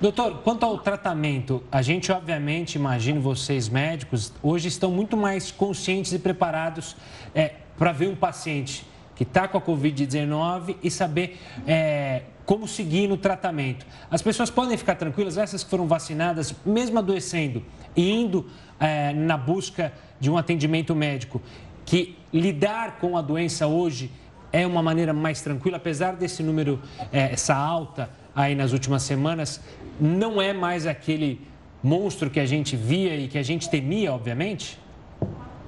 Doutor, 0.00 0.42
quanto 0.42 0.64
ao 0.64 0.78
tratamento, 0.78 1.64
a 1.72 1.82
gente 1.82 2.12
obviamente, 2.12 2.76
imagino 2.76 3.20
vocês 3.20 3.68
médicos, 3.68 4.32
hoje 4.42 4.68
estão 4.68 4.92
muito 4.92 5.16
mais 5.16 5.50
conscientes 5.50 6.12
e 6.12 6.18
preparados 6.18 6.94
é, 7.34 7.54
para 7.76 7.92
ver 7.92 8.08
um 8.08 8.14
paciente 8.14 8.86
que 9.16 9.24
está 9.24 9.48
com 9.48 9.58
a 9.58 9.60
Covid-19 9.60 10.76
e 10.82 10.90
saber 10.90 11.38
é, 11.66 12.22
como 12.48 12.66
seguir 12.66 13.06
no 13.06 13.18
tratamento. 13.18 13.84
As 14.10 14.22
pessoas 14.22 14.48
podem 14.48 14.74
ficar 14.78 14.94
tranquilas, 14.94 15.36
essas 15.36 15.62
que 15.62 15.68
foram 15.68 15.86
vacinadas, 15.86 16.54
mesmo 16.64 16.98
adoecendo 16.98 17.62
e 17.94 18.10
indo 18.10 18.46
é, 18.80 19.12
na 19.12 19.36
busca 19.36 19.92
de 20.18 20.30
um 20.30 20.38
atendimento 20.38 20.94
médico, 20.94 21.42
que 21.84 22.16
lidar 22.32 23.00
com 23.00 23.18
a 23.18 23.20
doença 23.20 23.66
hoje 23.66 24.10
é 24.50 24.66
uma 24.66 24.82
maneira 24.82 25.12
mais 25.12 25.42
tranquila, 25.42 25.76
apesar 25.76 26.16
desse 26.16 26.42
número, 26.42 26.80
é, 27.12 27.32
essa 27.32 27.54
alta 27.54 28.08
aí 28.34 28.54
nas 28.54 28.72
últimas 28.72 29.02
semanas, 29.02 29.60
não 30.00 30.40
é 30.40 30.54
mais 30.54 30.86
aquele 30.86 31.42
monstro 31.82 32.30
que 32.30 32.40
a 32.40 32.46
gente 32.46 32.76
via 32.76 33.14
e 33.14 33.28
que 33.28 33.36
a 33.36 33.42
gente 33.42 33.68
temia, 33.68 34.10
obviamente? 34.14 34.78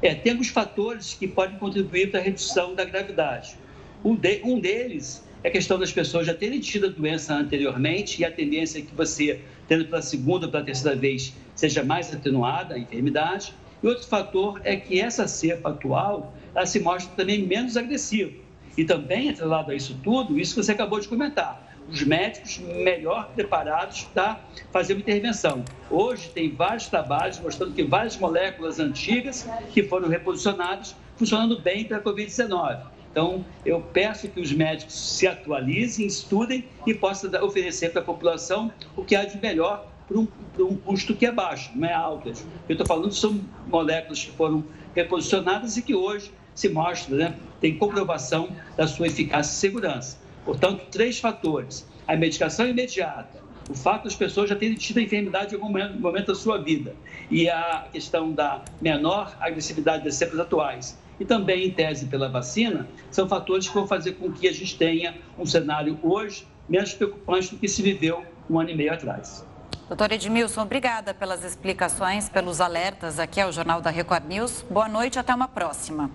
É, 0.01 0.15
temos 0.15 0.49
fatores 0.49 1.13
que 1.13 1.29
podem 1.29 1.59
contribuir 1.59 2.11
para 2.11 2.21
a 2.21 2.23
redução 2.23 2.75
da 2.75 2.87
gravidade. 2.87 3.55
Um, 4.03 4.17
de, 4.17 4.41
um 4.43 4.59
deles 4.59 5.29
é 5.43 5.49
a 5.49 5.51
questão 5.51 5.79
das 5.79 5.91
pessoas 5.91 6.27
já 6.27 6.35
terem 6.35 6.61
tido 6.61 6.87
a 6.87 6.91
doença 6.91 7.35
anteriormente 7.35 8.21
e 8.21 8.25
a 8.25 8.31
tendência 8.31 8.79
é 8.79 8.83
que 8.83 8.95
você, 8.95 9.41
tendo 9.67 9.87
pela 9.87 10.03
segunda 10.03 10.47
ou 10.47 10.53
pela 10.53 10.63
terceira 10.63 10.95
vez, 10.95 11.35
seja 11.55 11.83
mais 11.83 12.13
atenuada 12.13 12.75
a 12.75 12.79
enfermidade. 12.79 13.55
E 13.83 13.87
outro 13.87 14.07
fator 14.07 14.61
é 14.65 14.77
que 14.77 15.01
essa 15.01 15.27
cepa 15.27 15.71
atual, 15.71 16.35
ela 16.55 16.67
se 16.67 16.79
mostra 16.81 17.15
também 17.17 17.47
menos 17.47 17.77
agressiva. 17.77 18.33
E 18.77 18.85
também, 18.85 19.31
atrelado 19.31 19.71
a 19.71 19.75
isso 19.75 19.99
tudo, 20.03 20.39
isso 20.39 20.55
que 20.55 20.63
você 20.63 20.73
acabou 20.73 21.01
de 21.01 21.09
comentar, 21.09 21.75
os 21.89 22.03
médicos 22.03 22.59
melhor 22.59 23.31
preparados 23.35 24.05
para 24.13 24.41
fazer 24.71 24.93
uma 24.93 25.01
intervenção. 25.01 25.65
Hoje 25.91 26.29
tem 26.29 26.51
vários 26.51 26.87
trabalhos 26.87 27.41
mostrando 27.41 27.73
que 27.73 27.83
várias 27.83 28.17
moléculas 28.19 28.79
antigas 28.79 29.49
que 29.73 29.83
foram 29.83 30.09
reposicionadas 30.09 30.95
funcionando 31.17 31.59
bem 31.61 31.85
para 31.85 31.97
a 31.97 32.01
Covid-19. 32.01 33.00
Então, 33.11 33.45
eu 33.65 33.81
peço 33.81 34.29
que 34.29 34.41
os 34.41 34.53
médicos 34.53 34.95
se 34.95 35.27
atualizem, 35.27 36.07
estudem 36.07 36.65
e 36.87 36.95
possam 36.95 37.31
oferecer 37.45 37.91
para 37.91 38.03
a 38.03 38.05
população 38.05 38.71
o 38.97 39.05
que 39.05 39.17
há 39.17 39.25
de 39.25 39.41
melhor 39.41 39.91
por 40.07 40.17
um, 40.17 40.29
um 40.59 40.77
custo 40.77 41.15
que 41.15 41.27
é 41.27 41.33
baixo, 41.33 41.71
não 41.75 41.89
é 41.89 41.93
alto. 41.93 42.29
Eu 42.29 42.35
estou 42.69 42.87
falando 42.87 43.13
são 43.13 43.41
moléculas 43.67 44.25
que 44.25 44.31
foram 44.33 44.65
reposicionadas 44.95 45.77
e 45.77 45.83
que 45.83 45.95
hoje 45.95 46.33
se 46.55 46.69
mostra, 46.69 47.17
né, 47.17 47.37
tem 47.61 47.77
comprovação 47.77 48.49
da 48.77 48.87
sua 48.87 49.07
eficácia 49.07 49.53
e 49.53 49.55
segurança. 49.55 50.19
Portanto, 50.45 50.85
três 50.91 51.19
fatores: 51.19 51.87
a 52.07 52.17
medicação 52.17 52.67
imediata, 52.69 53.41
o 53.69 53.75
fato 53.75 54.05
das 54.05 54.17
pessoas 54.17 54.51
já 54.51 54.57
terem 54.57 54.77
tido 54.77 54.99
a 54.99 55.03
enfermidade 55.03 55.55
em 55.55 55.61
algum 55.61 55.73
momento 55.99 56.27
da 56.27 56.35
sua 56.35 56.59
vida 56.59 56.95
e 57.31 57.49
a 57.49 57.87
questão 57.93 58.33
da 58.33 58.63
menor 58.81 59.37
agressividade 59.41 60.05
das 60.05 60.17
cepas 60.17 60.39
atuais 60.41 60.99
e 61.21 61.25
também, 61.25 61.67
em 61.67 61.71
tese, 61.71 62.07
pela 62.07 62.31
vacina, 62.31 62.89
são 63.11 63.29
fatores 63.29 63.69
que 63.69 63.75
vão 63.75 63.87
fazer 63.87 64.13
com 64.13 64.33
que 64.33 64.49
a 64.49 64.53
gente 64.53 64.77
tenha 64.77 65.15
um 65.39 65.45
cenário 65.45 65.99
hoje 66.03 66.49
menos 66.67 66.95
preocupante 66.95 67.51
do 67.51 67.59
que 67.59 67.69
se 67.69 67.83
viveu 67.83 68.25
um 68.49 68.59
ano 68.59 68.71
e 68.71 68.75
meio 68.75 68.93
atrás. 68.93 69.45
Doutor 69.87 70.13
Edmilson, 70.13 70.63
obrigada 70.63 71.13
pelas 71.13 71.45
explicações, 71.45 72.29
pelos 72.29 72.61
alertas 72.61 73.19
aqui 73.19 73.41
ao 73.41 73.53
Jornal 73.53 73.83
da 73.83 73.91
Record 73.91 74.25
News. 74.25 74.65
Boa 74.71 74.89
noite, 74.89 75.19
até 75.19 75.35
uma 75.35 75.49
próxima. 75.49 76.11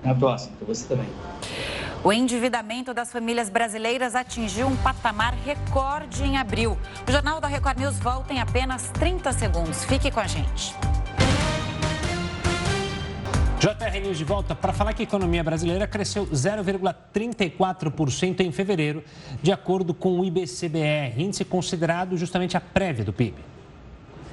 Até 0.00 0.10
a 0.10 0.14
próxima, 0.14 0.54
para 0.56 0.66
você 0.66 0.86
também. 0.86 1.08
O 2.04 2.12
endividamento 2.12 2.94
das 2.94 3.10
famílias 3.10 3.48
brasileiras 3.48 4.14
atingiu 4.14 4.68
um 4.68 4.76
patamar 4.76 5.34
recorde 5.34 6.22
em 6.22 6.36
abril. 6.36 6.78
O 7.08 7.10
Jornal 7.10 7.40
da 7.40 7.48
Record 7.48 7.78
News 7.78 7.98
volta 7.98 8.32
em 8.32 8.40
apenas 8.40 8.90
30 8.90 9.32
segundos. 9.32 9.84
Fique 9.84 10.10
com 10.10 10.20
a 10.20 10.26
gente. 10.26 10.76
JR 13.60 14.00
News 14.00 14.16
de 14.16 14.24
volta 14.24 14.54
para 14.54 14.72
falar 14.72 14.92
que 14.92 15.02
a 15.02 15.04
economia 15.04 15.42
brasileira 15.42 15.84
cresceu 15.84 16.28
0,34% 16.28 18.38
em 18.38 18.52
fevereiro, 18.52 19.02
de 19.42 19.50
acordo 19.50 19.92
com 19.92 20.20
o 20.20 20.24
IBCBR, 20.24 21.20
índice 21.20 21.44
considerado 21.44 22.16
justamente 22.16 22.56
a 22.56 22.60
prévia 22.60 23.04
do 23.04 23.12
PIB. 23.12 23.57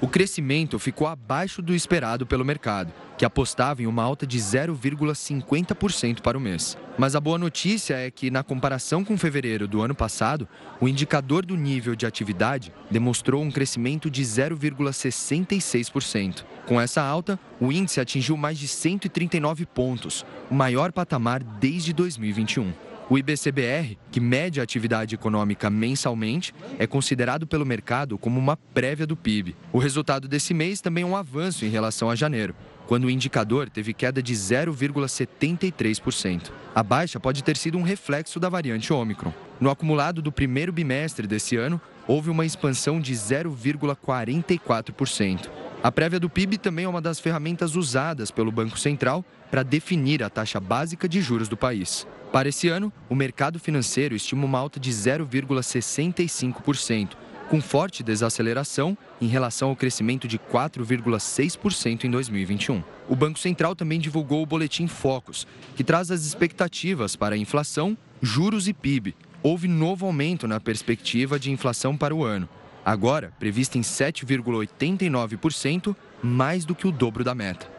O 0.01 0.09
crescimento 0.09 0.77
ficou 0.77 1.07
abaixo 1.07 1.61
do 1.61 1.73
esperado 1.73 2.25
pelo 2.25 2.43
mercado, 2.43 2.91
que 3.17 3.23
apostava 3.23 3.81
em 3.81 3.87
uma 3.87 4.03
alta 4.03 4.27
de 4.27 4.37
0,50% 4.37 6.19
para 6.19 6.37
o 6.37 6.41
mês. 6.41 6.77
Mas 6.97 7.15
a 7.15 7.21
boa 7.21 7.37
notícia 7.37 7.95
é 7.95 8.11
que, 8.11 8.29
na 8.29 8.43
comparação 8.43 9.05
com 9.05 9.17
fevereiro 9.17 9.69
do 9.69 9.81
ano 9.81 9.95
passado, 9.95 10.49
o 10.81 10.89
indicador 10.89 11.45
do 11.45 11.55
nível 11.55 11.95
de 11.95 12.05
atividade 12.05 12.73
demonstrou 12.91 13.41
um 13.41 13.49
crescimento 13.49 14.09
de 14.09 14.21
0,66%. 14.21 16.43
Com 16.65 16.81
essa 16.81 17.01
alta, 17.01 17.39
o 17.57 17.71
índice 17.71 18.01
atingiu 18.01 18.35
mais 18.35 18.59
de 18.59 18.67
139 18.67 19.65
pontos, 19.65 20.25
o 20.51 20.55
maior 20.55 20.91
patamar 20.91 21.41
desde 21.41 21.93
2021. 21.93 22.73
O 23.07 23.19
IBCBR, 23.19 23.99
que 24.09 24.19
mede 24.19 24.59
a 24.59 24.63
atividade 24.63 25.13
econômica 25.13 25.69
mensalmente, 25.69 26.51
é 26.79 26.87
considerado 26.87 27.45
pelo 27.45 27.63
mercado 27.63 28.17
como 28.17 28.39
uma 28.39 28.57
prévia 28.57 29.05
do 29.05 29.15
PIB. 29.15 29.55
O 29.71 29.77
resultado 29.77 30.27
desse 30.27 30.55
mês 30.55 30.81
também 30.81 31.03
é 31.03 31.07
um 31.07 31.15
avanço 31.15 31.65
em 31.65 31.69
relação 31.69 32.09
a 32.09 32.15
janeiro, 32.15 32.55
quando 32.87 33.05
o 33.05 33.09
indicador 33.09 33.69
teve 33.69 33.93
queda 33.93 34.23
de 34.23 34.33
0,73%. 34.33 36.49
A 36.73 36.81
baixa 36.81 37.19
pode 37.19 37.43
ter 37.43 37.57
sido 37.57 37.77
um 37.77 37.83
reflexo 37.83 38.39
da 38.39 38.49
variante 38.49 38.91
Ômicron. 38.91 39.31
No 39.59 39.69
acumulado 39.69 40.19
do 40.19 40.31
primeiro 40.31 40.73
bimestre 40.73 41.27
desse 41.27 41.55
ano, 41.55 41.79
houve 42.07 42.31
uma 42.31 42.43
expansão 42.43 42.99
de 42.99 43.13
0,44%. 43.13 45.47
A 45.83 45.91
prévia 45.91 46.19
do 46.19 46.27
PIB 46.27 46.57
também 46.57 46.85
é 46.85 46.89
uma 46.89 47.01
das 47.01 47.19
ferramentas 47.19 47.75
usadas 47.75 48.31
pelo 48.31 48.51
Banco 48.51 48.79
Central 48.79 49.23
para 49.55 49.63
definir 49.63 50.21
a 50.21 50.29
taxa 50.29 50.59
básica 50.59 51.07
de 51.07 51.21
juros 51.21 51.47
do 51.47 51.55
país. 51.55 52.05
Para 52.29 52.49
esse 52.49 52.67
ano, 52.67 52.91
o 53.07 53.15
mercado 53.15 53.57
financeiro 53.57 54.13
estima 54.13 54.43
uma 54.43 54.59
alta 54.59 54.81
de 54.81 54.91
0,65%, 54.91 57.11
com 57.49 57.61
forte 57.61 58.03
desaceleração 58.03 58.97
em 59.21 59.27
relação 59.27 59.69
ao 59.69 59.75
crescimento 59.77 60.27
de 60.27 60.37
4,6% 60.37 62.03
em 62.03 62.11
2021. 62.11 62.83
O 63.07 63.15
Banco 63.15 63.39
Central 63.39 63.77
também 63.77 63.97
divulgou 63.97 64.43
o 64.43 64.45
boletim 64.45 64.87
Focus, 64.87 65.47
que 65.73 65.85
traz 65.85 66.11
as 66.11 66.25
expectativas 66.25 67.15
para 67.15 67.35
a 67.35 67.37
inflação, 67.37 67.97
juros 68.21 68.67
e 68.67 68.73
PIB. 68.73 69.15
Houve 69.41 69.69
novo 69.69 70.05
aumento 70.05 70.49
na 70.49 70.59
perspectiva 70.59 71.39
de 71.39 71.49
inflação 71.49 71.95
para 71.95 72.13
o 72.13 72.25
ano 72.25 72.49
agora 72.85 73.33
prevista 73.39 73.79
em 73.79 73.81
7,89%, 73.81 75.95
mais 76.21 76.65
do 76.65 76.75
que 76.75 76.87
o 76.87 76.91
dobro 76.91 77.23
da 77.23 77.33
meta. 77.33 77.74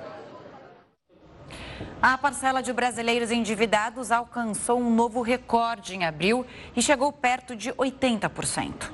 A 2.00 2.16
parcela 2.18 2.62
de 2.62 2.72
brasileiros 2.72 3.30
endividados 3.30 4.10
alcançou 4.10 4.80
um 4.80 4.94
novo 4.94 5.22
recorde 5.22 5.94
em 5.94 6.04
abril 6.04 6.44
e 6.76 6.82
chegou 6.82 7.12
perto 7.12 7.56
de 7.56 7.72
80%. 7.72 8.90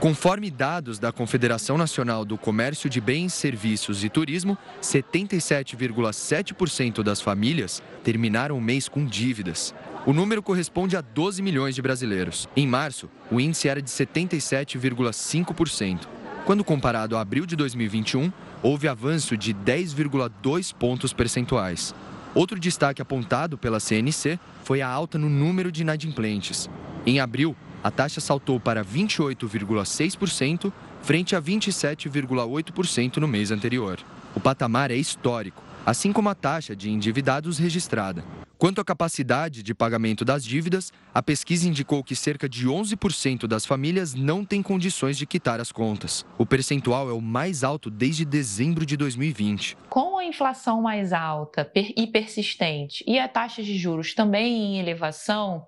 Conforme 0.00 0.48
dados 0.48 1.00
da 1.00 1.10
Confederação 1.10 1.76
Nacional 1.76 2.24
do 2.24 2.38
Comércio 2.38 2.88
de 2.88 3.00
Bens, 3.00 3.34
Serviços 3.34 4.04
e 4.04 4.08
Turismo, 4.08 4.56
77,7% 4.80 7.02
das 7.02 7.20
famílias 7.20 7.82
terminaram 8.04 8.56
o 8.56 8.60
mês 8.60 8.88
com 8.88 9.04
dívidas. 9.04 9.74
O 10.06 10.12
número 10.12 10.40
corresponde 10.40 10.96
a 10.96 11.00
12 11.00 11.42
milhões 11.42 11.74
de 11.74 11.82
brasileiros. 11.82 12.48
Em 12.56 12.64
março, 12.64 13.10
o 13.28 13.40
índice 13.40 13.68
era 13.68 13.82
de 13.82 13.90
77,5%. 13.90 16.06
Quando 16.44 16.62
comparado 16.62 17.16
a 17.16 17.20
abril 17.20 17.44
de 17.44 17.56
2021, 17.56 18.32
houve 18.62 18.86
avanço 18.86 19.36
de 19.36 19.52
10,2 19.52 20.72
pontos 20.72 21.12
percentuais. 21.12 21.92
Outro 22.34 22.58
destaque 22.58 23.00
apontado 23.00 23.56
pela 23.56 23.80
CNC 23.80 24.38
foi 24.62 24.82
a 24.82 24.88
alta 24.88 25.18
no 25.18 25.28
número 25.28 25.72
de 25.72 25.82
inadimplentes. 25.82 26.68
Em 27.06 27.20
abril, 27.20 27.56
a 27.82 27.90
taxa 27.90 28.20
saltou 28.20 28.60
para 28.60 28.84
28,6%, 28.84 30.72
frente 31.00 31.34
a 31.34 31.40
27,8% 31.40 33.16
no 33.16 33.28
mês 33.28 33.50
anterior. 33.50 33.98
O 34.34 34.40
patamar 34.40 34.90
é 34.90 34.96
histórico, 34.96 35.62
assim 35.86 36.12
como 36.12 36.28
a 36.28 36.34
taxa 36.34 36.76
de 36.76 36.90
endividados 36.90 37.58
registrada. 37.58 38.22
Quanto 38.58 38.80
à 38.80 38.84
capacidade 38.84 39.62
de 39.62 39.72
pagamento 39.72 40.24
das 40.24 40.44
dívidas, 40.44 40.92
a 41.14 41.22
pesquisa 41.22 41.68
indicou 41.68 42.02
que 42.02 42.16
cerca 42.16 42.48
de 42.48 42.66
11% 42.66 43.46
das 43.46 43.64
famílias 43.64 44.14
não 44.14 44.44
têm 44.44 44.64
condições 44.64 45.16
de 45.16 45.24
quitar 45.28 45.60
as 45.60 45.70
contas. 45.70 46.26
O 46.36 46.44
percentual 46.44 47.08
é 47.08 47.12
o 47.12 47.20
mais 47.20 47.62
alto 47.62 47.88
desde 47.88 48.24
dezembro 48.24 48.84
de 48.84 48.96
2020. 48.96 49.76
Com 49.88 50.18
a 50.18 50.24
inflação 50.24 50.82
mais 50.82 51.12
alta 51.12 51.70
e 51.96 52.04
persistente 52.08 53.04
e 53.06 53.16
a 53.16 53.28
taxa 53.28 53.62
de 53.62 53.78
juros 53.78 54.12
também 54.12 54.74
em 54.74 54.80
elevação, 54.80 55.64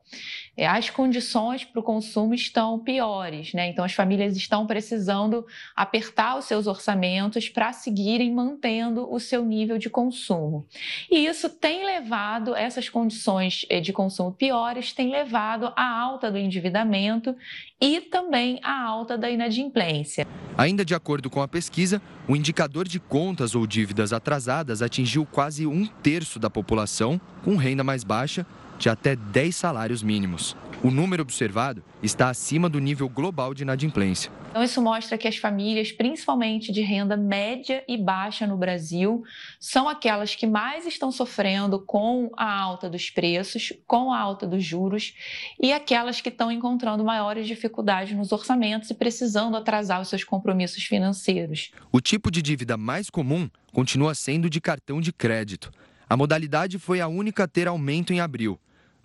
as 0.66 0.90
condições 0.90 1.64
para 1.64 1.80
o 1.80 1.82
consumo 1.82 2.34
estão 2.34 2.78
piores, 2.78 3.52
né? 3.54 3.68
Então 3.68 3.84
as 3.84 3.92
famílias 3.92 4.36
estão 4.36 4.66
precisando 4.66 5.46
apertar 5.74 6.36
os 6.36 6.44
seus 6.44 6.66
orçamentos 6.66 7.48
para 7.48 7.72
seguirem 7.72 8.32
mantendo 8.32 9.10
o 9.10 9.18
seu 9.18 9.44
nível 9.44 9.78
de 9.78 9.88
consumo. 9.88 10.66
E 11.10 11.26
isso 11.26 11.48
tem 11.48 11.84
levado, 11.84 12.54
essas 12.54 12.88
condições 12.88 13.64
é, 13.68 13.80
de 13.80 13.92
consumo 13.92 14.32
piores, 14.32 14.92
tem 14.92 15.10
levado 15.10 15.72
à 15.76 16.00
alta 16.00 16.30
do 16.30 16.38
endividamento 16.38 17.34
e 17.80 18.00
também 18.00 18.60
à 18.62 18.82
alta 18.82 19.16
da 19.16 19.30
inadimplência. 19.30 20.26
Ainda 20.58 20.84
de 20.84 20.94
acordo 20.94 21.30
com 21.30 21.40
a 21.40 21.48
pesquisa, 21.48 22.02
o 22.28 22.36
indicador 22.36 22.86
de 22.86 23.00
contas 23.00 23.54
ou 23.54 23.66
dívidas 23.66 24.12
atrasadas 24.12 24.82
atingiu 24.82 25.24
quase 25.24 25.66
um 25.66 25.86
terço 25.86 26.38
da 26.38 26.50
população 26.50 27.20
com 27.42 27.56
renda 27.56 27.82
mais 27.82 28.04
baixa 28.04 28.46
de 28.80 28.88
até 28.88 29.14
10 29.14 29.54
salários 29.54 30.02
mínimos. 30.02 30.56
O 30.82 30.90
número 30.90 31.22
observado 31.22 31.84
está 32.02 32.30
acima 32.30 32.66
do 32.66 32.78
nível 32.78 33.06
global 33.10 33.52
de 33.52 33.62
inadimplência. 33.62 34.32
Então, 34.48 34.64
isso 34.64 34.80
mostra 34.80 35.18
que 35.18 35.28
as 35.28 35.36
famílias, 35.36 35.92
principalmente 35.92 36.72
de 36.72 36.80
renda 36.80 37.14
média 37.14 37.84
e 37.86 37.98
baixa 37.98 38.46
no 38.46 38.56
Brasil, 38.56 39.22
são 39.60 39.86
aquelas 39.86 40.34
que 40.34 40.46
mais 40.46 40.86
estão 40.86 41.12
sofrendo 41.12 41.78
com 41.78 42.30
a 42.34 42.58
alta 42.58 42.88
dos 42.88 43.10
preços, 43.10 43.70
com 43.86 44.10
a 44.10 44.18
alta 44.18 44.46
dos 44.46 44.64
juros 44.64 45.14
e 45.62 45.70
aquelas 45.74 46.22
que 46.22 46.30
estão 46.30 46.50
encontrando 46.50 47.04
maiores 47.04 47.46
dificuldades 47.46 48.16
nos 48.16 48.32
orçamentos 48.32 48.88
e 48.88 48.94
precisando 48.94 49.58
atrasar 49.58 50.00
os 50.00 50.08
seus 50.08 50.24
compromissos 50.24 50.82
financeiros. 50.84 51.70
O 51.92 52.00
tipo 52.00 52.30
de 52.30 52.40
dívida 52.40 52.78
mais 52.78 53.10
comum 53.10 53.50
continua 53.74 54.14
sendo 54.14 54.48
de 54.48 54.62
cartão 54.62 54.98
de 55.02 55.12
crédito. 55.12 55.70
A 56.08 56.16
modalidade 56.16 56.78
foi 56.78 57.02
a 57.02 57.06
única 57.06 57.44
a 57.44 57.46
ter 57.46 57.68
aumento 57.68 58.12
em 58.14 58.20
abril. 58.20 58.58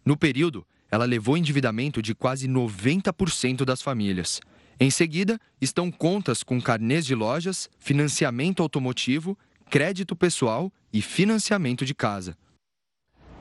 No 0.06 0.16
período, 0.16 0.64
ela 0.92 1.04
levou 1.04 1.36
endividamento 1.36 2.00
de 2.00 2.14
quase 2.14 2.48
90% 2.48 3.66
das 3.66 3.82
famílias. 3.82 4.40
Em 4.80 4.92
seguida, 4.92 5.40
estão 5.60 5.90
contas 5.90 6.44
com 6.44 6.62
carnês 6.62 7.08
de 7.08 7.16
lojas, 7.16 7.68
financiamento 7.80 8.62
automotivo, 8.62 9.36
crédito 9.68 10.16
pessoal 10.16 10.72
e 10.94 11.02
financiamento 11.02 11.84
de 11.84 11.96
casa. 11.96 12.38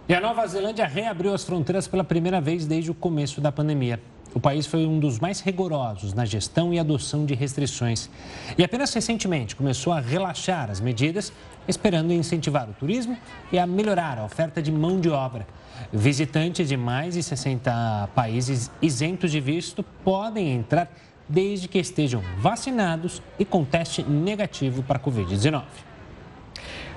E 0.09 0.15
a 0.15 0.21
Nova 0.21 0.47
Zelândia 0.47 0.87
reabriu 0.87 1.35
as 1.35 1.45
fronteiras 1.45 1.87
pela 1.87 2.03
primeira 2.03 2.41
vez 2.41 2.67
desde 2.67 2.91
o 2.91 2.95
começo 2.95 3.43
da 3.43 3.53
pandemia. 3.53 4.01
O 4.35 4.41
país 4.41 4.67
foi 4.67 4.87
um 4.87 4.99
dos 4.99 5.19
mais 5.19 5.41
rigorosos 5.41 6.15
na 6.15 6.25
gestão 6.25 6.73
e 6.73 6.79
adoção 6.79 7.27
de 7.27 7.35
restrições. 7.35 8.09
E 8.57 8.65
apenas 8.65 8.93
recentemente 8.93 9.55
começou 9.55 9.93
a 9.93 10.01
relaxar 10.01 10.71
as 10.71 10.81
medidas, 10.81 11.33
esperando 11.69 12.13
incentivar 12.13 12.69
o 12.69 12.73
turismo 12.73 13.17
e 13.53 13.59
a 13.59 13.67
melhorar 13.67 14.19
a 14.19 14.25
oferta 14.25 14.63
de 14.63 14.73
mão 14.73 14.99
de 14.99 15.11
obra. 15.11 15.47
Visitantes 15.93 16.69
de 16.69 16.77
mais 16.77 17.15
de 17.15 17.23
60 17.23 18.09
países 18.15 18.71
isentos 18.81 19.31
de 19.31 19.41
visto 19.41 19.83
podem 20.05 20.53
entrar 20.53 20.91
desde 21.29 21.69
que 21.69 21.79
estejam 21.79 22.23
vacinados 22.39 23.23
e 23.39 23.45
com 23.45 23.65
teste 23.65 24.03
negativo 24.03 24.83
para 24.83 24.99
a 24.99 25.01
Covid-19. 25.01 25.63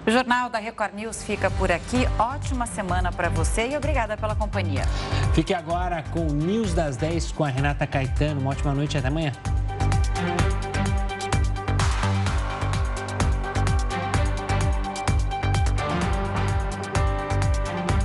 O 0.05 0.11
Jornal 0.11 0.49
da 0.49 0.57
Record 0.57 0.93
News 0.93 1.21
fica 1.23 1.51
por 1.51 1.69
aqui. 1.69 2.07
Ótima 2.17 2.65
semana 2.65 3.11
para 3.11 3.27
você 3.27 3.69
e 3.69 3.77
obrigada 3.77 4.15
pela 4.15 4.35
companhia. 4.35 4.83
Fique 5.33 5.53
agora 5.53 6.01
com 6.13 6.27
o 6.27 6.33
News 6.33 6.73
das 6.73 6.95
10 6.95 7.33
com 7.33 7.43
a 7.43 7.49
Renata 7.49 7.85
Caetano. 7.85 8.39
Uma 8.39 8.51
ótima 8.51 8.73
noite 8.73 8.95
e 8.95 8.97
até 8.97 9.09
amanhã. 9.09 9.33